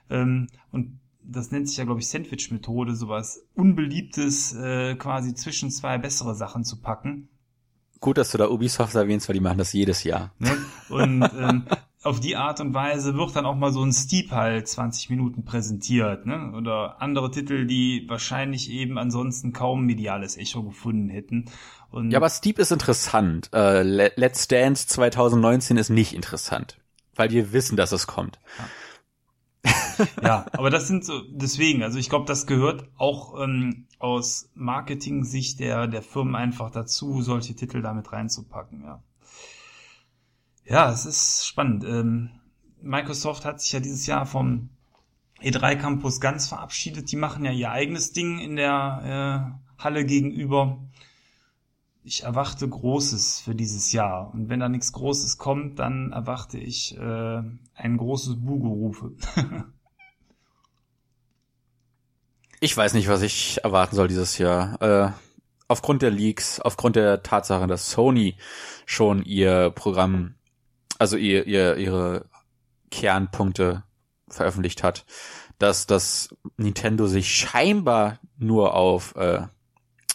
Ähm, 0.09 0.47
und 0.70 1.01
das 1.24 1.51
nennt 1.51 1.68
sich 1.68 1.78
ja, 1.78 1.85
glaube 1.85 2.01
ich, 2.01 2.09
Sandwich-Methode, 2.09 2.95
sowas 2.95 3.45
Unbeliebtes 3.55 4.55
äh, 4.55 4.95
quasi 4.97 5.35
zwischen 5.35 5.70
zwei 5.70 5.99
bessere 5.99 6.35
Sachen 6.35 6.64
zu 6.64 6.80
packen. 6.80 7.28
Gut, 8.03 8.18
dass 8.18 8.32
du 8.32 8.38
da 8.38 8.48
Ubisoft 8.48 8.96
erwähnst, 8.96 9.28
weil 9.28 9.34
die 9.34 9.40
machen 9.40 9.59
das 9.59 9.72
jedes 9.72 10.03
Jahr. 10.03 10.32
Ne? 10.40 10.50
Und 10.88 11.22
ähm, 11.22 11.62
auf 12.03 12.18
die 12.18 12.34
Art 12.34 12.59
und 12.59 12.74
Weise 12.74 13.16
wird 13.16 13.36
dann 13.36 13.46
auch 13.46 13.55
mal 13.55 13.72
so 13.72 13.80
ein 13.80 13.92
Steep 13.92 14.32
halt 14.32 14.66
20 14.66 15.09
Minuten 15.09 15.44
präsentiert, 15.44 16.26
ne? 16.26 16.53
Oder 16.57 17.00
andere 17.00 17.30
Titel, 17.30 17.64
die 17.64 18.05
wahrscheinlich 18.09 18.70
eben 18.70 18.98
ansonsten 18.98 19.53
kaum 19.53 19.86
mediales 19.86 20.36
Echo 20.36 20.64
gefunden 20.64 21.11
hätten. 21.11 21.44
Und 21.92 22.11
ja, 22.11 22.18
aber 22.18 22.28
Steep 22.28 22.59
ist 22.59 22.72
interessant. 22.72 23.50
Äh, 23.55 23.82
Let's 23.82 24.48
Dance 24.48 24.88
2019 24.88 25.76
ist 25.76 25.90
nicht 25.90 26.12
interessant, 26.12 26.78
weil 27.14 27.30
wir 27.30 27.53
wissen, 27.53 27.76
dass 27.76 27.92
es 27.92 28.09
kommt. 28.09 28.40
Ja. 28.59 28.64
ja, 30.22 30.46
aber 30.53 30.70
das 30.70 30.88
sind 30.88 31.05
so, 31.05 31.22
deswegen, 31.30 31.82
also 31.82 31.98
ich 31.98 32.09
glaube, 32.09 32.26
das 32.26 32.46
gehört 32.46 32.88
auch 32.96 33.40
ähm, 33.40 33.86
aus 33.98 34.50
Marketing-Sicht 34.55 35.61
der, 35.61 35.86
der 35.86 36.03
Firmen 36.03 36.34
einfach 36.34 36.70
dazu, 36.70 37.22
solche 37.22 37.55
Titel 37.55 37.82
damit 37.82 38.12
reinzupacken, 38.12 38.82
ja. 38.82 39.03
Ja, 40.64 40.92
es 40.92 41.07
ist 41.07 41.46
spannend. 41.46 41.84
Ähm, 41.84 42.30
Microsoft 42.80 43.44
hat 43.44 43.61
sich 43.61 43.72
ja 43.72 43.80
dieses 43.80 44.07
Jahr 44.07 44.26
vom 44.26 44.70
E3 45.42 45.76
Campus 45.76 46.20
ganz 46.20 46.48
verabschiedet. 46.48 47.11
Die 47.11 47.16
machen 47.16 47.44
ja 47.44 47.50
ihr 47.50 47.72
eigenes 47.72 48.12
Ding 48.12 48.38
in 48.38 48.55
der 48.55 49.59
äh, 49.78 49.82
Halle 49.82 50.05
gegenüber 50.05 50.78
ich 52.05 52.24
erwarte 52.24 52.68
Großes 52.68 53.40
für 53.40 53.55
dieses 53.55 53.92
Jahr. 53.92 54.32
Und 54.34 54.48
wenn 54.48 54.61
da 54.61 54.68
nichts 54.68 54.92
Großes 54.92 55.38
kommt, 55.38 55.78
dann 55.78 56.12
erwarte 56.12 56.59
ich 56.59 56.96
äh, 56.96 57.42
ein 57.74 57.96
großes 57.96 58.40
Bugerufe. 58.40 59.12
ich 62.62 62.76
weiß 62.76 62.94
nicht, 62.94 63.08
was 63.08 63.22
ich 63.22 63.58
erwarten 63.64 63.96
soll 63.96 64.06
dieses 64.06 64.38
Jahr. 64.38 64.80
Äh, 64.80 65.10
aufgrund 65.66 66.00
der 66.00 66.12
Leaks, 66.12 66.60
aufgrund 66.60 66.94
der 66.94 67.24
Tatsache, 67.24 67.66
dass 67.66 67.90
Sony 67.90 68.36
schon 68.86 69.24
ihr 69.24 69.70
Programm, 69.70 70.36
also 70.96 71.16
ihr, 71.16 71.44
ihr 71.48 71.76
ihre 71.76 72.26
Kernpunkte 72.92 73.82
veröffentlicht 74.28 74.84
hat, 74.84 75.04
dass 75.58 75.88
das 75.88 76.36
Nintendo 76.56 77.08
sich 77.08 77.34
scheinbar 77.34 78.20
nur 78.38 78.74
auf 78.74 79.16
äh, 79.16 79.40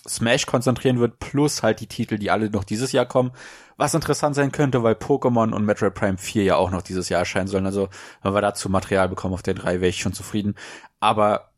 Smash 0.07 0.45
konzentrieren 0.45 1.01
wird, 1.01 1.19
plus 1.19 1.63
halt 1.63 1.81
die 1.81 1.87
Titel, 1.87 2.17
die 2.17 2.31
alle 2.31 2.49
noch 2.49 2.63
dieses 2.63 2.93
Jahr 2.93 3.05
kommen. 3.05 3.33
Was 3.75 3.93
interessant 3.93 4.35
sein 4.35 4.53
könnte, 4.53 4.83
weil 4.83 4.93
Pokémon 4.93 5.53
und 5.53 5.65
Metroid 5.65 5.93
Prime 5.93 6.17
4 6.17 6.45
ja 6.45 6.55
auch 6.55 6.71
noch 6.71 6.81
dieses 6.81 7.09
Jahr 7.09 7.19
erscheinen 7.19 7.47
sollen. 7.47 7.65
Also, 7.65 7.89
wenn 8.21 8.33
wir 8.33 8.41
dazu 8.41 8.69
Material 8.69 9.09
bekommen 9.09 9.33
auf 9.33 9.43
der 9.43 9.53
3, 9.53 9.81
wäre 9.81 9.89
ich 9.89 9.99
schon 9.99 10.13
zufrieden. 10.13 10.55
Aber 11.01 11.51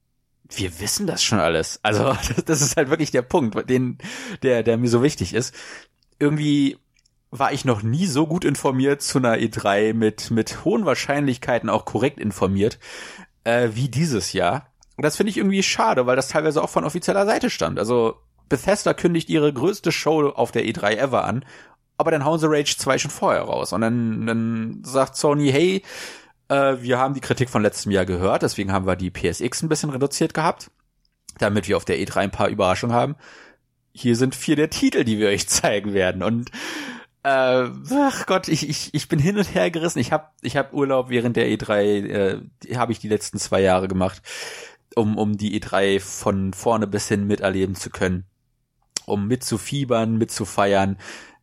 wir 0.49 0.79
wissen 0.79 1.07
das 1.07 1.23
schon 1.23 1.39
alles. 1.39 1.79
Also, 1.83 2.15
das 2.45 2.61
ist 2.61 2.77
halt 2.77 2.89
wirklich 2.89 3.11
der 3.11 3.21
Punkt, 3.21 3.69
den, 3.69 3.97
der, 4.43 4.63
der 4.63 4.77
mir 4.77 4.89
so 4.89 5.03
wichtig 5.03 5.33
ist. 5.33 5.53
Irgendwie 6.19 6.77
war 7.31 7.53
ich 7.53 7.65
noch 7.65 7.83
nie 7.83 8.07
so 8.07 8.25
gut 8.25 8.43
informiert 8.43 9.01
zu 9.01 9.19
einer 9.19 9.35
E3 9.35 9.93
mit, 9.93 10.31
mit 10.31 10.65
hohen 10.65 10.85
Wahrscheinlichkeiten 10.85 11.69
auch 11.69 11.85
korrekt 11.85 12.19
informiert, 12.19 12.79
äh, 13.43 13.69
wie 13.73 13.87
dieses 13.87 14.33
Jahr. 14.33 14.73
Und 14.97 15.03
das 15.03 15.15
finde 15.15 15.29
ich 15.29 15.37
irgendwie 15.37 15.63
schade, 15.63 16.07
weil 16.07 16.15
das 16.15 16.27
teilweise 16.29 16.61
auch 16.61 16.69
von 16.69 16.83
offizieller 16.83 17.25
Seite 17.25 17.49
stand. 17.49 17.79
Also 17.79 18.15
Bethesda 18.49 18.93
kündigt 18.93 19.29
ihre 19.29 19.53
größte 19.53 19.91
Show 19.91 20.27
auf 20.29 20.51
der 20.51 20.65
E3 20.65 20.97
ever 20.97 21.23
an, 21.23 21.45
aber 21.97 22.11
dann 22.11 22.25
hauen 22.25 22.39
sie 22.39 22.49
Rage 22.49 22.75
2 22.77 22.97
schon 22.97 23.11
vorher 23.11 23.43
raus. 23.43 23.73
Und 23.73 23.81
dann, 23.81 24.25
dann 24.25 24.81
sagt 24.83 25.15
Sony, 25.15 25.51
hey, 25.51 25.83
äh, 26.49 26.81
wir 26.81 26.99
haben 26.99 27.13
die 27.13 27.21
Kritik 27.21 27.49
von 27.49 27.61
letztem 27.61 27.91
Jahr 27.91 28.05
gehört, 28.05 28.43
deswegen 28.43 28.71
haben 28.71 28.85
wir 28.85 28.95
die 28.95 29.11
PSX 29.11 29.63
ein 29.63 29.69
bisschen 29.69 29.89
reduziert 29.91 30.33
gehabt, 30.33 30.71
damit 31.37 31.67
wir 31.67 31.77
auf 31.77 31.85
der 31.85 31.97
E3 31.97 32.17
ein 32.17 32.31
paar 32.31 32.49
Überraschungen 32.49 32.95
haben. 32.95 33.15
Hier 33.93 34.15
sind 34.15 34.35
vier 34.35 34.55
der 34.55 34.69
Titel, 34.69 35.03
die 35.03 35.19
wir 35.19 35.29
euch 35.29 35.47
zeigen 35.47 35.93
werden. 35.93 36.23
Und 36.23 36.51
Äh, 37.21 37.69
ach 37.91 38.25
Gott, 38.27 38.47
ich, 38.47 38.69
ich, 38.69 38.93
ich 38.93 39.09
bin 39.09 39.19
hin 39.19 39.37
und 39.37 39.53
her 39.53 39.69
gerissen. 39.71 39.99
Ich 39.99 40.11
habe 40.13 40.27
ich 40.41 40.55
hab 40.55 40.73
Urlaub 40.73 41.09
während 41.09 41.35
der 41.35 41.47
E3, 41.49 41.81
äh, 42.65 42.75
habe 42.77 42.93
ich 42.93 42.99
die 42.99 43.09
letzten 43.09 43.39
zwei 43.39 43.61
Jahre 43.61 43.89
gemacht, 43.89 44.21
um, 44.95 45.17
um 45.17 45.35
die 45.37 45.59
E3 45.59 45.99
von 45.99 46.53
vorne 46.53 46.87
bis 46.87 47.09
hin 47.09 47.27
miterleben 47.27 47.75
zu 47.75 47.89
können. 47.89 48.25
Um 49.05 49.27
mitzufiebern, 49.27 50.17
mitzufeiern, 50.17 50.97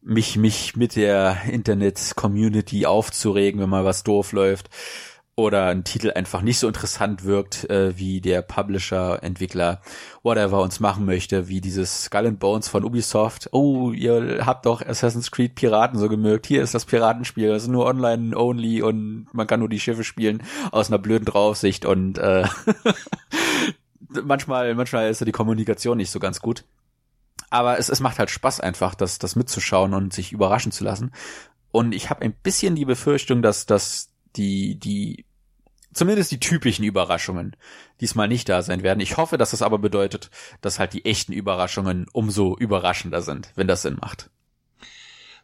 mich, 0.06 0.36
mich 0.36 0.76
mit 0.76 0.96
der 0.96 1.36
Internet-Community 1.50 2.86
aufzuregen, 2.86 3.60
wenn 3.60 3.68
mal 3.68 3.84
was 3.84 4.04
doof 4.04 4.32
läuft 4.32 4.70
oder 5.38 5.66
ein 5.66 5.84
Titel 5.84 6.12
einfach 6.12 6.40
nicht 6.40 6.58
so 6.58 6.66
interessant 6.66 7.24
wirkt, 7.24 7.68
äh, 7.68 7.98
wie 7.98 8.22
der 8.22 8.40
Publisher, 8.40 9.22
Entwickler, 9.22 9.82
whatever 10.22 10.62
uns 10.62 10.80
machen 10.80 11.04
möchte, 11.04 11.48
wie 11.48 11.60
dieses 11.60 12.04
Skull 12.04 12.26
and 12.26 12.38
Bones 12.38 12.68
von 12.68 12.84
Ubisoft. 12.84 13.50
Oh, 13.52 13.92
ihr 13.92 14.46
habt 14.46 14.64
doch 14.64 14.80
Assassin's 14.80 15.30
Creed 15.30 15.54
Piraten 15.54 15.98
so 15.98 16.08
gemögt. 16.08 16.46
Hier 16.46 16.62
ist 16.62 16.74
das 16.74 16.86
Piratenspiel, 16.86 17.48
das 17.48 17.64
ist 17.64 17.68
nur 17.68 17.84
online 17.84 18.34
only 18.34 18.80
und 18.80 19.26
man 19.32 19.46
kann 19.46 19.60
nur 19.60 19.68
die 19.68 19.80
Schiffe 19.80 20.04
spielen 20.04 20.42
aus 20.72 20.88
einer 20.88 20.98
blöden 20.98 21.26
Draufsicht 21.26 21.84
und 21.84 22.16
äh, 22.16 22.44
manchmal, 24.24 24.74
manchmal 24.74 25.10
ist 25.10 25.20
ja 25.20 25.26
die 25.26 25.32
Kommunikation 25.32 25.98
nicht 25.98 26.10
so 26.10 26.18
ganz 26.18 26.40
gut. 26.40 26.64
Aber 27.50 27.78
es, 27.78 27.88
es 27.88 28.00
macht 28.00 28.18
halt 28.18 28.30
Spaß 28.30 28.60
einfach, 28.60 28.94
das, 28.94 29.18
das 29.18 29.36
mitzuschauen 29.36 29.94
und 29.94 30.12
sich 30.12 30.32
überraschen 30.32 30.72
zu 30.72 30.84
lassen. 30.84 31.12
Und 31.70 31.94
ich 31.94 32.10
habe 32.10 32.22
ein 32.22 32.32
bisschen 32.32 32.74
die 32.74 32.84
Befürchtung, 32.84 33.42
dass, 33.42 33.66
dass 33.66 34.10
die, 34.36 34.78
die, 34.78 35.24
zumindest 35.92 36.30
die 36.30 36.40
typischen 36.40 36.84
Überraschungen 36.84 37.56
diesmal 38.00 38.28
nicht 38.28 38.48
da 38.48 38.62
sein 38.62 38.82
werden. 38.82 39.00
Ich 39.00 39.16
hoffe, 39.16 39.38
dass 39.38 39.50
das 39.50 39.62
aber 39.62 39.78
bedeutet, 39.78 40.30
dass 40.60 40.78
halt 40.78 40.92
die 40.92 41.04
echten 41.04 41.32
Überraschungen 41.32 42.06
umso 42.12 42.56
überraschender 42.56 43.22
sind, 43.22 43.52
wenn 43.56 43.68
das 43.68 43.82
Sinn 43.82 43.98
macht. 44.00 44.30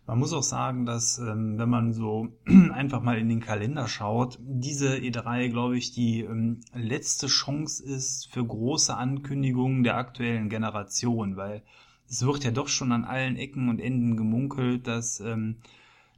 Man 0.07 0.19
muss 0.19 0.33
auch 0.33 0.43
sagen, 0.43 0.85
dass 0.85 1.19
ähm, 1.19 1.59
wenn 1.59 1.69
man 1.69 1.93
so 1.93 2.29
einfach 2.73 3.03
mal 3.03 3.19
in 3.19 3.29
den 3.29 3.41
Kalender 3.41 3.87
schaut, 3.87 4.39
diese 4.41 4.97
E3, 4.97 5.49
glaube 5.49 5.79
ich, 5.79 5.93
die 5.93 6.23
ähm, 6.23 6.61
letzte 6.75 7.29
Chance 7.29 7.85
ist 7.85 8.29
für 8.33 8.45
große 8.45 8.97
Ankündigungen 8.97 9.85
der 9.85 9.97
aktuellen 9.97 10.49
Generation, 10.49 11.37
weil 11.37 11.63
es 12.13 12.27
wird 12.27 12.45
ja 12.45 12.51
doch 12.51 12.69
schon 12.69 12.93
an 12.93 13.05
allen 13.05 13.37
Ecken 13.37 13.71
und 13.71 13.81
Enden 13.81 14.19
gemunkelt, 14.19 14.87
dass 14.87 15.19
ähm, 15.21 15.57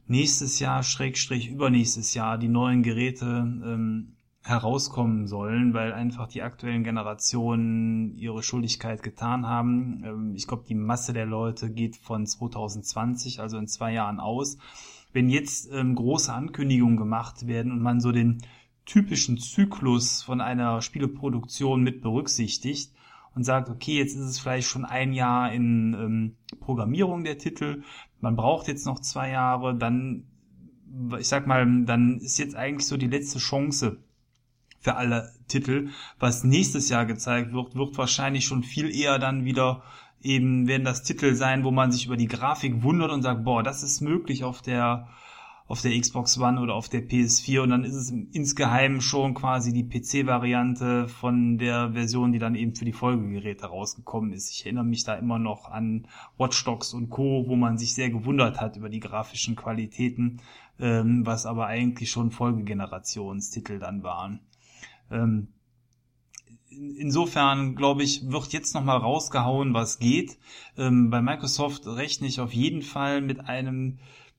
nächstes 0.07 0.59
Jahr, 0.59 0.83
Schrägstrich 0.83 1.49
übernächstes 1.49 2.13
Jahr, 2.13 2.37
die 2.37 2.49
neuen 2.49 2.83
Geräte 2.83 3.25
ähm, 3.25 4.17
herauskommen 4.43 5.25
sollen, 5.25 5.73
weil 5.73 5.93
einfach 5.93 6.27
die 6.27 6.41
aktuellen 6.41 6.83
Generationen 6.83 8.13
ihre 8.17 8.43
Schuldigkeit 8.43 9.03
getan 9.03 9.47
haben. 9.47 10.03
Ähm, 10.05 10.33
ich 10.35 10.47
glaube, 10.47 10.65
die 10.67 10.75
Masse 10.75 11.13
der 11.13 11.25
Leute 11.25 11.71
geht 11.71 11.95
von 11.95 12.27
2020, 12.27 13.39
also 13.39 13.57
in 13.57 13.67
zwei 13.67 13.93
Jahren 13.93 14.19
aus. 14.19 14.57
Wenn 15.13 15.29
jetzt 15.29 15.71
ähm, 15.71 15.95
große 15.95 16.31
Ankündigungen 16.33 16.97
gemacht 16.97 17.47
werden 17.47 17.71
und 17.71 17.81
man 17.81 18.01
so 18.01 18.11
den 18.11 18.39
typischen 18.85 19.37
Zyklus 19.37 20.23
von 20.23 20.41
einer 20.41 20.81
Spieleproduktion 20.81 21.81
mit 21.81 22.01
berücksichtigt, 22.01 22.91
und 23.35 23.43
sagt, 23.43 23.69
okay, 23.69 23.97
jetzt 23.97 24.15
ist 24.15 24.21
es 24.21 24.39
vielleicht 24.39 24.67
schon 24.67 24.85
ein 24.85 25.13
Jahr 25.13 25.51
in 25.51 25.93
ähm, 25.93 26.35
Programmierung 26.59 27.23
der 27.23 27.37
Titel, 27.37 27.83
man 28.21 28.35
braucht 28.35 28.67
jetzt 28.67 28.85
noch 28.85 28.99
zwei 28.99 29.29
Jahre, 29.29 29.75
dann, 29.75 30.25
ich 31.19 31.27
sag 31.27 31.45
mal, 31.45 31.83
dann 31.85 32.17
ist 32.19 32.39
jetzt 32.39 32.55
eigentlich 32.55 32.87
so 32.87 32.97
die 32.97 33.07
letzte 33.07 33.39
Chance 33.39 33.97
für 34.79 34.95
alle 34.95 35.33
Titel. 35.47 35.89
Was 36.17 36.43
nächstes 36.43 36.89
Jahr 36.89 37.05
gezeigt 37.05 37.53
wird, 37.53 37.75
wird 37.75 37.97
wahrscheinlich 37.97 38.45
schon 38.45 38.63
viel 38.63 38.89
eher 38.95 39.19
dann 39.19 39.45
wieder 39.45 39.83
eben 40.21 40.67
werden 40.67 40.85
das 40.85 41.03
Titel 41.03 41.35
sein, 41.35 41.63
wo 41.63 41.71
man 41.71 41.91
sich 41.91 42.07
über 42.07 42.17
die 42.17 42.27
Grafik 42.27 42.81
wundert 42.81 43.11
und 43.11 43.21
sagt, 43.21 43.43
boah, 43.43 43.61
das 43.61 43.83
ist 43.83 44.01
möglich 44.01 44.43
auf 44.43 44.61
der 44.61 45.07
auf 45.67 45.81
der 45.81 45.99
Xbox 45.99 46.37
One 46.37 46.61
oder 46.61 46.75
auf 46.75 46.89
der 46.89 47.07
PS4 47.07 47.61
und 47.61 47.71
dann 47.71 47.83
ist 47.83 47.95
es 47.95 48.11
insgeheim 48.11 49.01
schon 49.01 49.33
quasi 49.33 49.73
die 49.73 49.87
PC-Variante 49.87 51.07
von 51.07 51.57
der 51.57 51.93
Version, 51.93 52.31
die 52.31 52.39
dann 52.39 52.53
eben 52.53 52.75
für 52.75 52.85
die 52.85 52.93
Folgegeräte 52.93 53.65
rausgekommen 53.65 54.31
ist. 54.31 54.51
Ich 54.51 54.65
erinnere 54.65 54.83
mich 54.83 55.03
da 55.03 55.15
immer 55.15 55.39
noch 55.39 55.69
an 55.71 56.07
Watch 56.37 56.63
Dogs 56.65 56.93
und 56.93 57.09
Co., 57.09 57.45
wo 57.47 57.55
man 57.55 57.79
sich 57.79 57.95
sehr 57.95 58.11
gewundert 58.11 58.61
hat 58.61 58.77
über 58.77 58.89
die 58.89 58.99
grafischen 58.99 59.55
Qualitäten, 59.55 60.39
ähm, 60.79 61.25
was 61.25 61.47
aber 61.47 61.65
eigentlich 61.65 62.11
schon 62.11 62.29
Folgegenerationstitel 62.29 63.79
dann 63.79 64.03
waren. 64.03 64.41
Ähm, 65.09 65.47
insofern, 66.69 67.75
glaube 67.75 68.03
ich, 68.03 68.29
wird 68.29 68.53
jetzt 68.53 68.75
nochmal 68.75 68.97
rausgehauen, 68.97 69.73
was 69.73 69.97
geht. 69.97 70.37
Ähm, 70.77 71.09
bei 71.09 71.23
Microsoft 71.23 71.87
rechne 71.87 72.27
ich 72.27 72.39
auf 72.39 72.53
jeden 72.53 72.83
Fall 72.83 73.21
mit 73.21 73.39
einem 73.39 73.97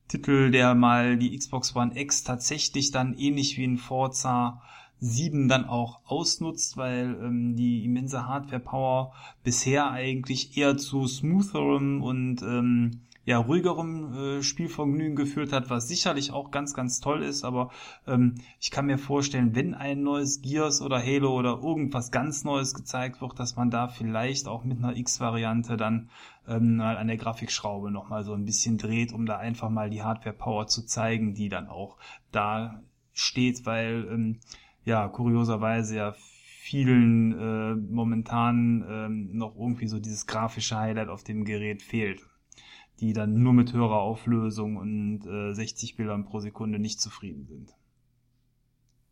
Titel, 0.09 0.51
der 0.51 0.75
mal 0.75 1.17
die 1.17 1.37
Xbox 1.37 1.75
One 1.75 1.99
X 1.99 2.23
tatsächlich 2.25 2.91
dann 2.91 3.15
ähnlich 3.15 3.57
wie 3.59 3.65
in 3.65 3.79
Forza 3.79 4.63
7 5.01 5.49
dann 5.49 5.65
auch 5.67 6.01
ausnutzt, 6.07 6.77
weil 6.77 7.19
ähm, 7.23 7.57
die 7.57 7.85
immense 7.85 8.27
Hardware-Power 8.27 9.13
bisher 9.45 9.91
eigentlich 9.91 10.57
eher 10.57 10.77
zu 10.77 11.07
smootherem 11.07 12.03
und 12.03 12.43
ähm, 12.43 13.03
ja, 13.27 13.39
ruhigerem 13.39 14.15
äh, 14.15 14.43
Spielvergnügen 14.45 15.17
geführt 15.17 15.53
hat, 15.53 15.69
was 15.69 15.89
sicherlich 15.89 16.31
auch 16.31 16.53
ganz, 16.53 16.75
ganz 16.75 17.01
toll 17.01 17.25
ist, 17.25 17.45
aber 17.45 17.71
ähm, 18.07 18.37
ich 18.61 18.71
kann 18.71 18.87
mir 18.87 18.99
vorstellen, 18.99 19.57
wenn 19.57 19.75
ein 19.75 20.05
neues 20.05 20.43
Gears 20.43 20.81
oder 20.81 21.03
Halo 21.03 21.37
oder 21.37 21.59
irgendwas 21.61 22.13
ganz 22.13 22.45
Neues 22.45 22.73
gezeigt 22.73 23.21
wird, 23.21 23.41
dass 23.41 23.57
man 23.57 23.69
da 23.69 23.89
vielleicht 23.89 24.47
auch 24.47 24.63
mit 24.63 24.79
einer 24.79 24.97
X-Variante 24.97 25.77
dann 25.77 26.09
ähm, 26.47 26.77
mal 26.77 26.97
an 26.97 27.09
der 27.09 27.17
Grafikschraube 27.17 27.91
nochmal 27.91 28.23
so 28.23 28.33
ein 28.33 28.45
bisschen 28.45 28.79
dreht, 28.79 29.13
um 29.13 29.27
da 29.27 29.39
einfach 29.39 29.71
mal 29.71 29.91
die 29.91 30.05
Hardware-Power 30.05 30.69
zu 30.69 30.87
zeigen, 30.87 31.35
die 31.35 31.49
dann 31.49 31.67
auch 31.67 31.97
da 32.31 32.81
steht, 33.13 33.67
weil 33.67 34.07
ähm, 34.09 34.39
ja, 34.85 35.09
kurioserweise 35.09 35.97
ja 35.97 36.15
vielen 36.61 37.33
äh, 37.37 37.75
momentan 37.75 38.85
ähm, 38.89 39.37
noch 39.37 39.57
irgendwie 39.57 39.89
so 39.89 39.99
dieses 39.99 40.29
grafische 40.29 40.79
Highlight 40.79 41.09
auf 41.09 41.25
dem 41.25 41.45
Gerät 41.45 41.83
fehlt 41.83 42.23
die 43.01 43.13
dann 43.13 43.43
nur 43.43 43.53
mit 43.53 43.73
höherer 43.73 44.01
Auflösung 44.01 44.77
und 44.77 45.27
äh, 45.27 45.53
60 45.53 45.97
Bildern 45.97 46.25
pro 46.25 46.41
Sekunde 46.41 46.79
nicht 46.79 47.01
zufrieden 47.01 47.47
sind. 47.47 47.75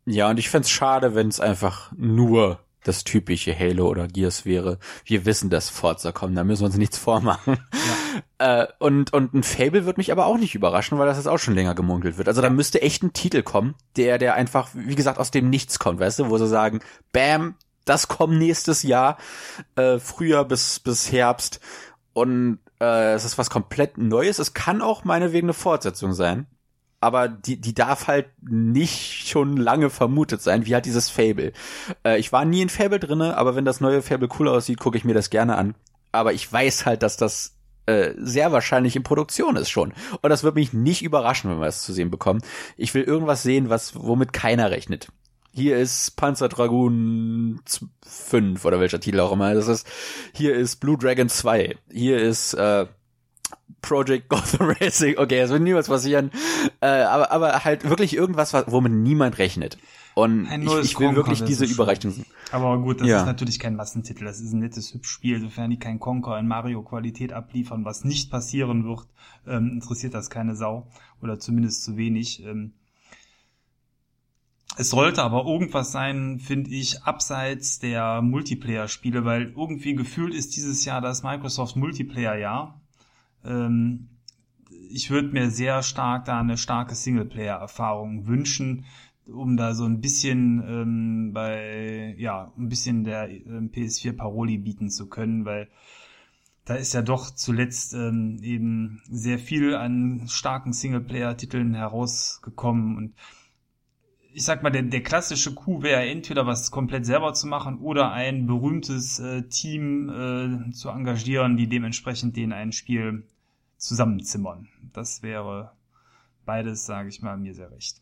Ja, 0.05 0.29
und 0.29 0.37
ich 0.37 0.49
fände 0.49 0.67
schade, 0.67 1.15
wenn 1.15 1.27
es 1.27 1.39
einfach 1.39 1.91
nur 1.95 2.59
das 2.83 3.03
typische 3.03 3.57
Halo 3.57 3.87
oder 3.87 4.07
Gears 4.07 4.45
wäre. 4.45 4.77
Wir 5.03 5.25
wissen, 5.25 5.49
dass 5.49 5.69
Forza 5.69 6.11
kommen, 6.11 6.35
da 6.35 6.43
müssen 6.43 6.61
wir 6.61 6.67
uns 6.67 6.77
nichts 6.77 6.97
vormachen. 6.97 7.57
Ja. 8.37 8.63
äh, 8.63 8.67
und, 8.79 9.11
und 9.11 9.33
ein 9.33 9.43
Fable 9.43 9.85
wird 9.85 9.97
mich 9.97 10.11
aber 10.11 10.27
auch 10.27 10.37
nicht 10.37 10.55
überraschen, 10.55 10.97
weil 10.99 11.07
das 11.07 11.17
jetzt 11.17 11.27
auch 11.27 11.39
schon 11.39 11.55
länger 11.55 11.73
gemunkelt 11.73 12.17
wird. 12.17 12.27
Also 12.27 12.41
da 12.41 12.49
müsste 12.49 12.81
echt 12.81 13.03
ein 13.03 13.13
Titel 13.13 13.41
kommen, 13.41 13.75
der, 13.97 14.19
der 14.19 14.35
einfach, 14.35 14.69
wie 14.73 14.95
gesagt, 14.95 15.19
aus 15.19 15.31
dem 15.31 15.49
Nichts 15.49 15.79
kommt, 15.79 15.99
weißt 15.99 16.19
du, 16.19 16.29
wo 16.29 16.37
sie 16.37 16.47
sagen, 16.47 16.79
bam, 17.11 17.55
das 17.85 18.07
kommt 18.07 18.37
nächstes 18.37 18.83
Jahr, 18.83 19.17
äh, 19.75 19.97
Frühjahr 19.97 20.45
bis, 20.45 20.79
bis 20.79 21.11
Herbst. 21.11 21.59
Und 22.13 22.59
äh, 22.79 23.13
es 23.13 23.25
ist 23.25 23.37
was 23.37 23.49
komplett 23.49 23.97
Neues. 23.97 24.39
Es 24.39 24.53
kann 24.53 24.81
auch 24.81 25.03
meinetwegen 25.03 25.47
eine 25.47 25.53
Fortsetzung 25.53 26.13
sein. 26.13 26.47
Aber 27.01 27.27
die, 27.27 27.59
die 27.61 27.75
darf 27.75 28.07
halt 28.07 28.27
nicht 28.41 29.27
schon 29.27 29.57
lange 29.57 29.89
vermutet 29.89 30.41
sein, 30.41 30.65
wie 30.65 30.73
halt 30.73 30.85
dieses 30.85 31.09
Fable. 31.09 31.53
Äh, 32.03 32.19
ich 32.19 32.31
war 32.31 32.45
nie 32.45 32.61
in 32.61 32.69
Fable 32.69 32.99
drinne, 32.99 33.37
aber 33.37 33.55
wenn 33.55 33.65
das 33.65 33.81
neue 33.81 34.01
Fable 34.01 34.29
cool 34.39 34.47
aussieht, 34.47 34.79
gucke 34.79 34.97
ich 34.97 35.05
mir 35.05 35.13
das 35.13 35.29
gerne 35.29 35.55
an. 35.55 35.75
Aber 36.11 36.33
ich 36.33 36.51
weiß 36.51 36.85
halt, 36.85 37.03
dass 37.03 37.17
das 37.17 37.55
äh, 37.85 38.13
sehr 38.17 38.51
wahrscheinlich 38.51 38.95
in 38.95 39.03
Produktion 39.03 39.55
ist 39.55 39.69
schon. 39.69 39.93
Und 40.21 40.29
das 40.29 40.43
wird 40.43 40.55
mich 40.55 40.73
nicht 40.73 41.03
überraschen, 41.03 41.51
wenn 41.51 41.59
wir 41.59 41.67
es 41.67 41.83
zu 41.83 41.93
sehen 41.93 42.09
bekommen. 42.09 42.41
Ich 42.77 42.93
will 42.93 43.03
irgendwas 43.03 43.43
sehen, 43.43 43.69
was 43.69 43.95
womit 43.95 44.33
keiner 44.33 44.71
rechnet. 44.71 45.09
Hier 45.55 45.77
ist 45.77 46.17
Panzer 46.17 46.49
Dragoon 46.49 47.61
5 48.05 48.65
oder 48.65 48.81
welcher 48.81 48.99
Titel 48.99 49.21
auch 49.21 49.31
immer. 49.31 49.53
Das 49.53 49.69
ist, 49.69 49.87
hier 50.33 50.53
ist 50.53 50.81
Blue 50.81 50.97
Dragon 50.97 51.29
2. 51.29 51.77
Hier 51.93 52.17
ist 52.17 52.55
äh, 52.55 52.85
Project 53.81 54.27
Gotham 54.29 54.75
Racing. 54.81 55.17
Okay, 55.17 55.39
es 55.39 55.51
wird 55.51 55.61
niemals 55.61 55.87
passieren. 55.87 56.31
Äh, 56.81 56.87
aber, 56.87 57.31
aber 57.31 57.63
halt 57.63 57.87
wirklich 57.89 58.17
irgendwas, 58.17 58.53
womit 58.53 58.91
niemand 58.91 59.37
rechnet. 59.37 59.77
Und 60.13 60.45
ich, 60.61 60.91
ich, 60.91 60.99
will 60.99 61.15
wirklich 61.15 61.41
diese 61.45 61.63
Überraschung. 61.63 62.25
Aber 62.51 62.77
gut, 62.79 62.99
das 62.99 63.07
ja. 63.07 63.19
ist 63.21 63.25
natürlich 63.25 63.57
kein 63.57 63.77
Massentitel. 63.77 64.25
Das 64.25 64.41
ist 64.41 64.51
ein 64.51 64.59
nettes 64.59 64.93
Hübschspiel. 64.93 65.39
Sofern 65.39 65.69
die 65.69 65.79
kein 65.79 66.01
Conquer 66.01 66.37
in 66.37 66.49
Mario-Qualität 66.49 67.31
abliefern, 67.31 67.85
was 67.85 68.03
nicht 68.03 68.29
passieren 68.29 68.83
wird, 68.83 69.07
ähm, 69.47 69.71
interessiert 69.71 70.13
das 70.13 70.29
keine 70.29 70.57
Sau. 70.57 70.87
Oder 71.21 71.39
zumindest 71.39 71.85
zu 71.85 71.95
wenig. 71.95 72.43
Ähm, 72.45 72.73
es 74.77 74.89
sollte 74.89 75.23
aber 75.23 75.45
irgendwas 75.45 75.91
sein, 75.91 76.39
finde 76.39 76.71
ich, 76.71 77.03
abseits 77.03 77.79
der 77.79 78.21
Multiplayer-Spiele, 78.21 79.23
weil 79.23 79.53
irgendwie 79.55 79.95
gefühlt 79.95 80.33
ist 80.33 80.55
dieses 80.55 80.83
Jahr 80.85 81.01
das 81.01 81.23
Microsoft 81.23 81.75
Multiplayer-Jahr. 81.75 82.81
Ähm, 83.45 84.09
ich 84.89 85.09
würde 85.09 85.29
mir 85.29 85.49
sehr 85.49 85.81
stark 85.81 86.25
da 86.25 86.39
eine 86.39 86.57
starke 86.57 86.95
Singleplayer-Erfahrung 86.95 88.27
wünschen, 88.27 88.85
um 89.25 89.57
da 89.57 89.73
so 89.73 89.85
ein 89.85 90.01
bisschen 90.01 90.63
ähm, 90.67 91.31
bei, 91.33 92.15
ja, 92.17 92.51
ein 92.57 92.69
bisschen 92.69 93.03
der 93.03 93.29
ähm, 93.29 93.71
PS4 93.71 94.13
Paroli 94.13 94.57
bieten 94.57 94.89
zu 94.89 95.07
können, 95.07 95.45
weil 95.45 95.69
da 96.65 96.75
ist 96.75 96.93
ja 96.93 97.01
doch 97.01 97.29
zuletzt 97.31 97.93
ähm, 97.93 98.39
eben 98.41 99.01
sehr 99.09 99.39
viel 99.39 99.75
an 99.75 100.27
starken 100.27 100.73
Singleplayer-Titeln 100.73 101.75
herausgekommen 101.75 102.97
und 102.97 103.13
ich 104.35 104.43
sag 104.43 104.63
mal, 104.63 104.69
der, 104.69 104.81
der 104.81 105.01
klassische 105.01 105.55
Coup 105.55 105.81
wäre 105.81 106.05
entweder 106.05 106.45
was 106.45 106.69
komplett 106.69 107.05
selber 107.05 107.33
zu 107.33 107.47
machen 107.47 107.79
oder 107.79 108.11
ein 108.11 108.47
berühmtes 108.47 109.17
äh, 109.19 109.43
Team 109.43 110.09
äh, 110.09 110.71
zu 110.71 110.89
engagieren, 110.89 111.55
die 111.55 111.67
dementsprechend 111.67 112.35
den 112.35 112.51
ein 112.51 112.73
Spiel 112.73 113.25
zusammenzimmern. 113.77 114.67
Das 114.91 115.23
wäre 115.23 115.71
beides, 116.45 116.85
sage 116.85 117.07
ich 117.07 117.21
mal, 117.21 117.37
mir 117.37 117.53
sehr 117.53 117.71
recht. 117.71 118.01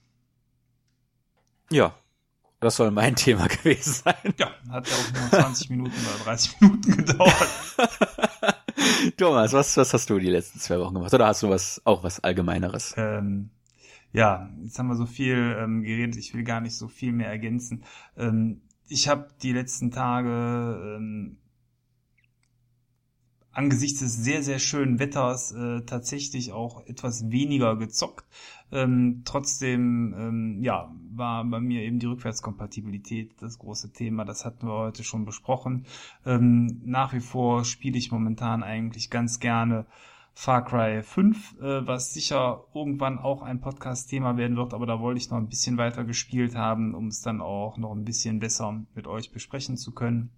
Ja, 1.69 1.93
das 2.59 2.77
soll 2.77 2.89
mein 2.89 3.15
Thema 3.15 3.47
gewesen 3.47 3.93
sein. 3.93 4.33
Ja, 4.37 4.49
hat 4.71 4.89
ja 4.89 4.95
auch 4.95 5.21
nur 5.21 5.29
20 5.29 5.69
Minuten 5.69 5.93
oder 6.15 6.23
30 6.23 6.55
Minuten 6.61 6.97
gedauert. 6.97 7.49
Thomas, 9.17 9.53
was, 9.53 9.77
was 9.77 9.93
hast 9.93 10.09
du 10.09 10.17
die 10.17 10.31
letzten 10.31 10.59
zwei 10.59 10.79
Wochen 10.79 10.95
gemacht? 10.95 11.13
Oder 11.13 11.27
hast 11.27 11.43
du 11.43 11.49
was 11.49 11.79
auch 11.85 12.03
was 12.03 12.23
Allgemeineres? 12.23 12.95
Ähm, 12.97 13.51
ja, 14.13 14.49
jetzt 14.63 14.77
haben 14.79 14.87
wir 14.87 14.95
so 14.95 15.07
viel 15.07 15.55
ähm, 15.59 15.83
geredet, 15.83 16.17
ich 16.17 16.33
will 16.33 16.43
gar 16.43 16.61
nicht 16.61 16.77
so 16.77 16.87
viel 16.87 17.11
mehr 17.11 17.29
ergänzen. 17.29 17.83
Ähm, 18.15 18.61
ich 18.87 19.07
habe 19.07 19.27
die 19.41 19.53
letzten 19.53 19.91
Tage 19.91 20.95
ähm, 20.97 21.37
angesichts 23.51 23.99
des 23.99 24.15
sehr, 24.17 24.43
sehr 24.43 24.59
schönen 24.59 24.99
Wetters 24.99 25.51
äh, 25.51 25.81
tatsächlich 25.81 26.51
auch 26.51 26.85
etwas 26.85 27.31
weniger 27.31 27.75
gezockt. 27.75 28.25
Ähm, 28.71 29.21
trotzdem, 29.25 30.13
ähm, 30.17 30.63
ja, 30.63 30.93
war 31.11 31.45
bei 31.45 31.59
mir 31.59 31.81
eben 31.81 31.99
die 31.99 32.07
Rückwärtskompatibilität 32.07 33.41
das 33.41 33.59
große 33.59 33.93
Thema. 33.93 34.25
Das 34.25 34.45
hatten 34.45 34.67
wir 34.67 34.73
heute 34.73 35.03
schon 35.03 35.25
besprochen. 35.25 35.85
Ähm, 36.25 36.81
nach 36.83 37.13
wie 37.13 37.19
vor 37.19 37.65
spiele 37.65 37.97
ich 37.97 38.11
momentan 38.11 38.63
eigentlich 38.63 39.09
ganz 39.11 39.39
gerne 39.39 39.85
Far 40.33 40.65
Cry 40.65 41.03
5, 41.03 41.59
äh, 41.59 41.87
was 41.87 42.13
sicher 42.13 42.65
irgendwann 42.73 43.19
auch 43.19 43.43
ein 43.43 43.61
Podcast-Thema 43.61 44.35
werden 44.35 44.57
wird, 44.57 44.73
aber 44.73 44.85
da 44.85 44.99
wollte 44.99 45.19
ich 45.19 45.29
noch 45.29 45.37
ein 45.37 45.47
bisschen 45.47 45.77
weiter 45.77 46.03
gespielt 46.03 46.55
haben, 46.55 46.95
um 46.95 47.07
es 47.07 47.21
dann 47.21 47.39
auch 47.39 47.77
noch 47.77 47.91
ein 47.91 48.03
bisschen 48.03 48.39
besser 48.39 48.83
mit 48.95 49.07
euch 49.07 49.31
besprechen 49.31 49.77
zu 49.77 49.91
können. 49.93 50.31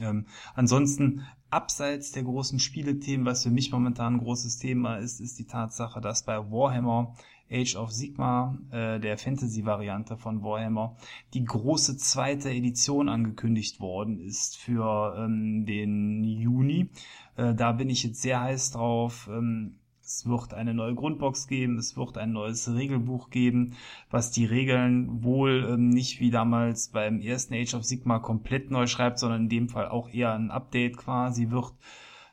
Ähm, 0.00 0.26
ansonsten, 0.54 1.22
abseits 1.50 2.12
der 2.12 2.24
großen 2.24 2.58
Spielethemen, 2.58 3.24
was 3.24 3.44
für 3.44 3.50
mich 3.50 3.70
momentan 3.70 4.14
ein 4.14 4.18
großes 4.18 4.58
Thema 4.58 4.96
ist, 4.96 5.20
ist 5.20 5.38
die 5.38 5.46
Tatsache, 5.46 6.00
dass 6.00 6.24
bei 6.24 6.38
Warhammer 6.50 7.14
Age 7.50 7.76
of 7.76 7.92
Sigma, 7.92 8.58
äh, 8.70 8.98
der 8.98 9.18
Fantasy-Variante 9.18 10.16
von 10.16 10.42
Warhammer, 10.42 10.96
die 11.32 11.44
große 11.44 11.96
zweite 11.96 12.50
Edition 12.50 13.08
angekündigt 13.08 13.80
worden 13.80 14.18
ist 14.18 14.56
für 14.56 15.16
ähm, 15.18 15.64
den 15.64 16.24
Juni. 16.24 16.90
Äh, 17.36 17.54
da 17.54 17.72
bin 17.72 17.90
ich 17.90 18.02
jetzt 18.02 18.22
sehr 18.22 18.40
heiß 18.40 18.72
drauf. 18.72 19.28
Ähm, 19.30 19.76
es 20.06 20.24
wird 20.24 20.54
eine 20.54 20.72
neue 20.72 20.94
Grundbox 20.94 21.48
geben, 21.48 21.78
es 21.78 21.96
wird 21.96 22.16
ein 22.16 22.30
neues 22.30 22.72
Regelbuch 22.72 23.28
geben, 23.30 23.74
was 24.08 24.30
die 24.30 24.44
Regeln 24.44 25.24
wohl 25.24 25.66
ähm, 25.68 25.88
nicht 25.88 26.20
wie 26.20 26.30
damals 26.30 26.90
beim 26.90 27.20
ersten 27.20 27.54
Age 27.54 27.74
of 27.74 27.84
Sigma 27.84 28.20
komplett 28.20 28.70
neu 28.70 28.86
schreibt, 28.86 29.18
sondern 29.18 29.42
in 29.42 29.48
dem 29.48 29.68
Fall 29.68 29.88
auch 29.88 30.08
eher 30.08 30.32
ein 30.32 30.52
Update 30.52 30.96
quasi 30.96 31.50
wird. 31.50 31.72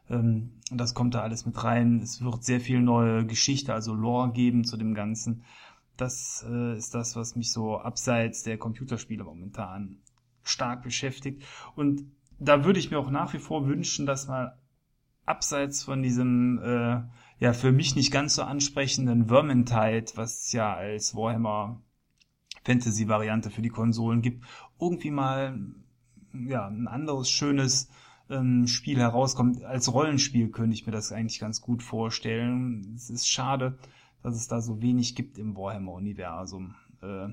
Ähm, 0.07 0.51
das 0.71 0.93
kommt 0.93 1.15
da 1.15 1.21
alles 1.21 1.47
mit 1.47 1.63
rein. 1.63 1.99
Es 1.99 2.23
wird 2.23 2.43
sehr 2.43 2.59
viel 2.59 2.79
neue 2.79 3.25
Geschichte, 3.25 3.73
also 3.73 3.95
Lore 3.95 4.31
geben 4.31 4.65
zu 4.65 4.77
dem 4.77 4.93
Ganzen. 4.93 5.43
Das 5.97 6.45
äh, 6.47 6.77
ist 6.77 6.93
das, 6.93 7.15
was 7.15 7.35
mich 7.35 7.51
so 7.51 7.79
abseits 7.79 8.43
der 8.43 8.59
Computerspiele 8.59 9.23
momentan 9.23 9.97
stark 10.43 10.83
beschäftigt. 10.83 11.43
Und 11.75 12.03
da 12.39 12.65
würde 12.65 12.79
ich 12.79 12.91
mir 12.91 12.99
auch 12.99 13.09
nach 13.09 13.33
wie 13.33 13.39
vor 13.39 13.67
wünschen, 13.67 14.05
dass 14.05 14.27
mal 14.27 14.59
abseits 15.25 15.83
von 15.83 16.01
diesem 16.01 16.59
äh, 16.59 17.01
ja 17.39 17.53
für 17.53 17.71
mich 17.71 17.95
nicht 17.95 18.11
ganz 18.11 18.35
so 18.35 18.43
ansprechenden 18.43 19.27
Vermintide, 19.27 20.11
was 20.15 20.45
es 20.45 20.51
ja 20.53 20.73
als 20.73 21.15
Warhammer 21.15 21.81
Fantasy 22.63 23.07
Variante 23.07 23.49
für 23.49 23.61
die 23.61 23.69
Konsolen 23.69 24.21
gibt, 24.21 24.45
irgendwie 24.79 25.11
mal 25.11 25.59
ja 26.33 26.67
ein 26.67 26.87
anderes 26.87 27.29
schönes 27.29 27.89
ähm, 28.29 28.67
Spiel 28.67 28.97
herauskommt. 28.99 29.63
Als 29.63 29.93
Rollenspiel 29.93 30.49
könnte 30.49 30.73
ich 30.73 30.85
mir 30.85 30.93
das 30.93 31.11
eigentlich 31.11 31.39
ganz 31.39 31.61
gut 31.61 31.83
vorstellen. 31.83 32.93
Es 32.95 33.09
ist 33.09 33.27
schade, 33.27 33.77
dass 34.21 34.35
es 34.35 34.47
da 34.47 34.61
so 34.61 34.81
wenig 34.81 35.15
gibt 35.15 35.37
im 35.37 35.55
Warhammer 35.55 35.93
Universum. 35.93 36.75
Äh, 37.01 37.27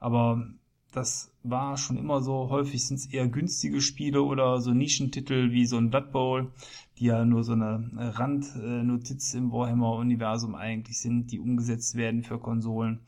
aber 0.00 0.48
das 0.92 1.30
war 1.42 1.76
schon 1.76 1.96
immer 1.96 2.22
so. 2.22 2.48
Häufig 2.50 2.86
sind 2.86 2.96
es 2.96 3.06
eher 3.06 3.28
günstige 3.28 3.80
Spiele 3.80 4.22
oder 4.22 4.60
so 4.60 4.72
Nischentitel 4.72 5.52
wie 5.52 5.66
so 5.66 5.76
ein 5.76 5.90
Blood 5.90 6.12
Bowl, 6.12 6.52
die 6.98 7.06
ja 7.06 7.24
nur 7.24 7.44
so 7.44 7.52
eine 7.52 7.90
Randnotiz 7.94 9.34
im 9.34 9.52
Warhammer-Universum 9.52 10.54
eigentlich 10.54 10.98
sind, 10.98 11.30
die 11.32 11.38
umgesetzt 11.38 11.94
werden 11.96 12.22
für 12.22 12.38
Konsolen. 12.38 13.00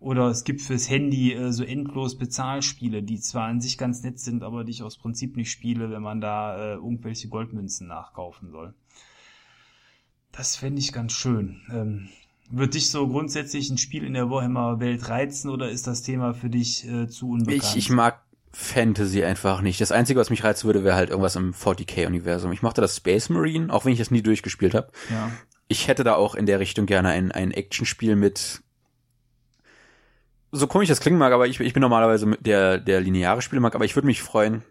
Oder 0.00 0.28
es 0.28 0.44
gibt 0.44 0.60
fürs 0.60 0.88
Handy 0.88 1.32
äh, 1.32 1.52
so 1.52 1.64
endlos 1.64 2.16
Bezahlspiele, 2.16 3.02
die 3.02 3.18
zwar 3.18 3.48
an 3.48 3.60
sich 3.60 3.78
ganz 3.78 4.02
nett 4.04 4.20
sind, 4.20 4.44
aber 4.44 4.62
die 4.62 4.70
ich 4.70 4.82
aus 4.82 4.96
Prinzip 4.96 5.36
nicht 5.36 5.50
spiele, 5.50 5.90
wenn 5.90 6.02
man 6.02 6.20
da 6.20 6.56
äh, 6.56 6.74
irgendwelche 6.74 7.28
Goldmünzen 7.28 7.88
nachkaufen 7.88 8.50
soll. 8.50 8.74
Das 10.30 10.54
fände 10.56 10.80
ich 10.80 10.92
ganz 10.92 11.12
schön. 11.12 11.62
Ähm, 11.72 12.08
wird 12.50 12.74
dich 12.74 12.90
so 12.90 13.06
grundsätzlich 13.08 13.70
ein 13.70 13.78
Spiel 13.78 14.04
in 14.04 14.14
der 14.14 14.30
Warhammer-Welt 14.30 15.08
reizen 15.08 15.50
oder 15.50 15.70
ist 15.70 15.86
das 15.86 16.02
Thema 16.02 16.34
für 16.34 16.50
dich 16.50 16.86
äh, 16.88 17.08
zu 17.08 17.30
unbekannt? 17.30 17.62
Ich, 17.62 17.76
ich 17.76 17.90
mag 17.90 18.22
Fantasy 18.52 19.22
einfach 19.22 19.60
nicht. 19.60 19.80
Das 19.80 19.92
Einzige, 19.92 20.18
was 20.18 20.30
mich 20.30 20.44
reizen 20.44 20.66
würde, 20.66 20.82
wäre 20.82 20.96
halt 20.96 21.10
irgendwas 21.10 21.36
im 21.36 21.52
40k-Universum. 21.52 22.50
Ich 22.52 22.62
mochte 22.62 22.80
das 22.80 22.96
Space 22.96 23.28
Marine, 23.28 23.72
auch 23.72 23.84
wenn 23.84 23.92
ich 23.92 23.98
das 23.98 24.10
nie 24.10 24.22
durchgespielt 24.22 24.74
habe. 24.74 24.90
Ja. 25.10 25.30
Ich 25.68 25.88
hätte 25.88 26.02
da 26.02 26.14
auch 26.14 26.34
in 26.34 26.46
der 26.46 26.60
Richtung 26.60 26.86
gerne 26.86 27.10
ein, 27.10 27.30
ein 27.30 27.50
Actionspiel 27.50 28.16
mit 28.16 28.62
so 30.50 30.66
komisch 30.66 30.88
das 30.88 31.00
klingen 31.00 31.18
mag, 31.18 31.32
aber 31.32 31.46
ich, 31.46 31.60
ich 31.60 31.74
bin 31.74 31.82
normalerweise 31.82 32.26
der, 32.40 32.78
der 32.78 33.02
lineare 33.02 33.42
Spieler 33.42 33.60
mag, 33.60 33.74
aber 33.74 33.84
ich 33.84 33.94
würde 33.94 34.06
mich 34.06 34.22
freuen, 34.22 34.62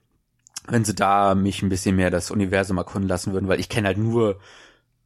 wenn 0.67 0.84
sie 0.84 0.95
da 0.95 1.36
mich 1.36 1.61
ein 1.61 1.69
bisschen 1.69 1.95
mehr 1.95 2.09
das 2.09 2.32
Universum 2.32 2.78
erkunden 2.78 3.07
lassen 3.07 3.34
würden, 3.34 3.47
weil 3.47 3.59
ich 3.59 3.69
kenne 3.69 3.88
halt 3.88 3.99
nur 3.99 4.39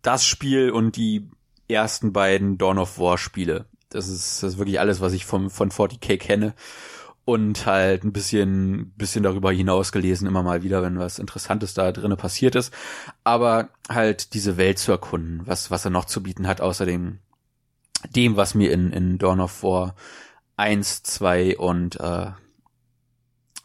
das 0.02 0.26
Spiel 0.26 0.72
und 0.72 0.96
die 0.96 1.30
ersten 1.72 2.14
beiden 2.14 2.58
Dawn 2.58 2.78
of 2.78 3.00
War 3.00 3.18
Spiele. 3.18 3.66
Das 3.90 4.08
ist, 4.08 4.42
das 4.42 4.54
ist 4.54 4.58
wirklich 4.58 4.80
alles, 4.80 5.02
was 5.02 5.14
ich 5.14 5.26
vom, 5.26 5.50
von 5.50 5.72
40k 5.72 6.18
kenne. 6.18 6.54
Und 7.24 7.68
halt 7.68 8.04
ein 8.04 8.14
bisschen, 8.14 8.94
bisschen 8.98 9.24
darüber 9.24 9.52
hinaus 9.52 9.92
gelesen, 9.92 10.28
immer 10.28 10.42
mal 10.42 10.64
wieder, 10.64 10.82
wenn 10.82 10.98
was 10.98 11.20
Interessantes 11.20 11.76
da 11.76 11.92
drinnen 11.92 12.18
passiert 12.18 12.56
ist. 12.56 12.74
Aber 13.24 13.70
halt 13.88 14.34
diese 14.34 14.58
Welt 14.58 14.80
zu 14.80 14.92
erkunden, 14.92 15.42
was, 15.46 15.70
was 15.70 15.86
er 15.86 15.92
noch 15.92 16.06
zu 16.06 16.24
bieten 16.24 16.48
hat, 16.48 16.62
außerdem 16.62 17.20
dem, 18.16 18.36
was 18.38 18.56
mir 18.56 18.72
in, 18.72 18.92
in 18.92 19.18
Dawn 19.20 19.40
of 19.40 19.62
War 19.62 19.96
1, 20.58 21.04
2 21.04 21.58
und 21.58 22.00
äh, 22.00 22.32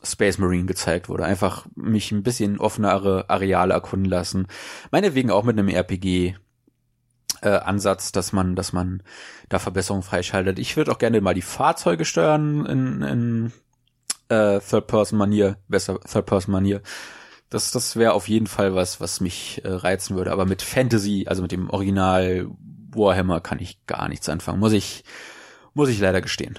Space 0.03 0.39
Marine 0.39 0.67
gezeigt 0.67 1.09
wurde. 1.09 1.25
Einfach 1.25 1.67
mich 1.75 2.13
ein 2.13 2.23
bisschen 2.23 2.59
offenere 2.59 3.29
Areale 3.29 3.75
erkunden 3.75 4.09
lassen. 4.09 4.47
Meinetwegen 4.91 5.31
auch 5.31 5.45
mit 5.45 5.59
einem 5.59 5.69
RPG 5.69 6.37
äh, 7.43 7.49
Ansatz, 7.49 8.13
dass 8.13 8.33
man, 8.33 8.55
dass 8.57 8.73
man 8.73 9.03
da 9.49 9.59
Verbesserungen 9.59 10.03
freischaltet. 10.03 10.59
Ich 10.59 10.77
würde 10.77 10.93
auch 10.93 10.99
gerne 10.99 11.21
mal 11.21 11.35
die 11.35 11.43
Fahrzeuge 11.43 12.05
steuern 12.05 12.67
in, 12.67 13.03
in 13.03 13.53
äh, 14.29 14.61
Third-Person-Manier, 14.61 15.59
besser 15.69 16.01
Third-Person-Manier. 16.01 16.83
Das, 17.51 17.71
das 17.71 17.97
wäre 17.97 18.13
auf 18.13 18.29
jeden 18.29 18.47
Fall 18.47 18.75
was, 18.75 19.01
was 19.01 19.21
mich 19.21 19.65
äh, 19.65 19.69
reizen 19.69 20.17
würde. 20.17 20.33
Aber 20.33 20.47
mit 20.47 20.63
Fantasy, 20.63 21.27
also 21.29 21.43
mit 21.43 21.53
dem 21.53 21.71
Original 21.71 22.49
Warhammer, 22.91 23.41
kann 23.41 23.61
ich 23.61 23.85
gar 23.87 24.09
nichts 24.09 24.29
anfangen. 24.29 24.59
Muss 24.59 24.73
ich, 24.73 25.05
muss 25.75 25.89
ich 25.89 26.01
leider 26.01 26.21
gestehen. 26.21 26.59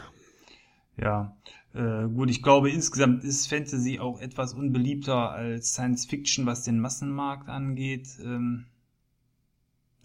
Ja, 0.95 1.35
äh, 1.73 2.07
gut, 2.07 2.29
ich 2.29 2.41
glaube, 2.41 2.71
insgesamt 2.71 3.23
ist 3.23 3.47
Fantasy 3.47 3.99
auch 3.99 4.19
etwas 4.19 4.53
unbeliebter 4.53 5.31
als 5.31 5.73
Science 5.73 6.05
Fiction, 6.05 6.45
was 6.45 6.63
den 6.63 6.79
Massenmarkt 6.79 7.49
angeht. 7.49 8.07
Ähm, 8.23 8.65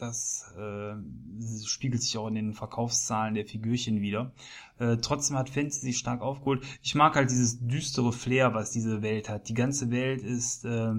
das 0.02 0.52
äh, 0.58 0.94
spiegelt 1.64 2.02
sich 2.02 2.18
auch 2.18 2.26
in 2.26 2.34
den 2.34 2.52
Verkaufszahlen 2.54 3.34
der 3.34 3.46
Figürchen 3.46 4.00
wieder. 4.00 4.32
Äh, 4.78 4.96
trotzdem 4.96 5.36
hat 5.38 5.48
Fantasy 5.48 5.92
stark 5.92 6.20
aufgeholt. 6.20 6.64
Ich 6.82 6.94
mag 6.96 7.14
halt 7.14 7.30
dieses 7.30 7.60
düstere 7.60 8.12
Flair, 8.12 8.52
was 8.52 8.72
diese 8.72 9.00
Welt 9.00 9.28
hat. 9.28 9.48
Die 9.48 9.54
ganze 9.54 9.92
Welt 9.92 10.22
ist 10.22 10.64
äh, 10.64 10.94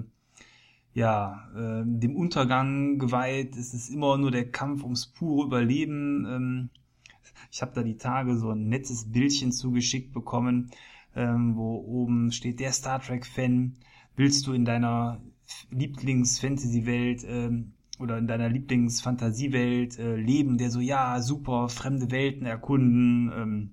ja 0.94 1.50
äh, 1.54 1.82
dem 1.84 2.16
Untergang 2.16 2.98
geweiht. 2.98 3.56
Es 3.56 3.74
ist 3.74 3.90
immer 3.90 4.16
nur 4.16 4.30
der 4.30 4.50
Kampf 4.50 4.82
ums 4.82 5.06
pure 5.06 5.46
Überleben. 5.46 6.24
Ähm, 6.26 6.70
ich 7.52 7.60
habe 7.60 7.72
da 7.74 7.82
die 7.82 7.98
Tage 7.98 8.38
so 8.38 8.50
ein 8.50 8.68
nettes 8.68 9.12
Bildchen 9.12 9.52
zugeschickt 9.52 10.14
bekommen, 10.14 10.70
ähm, 11.14 11.56
wo 11.56 11.76
oben 11.76 12.32
steht 12.32 12.58
der 12.58 12.72
Star 12.72 13.02
Trek-Fan. 13.02 13.74
Willst 14.16 14.46
du 14.46 14.54
in 14.54 14.64
deiner 14.64 15.20
Lieblings-Fantasy-Welt 15.70 17.24
ähm, 17.28 17.73
oder 17.98 18.18
in 18.18 18.26
deiner 18.26 18.48
Lieblings-Fantasiewelt 18.48 19.98
äh, 19.98 20.16
leben, 20.16 20.58
der 20.58 20.70
so, 20.70 20.80
ja, 20.80 21.20
super, 21.20 21.68
fremde 21.68 22.10
Welten 22.10 22.46
erkunden, 22.46 23.32
ähm, 23.36 23.70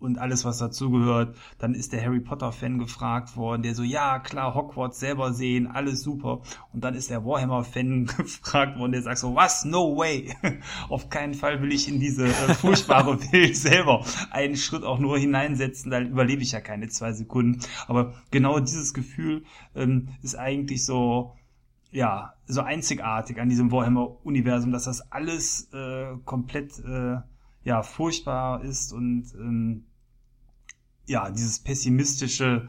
und 0.00 0.18
alles, 0.18 0.44
was 0.44 0.58
dazugehört. 0.58 1.36
Dann 1.58 1.74
ist 1.74 1.92
der 1.92 2.04
Harry 2.04 2.20
Potter-Fan 2.20 2.78
gefragt 2.78 3.36
worden, 3.36 3.62
der 3.62 3.74
so, 3.74 3.82
ja, 3.82 4.18
klar, 4.18 4.54
Hogwarts 4.54 5.00
selber 5.00 5.32
sehen, 5.32 5.66
alles 5.66 6.02
super. 6.02 6.42
Und 6.72 6.84
dann 6.84 6.94
ist 6.94 7.10
der 7.10 7.24
Warhammer-Fan 7.24 8.06
gefragt 8.16 8.78
worden, 8.78 8.92
der 8.92 9.02
sagt 9.02 9.18
so, 9.18 9.34
was? 9.34 9.64
No 9.64 9.96
way. 9.96 10.34
Auf 10.88 11.10
keinen 11.10 11.34
Fall 11.34 11.60
will 11.62 11.72
ich 11.72 11.88
in 11.88 12.00
diese 12.00 12.26
äh, 12.26 12.30
furchtbare 12.54 13.20
Welt 13.32 13.56
selber 13.56 14.04
einen 14.30 14.56
Schritt 14.56 14.84
auch 14.84 14.98
nur 14.98 15.18
hineinsetzen, 15.18 15.90
dann 15.90 16.08
überlebe 16.08 16.42
ich 16.42 16.52
ja 16.52 16.60
keine 16.60 16.88
zwei 16.88 17.12
Sekunden. 17.12 17.60
Aber 17.86 18.14
genau 18.30 18.60
dieses 18.60 18.94
Gefühl 18.94 19.44
ähm, 19.74 20.08
ist 20.22 20.36
eigentlich 20.36 20.84
so, 20.84 21.34
ja, 21.90 22.34
so 22.46 22.60
einzigartig 22.60 23.40
an 23.40 23.48
diesem 23.48 23.72
Warhammer-Universum, 23.72 24.72
dass 24.72 24.84
das 24.84 25.10
alles 25.10 25.72
äh, 25.72 26.16
komplett 26.24 26.78
äh, 26.80 27.18
ja 27.64 27.82
furchtbar 27.82 28.62
ist 28.62 28.92
und 28.92 29.32
ähm, 29.34 29.86
ja 31.06 31.30
dieses 31.30 31.60
pessimistische 31.60 32.68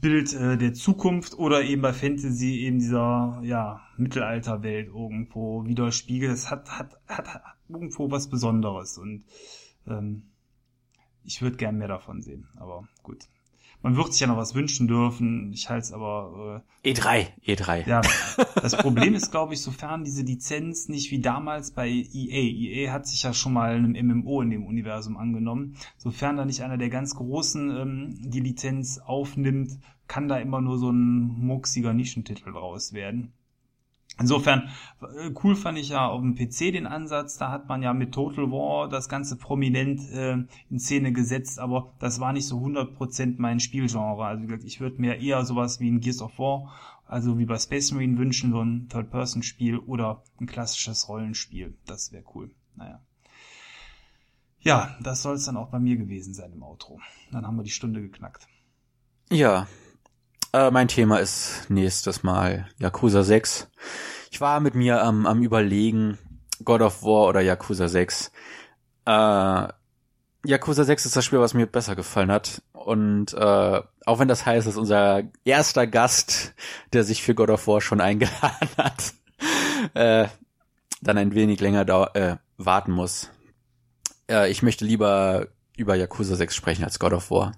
Bild 0.00 0.34
äh, 0.34 0.58
der 0.58 0.74
Zukunft 0.74 1.38
oder 1.38 1.62
eben 1.62 1.82
bei 1.82 1.92
Fantasy 1.92 2.60
eben 2.60 2.78
dieser 2.78 3.40
ja 3.42 3.80
Mittelalterwelt 3.96 4.88
irgendwo 4.88 5.64
widerspiegelt. 5.64 6.32
Es 6.32 6.50
hat 6.50 6.70
hat 6.78 7.00
hat, 7.08 7.28
hat 7.34 7.56
irgendwo 7.68 8.10
was 8.10 8.28
Besonderes 8.28 8.98
und 8.98 9.24
ähm, 9.86 10.30
ich 11.24 11.42
würde 11.42 11.56
gern 11.56 11.78
mehr 11.78 11.88
davon 11.88 12.22
sehen. 12.22 12.48
Aber 12.56 12.86
gut, 13.02 13.26
man 13.86 13.96
wird 13.96 14.12
sich 14.12 14.20
ja 14.20 14.26
noch 14.26 14.36
was 14.36 14.56
wünschen 14.56 14.88
dürfen. 14.88 15.52
Ich 15.52 15.70
halte 15.70 15.84
es 15.84 15.92
aber. 15.92 16.64
Äh, 16.82 16.90
E3, 16.90 17.26
E3. 17.46 17.88
Ja. 17.88 18.00
Das 18.60 18.76
Problem 18.76 19.14
ist, 19.14 19.30
glaube 19.30 19.54
ich, 19.54 19.62
sofern 19.62 20.02
diese 20.02 20.22
Lizenz 20.22 20.88
nicht 20.88 21.12
wie 21.12 21.20
damals 21.20 21.70
bei 21.70 21.88
EA. 21.88 22.08
EA 22.82 22.92
hat 22.92 23.06
sich 23.06 23.22
ja 23.22 23.32
schon 23.32 23.52
mal 23.52 23.76
einem 23.76 23.92
MMO 23.92 24.42
in 24.42 24.50
dem 24.50 24.66
Universum 24.66 25.16
angenommen. 25.16 25.76
Sofern 25.98 26.36
da 26.36 26.44
nicht 26.44 26.62
einer 26.62 26.78
der 26.78 26.88
ganz 26.88 27.14
Großen 27.14 27.70
ähm, 27.76 28.18
die 28.22 28.40
Lizenz 28.40 28.98
aufnimmt, 28.98 29.78
kann 30.08 30.26
da 30.26 30.38
immer 30.38 30.60
nur 30.60 30.78
so 30.78 30.90
ein 30.90 31.28
muxiger 31.38 31.92
Nischentitel 31.92 32.52
draus 32.52 32.92
werden. 32.92 33.34
Insofern, 34.18 34.70
äh, 35.02 35.30
cool 35.42 35.54
fand 35.54 35.78
ich 35.78 35.90
ja 35.90 36.06
auf 36.06 36.20
dem 36.20 36.34
PC 36.34 36.72
den 36.72 36.86
Ansatz, 36.86 37.36
da 37.36 37.50
hat 37.50 37.68
man 37.68 37.82
ja 37.82 37.92
mit 37.92 38.12
Total 38.12 38.50
War 38.50 38.88
das 38.88 39.08
Ganze 39.08 39.36
prominent 39.36 40.00
äh, 40.10 40.38
in 40.70 40.78
Szene 40.78 41.12
gesetzt, 41.12 41.58
aber 41.58 41.92
das 41.98 42.18
war 42.18 42.32
nicht 42.32 42.46
so 42.46 42.58
100% 42.58 43.34
mein 43.38 43.60
Spielgenre. 43.60 44.24
Also 44.24 44.42
wie 44.42 44.46
gesagt, 44.46 44.64
ich 44.64 44.80
würde 44.80 45.00
mir 45.00 45.20
eher 45.20 45.44
sowas 45.44 45.80
wie 45.80 45.90
ein 45.90 46.00
Gears 46.00 46.22
of 46.22 46.38
War, 46.38 46.72
also 47.06 47.38
wie 47.38 47.44
bei 47.44 47.58
Space 47.58 47.92
Marine 47.92 48.16
wünschen, 48.16 48.52
so 48.52 48.62
ein 48.62 48.88
Third-Person-Spiel 48.88 49.78
oder 49.78 50.22
ein 50.40 50.46
klassisches 50.46 51.08
Rollenspiel. 51.08 51.76
Das 51.86 52.10
wäre 52.10 52.24
cool. 52.34 52.50
Naja. 52.74 53.00
Ja, 54.60 54.96
das 55.00 55.22
soll 55.22 55.36
es 55.36 55.44
dann 55.44 55.58
auch 55.58 55.68
bei 55.68 55.78
mir 55.78 55.96
gewesen 55.96 56.32
sein 56.32 56.52
im 56.52 56.62
Outro. 56.62 57.00
Dann 57.30 57.46
haben 57.46 57.56
wir 57.56 57.62
die 57.62 57.70
Stunde 57.70 58.00
geknackt. 58.00 58.48
Ja, 59.30 59.66
äh, 60.52 60.70
mein 60.70 60.88
Thema 60.88 61.18
ist 61.18 61.66
nächstes 61.68 62.22
Mal 62.22 62.68
Yakuza 62.78 63.22
6. 63.22 63.68
Ich 64.30 64.40
war 64.40 64.60
mit 64.60 64.74
mir 64.74 65.02
am, 65.02 65.26
am 65.26 65.42
überlegen, 65.42 66.18
God 66.64 66.82
of 66.82 67.02
War 67.02 67.28
oder 67.28 67.40
Yakuza 67.40 67.88
6. 67.88 68.30
Äh, 69.06 69.68
Yakuza 70.44 70.84
6 70.84 71.06
ist 71.06 71.16
das 71.16 71.24
Spiel, 71.24 71.40
was 71.40 71.54
mir 71.54 71.66
besser 71.66 71.96
gefallen 71.96 72.30
hat. 72.30 72.62
Und 72.72 73.34
äh, 73.34 73.82
auch 74.06 74.18
wenn 74.18 74.28
das 74.28 74.46
heißt, 74.46 74.66
dass 74.66 74.76
unser 74.76 75.24
erster 75.44 75.86
Gast, 75.86 76.54
der 76.92 77.04
sich 77.04 77.22
für 77.22 77.34
God 77.34 77.50
of 77.50 77.66
War 77.66 77.80
schon 77.80 78.00
eingeladen 78.00 78.68
hat, 78.76 79.14
äh, 79.94 80.28
dann 81.02 81.18
ein 81.18 81.34
wenig 81.34 81.60
länger 81.60 82.14
äh, 82.14 82.36
warten 82.56 82.92
muss. 82.92 83.30
Äh, 84.30 84.50
ich 84.50 84.62
möchte 84.62 84.84
lieber 84.84 85.48
über 85.76 85.94
Yakuza 85.94 86.36
6 86.36 86.54
sprechen 86.54 86.84
als 86.84 86.98
God 86.98 87.12
of 87.12 87.30
War. 87.30 87.52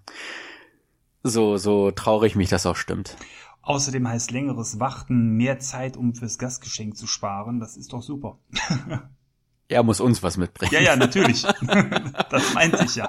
So, 1.22 1.56
so 1.56 1.90
traurig 1.90 2.36
mich 2.36 2.48
das 2.48 2.66
auch 2.66 2.76
stimmt. 2.76 3.16
Außerdem 3.62 4.08
heißt 4.08 4.30
längeres 4.30 4.80
Warten 4.80 5.36
mehr 5.36 5.58
Zeit, 5.58 5.96
um 5.96 6.14
fürs 6.14 6.38
Gastgeschenk 6.38 6.96
zu 6.96 7.06
sparen. 7.06 7.60
Das 7.60 7.76
ist 7.76 7.92
doch 7.92 8.02
super. 8.02 8.38
er 9.68 9.82
muss 9.82 10.00
uns 10.00 10.22
was 10.22 10.36
mitbringen. 10.36 10.72
Ja, 10.72 10.80
ja, 10.80 10.96
natürlich. 10.96 11.42
das 12.30 12.54
meinte 12.54 12.84
ich 12.84 12.96
ja. 12.96 13.08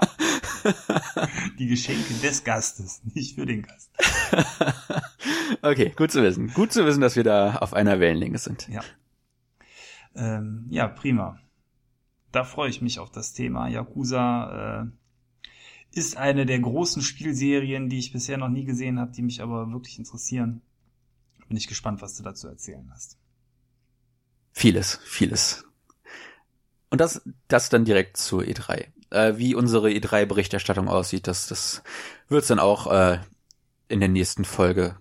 Die 1.57 1.67
Geschenke 1.67 2.13
des 2.15 2.43
Gastes, 2.43 3.01
nicht 3.05 3.35
für 3.35 3.45
den 3.45 3.61
Gast. 3.61 3.91
okay, 5.61 5.93
gut 5.95 6.11
zu 6.11 6.21
wissen. 6.21 6.53
Gut 6.53 6.73
zu 6.73 6.85
wissen, 6.85 6.99
dass 6.99 7.15
wir 7.15 7.23
da 7.23 7.55
auf 7.57 7.73
einer 7.73 8.01
Wellenlänge 8.01 8.37
sind. 8.37 8.67
Ja. 8.67 8.81
Ähm, 10.15 10.65
ja, 10.69 10.87
prima. 10.87 11.39
Da 12.31 12.43
freue 12.43 12.69
ich 12.69 12.81
mich 12.81 12.99
auf 12.99 13.11
das 13.11 13.33
Thema. 13.33 13.69
Yakuza 13.69 14.81
äh, 14.81 14.98
ist 15.91 16.17
eine 16.17 16.45
der 16.45 16.59
großen 16.59 17.01
Spielserien, 17.01 17.89
die 17.89 17.99
ich 17.99 18.11
bisher 18.11 18.37
noch 18.37 18.49
nie 18.49 18.65
gesehen 18.65 18.99
habe, 18.99 19.11
die 19.11 19.21
mich 19.21 19.41
aber 19.41 19.71
wirklich 19.71 19.97
interessieren. 19.97 20.61
Bin 21.47 21.57
ich 21.57 21.67
gespannt, 21.67 22.01
was 22.01 22.15
du 22.15 22.23
dazu 22.23 22.47
erzählen 22.47 22.89
hast. 22.93 23.17
Vieles, 24.51 24.99
vieles. 25.03 25.65
Und 26.89 27.01
das, 27.01 27.21
das 27.47 27.69
dann 27.69 27.85
direkt 27.85 28.17
zur 28.17 28.43
E3. 28.43 28.87
Äh, 29.09 29.37
wie 29.37 29.55
unsere 29.55 29.89
E3-Berichterstattung 29.89 30.87
aussieht, 30.87 31.27
das, 31.27 31.47
das 31.47 31.81
wird 32.27 32.43
es 32.43 32.47
dann 32.47 32.59
auch 32.59 32.91
äh, 32.91 33.19
in 33.87 33.99
der 33.99 34.09
nächsten 34.09 34.45
Folge 34.45 34.95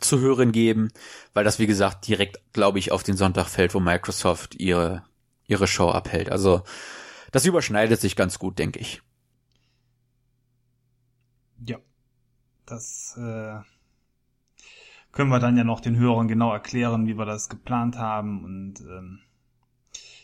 zu 0.00 0.18
hören 0.20 0.52
geben, 0.52 0.90
weil 1.32 1.44
das, 1.44 1.58
wie 1.58 1.66
gesagt, 1.66 2.06
direkt, 2.06 2.40
glaube 2.52 2.78
ich, 2.78 2.92
auf 2.92 3.02
den 3.02 3.16
Sonntag 3.16 3.46
fällt, 3.46 3.74
wo 3.74 3.80
Microsoft 3.80 4.56
ihre, 4.56 5.04
ihre 5.46 5.66
Show 5.66 5.90
abhält. 5.90 6.30
Also 6.30 6.62
das 7.32 7.46
überschneidet 7.46 8.00
sich 8.00 8.16
ganz 8.16 8.38
gut, 8.38 8.58
denke 8.58 8.78
ich. 8.78 9.02
Ja, 11.64 11.78
das 12.66 13.16
äh, 13.16 13.60
können 15.12 15.30
wir 15.30 15.38
dann 15.38 15.56
ja 15.56 15.64
noch 15.64 15.80
den 15.80 15.96
Hörern 15.96 16.28
genau 16.28 16.52
erklären, 16.52 17.06
wie 17.06 17.16
wir 17.16 17.24
das 17.24 17.48
geplant 17.48 17.96
haben. 17.96 18.44
Und 18.44 18.80
ähm, 18.80 19.20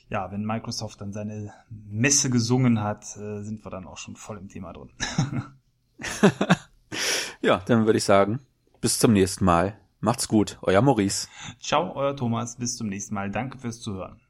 ja, 0.08 0.30
wenn 0.30 0.44
Microsoft 0.44 1.00
dann 1.00 1.12
seine 1.12 1.52
Messe 1.70 2.28
gesungen 2.28 2.82
hat, 2.82 3.16
äh, 3.16 3.42
sind 3.42 3.64
wir 3.64 3.70
dann 3.70 3.86
auch 3.86 3.96
schon 3.96 4.16
voll 4.16 4.38
im 4.38 4.48
Thema 4.48 4.72
drin. 4.72 4.90
ja, 7.40 7.58
dann 7.66 7.86
würde 7.86 7.98
ich 7.98 8.04
sagen, 8.04 8.40
bis 8.80 8.98
zum 8.98 9.12
nächsten 9.12 9.44
Mal. 9.44 9.78
Macht's 10.00 10.26
gut, 10.26 10.58
euer 10.62 10.82
Maurice. 10.82 11.28
Ciao, 11.60 11.94
euer 11.94 12.16
Thomas, 12.16 12.56
bis 12.56 12.76
zum 12.76 12.88
nächsten 12.88 13.14
Mal. 13.14 13.30
Danke 13.30 13.58
fürs 13.58 13.80
Zuhören. 13.80 14.21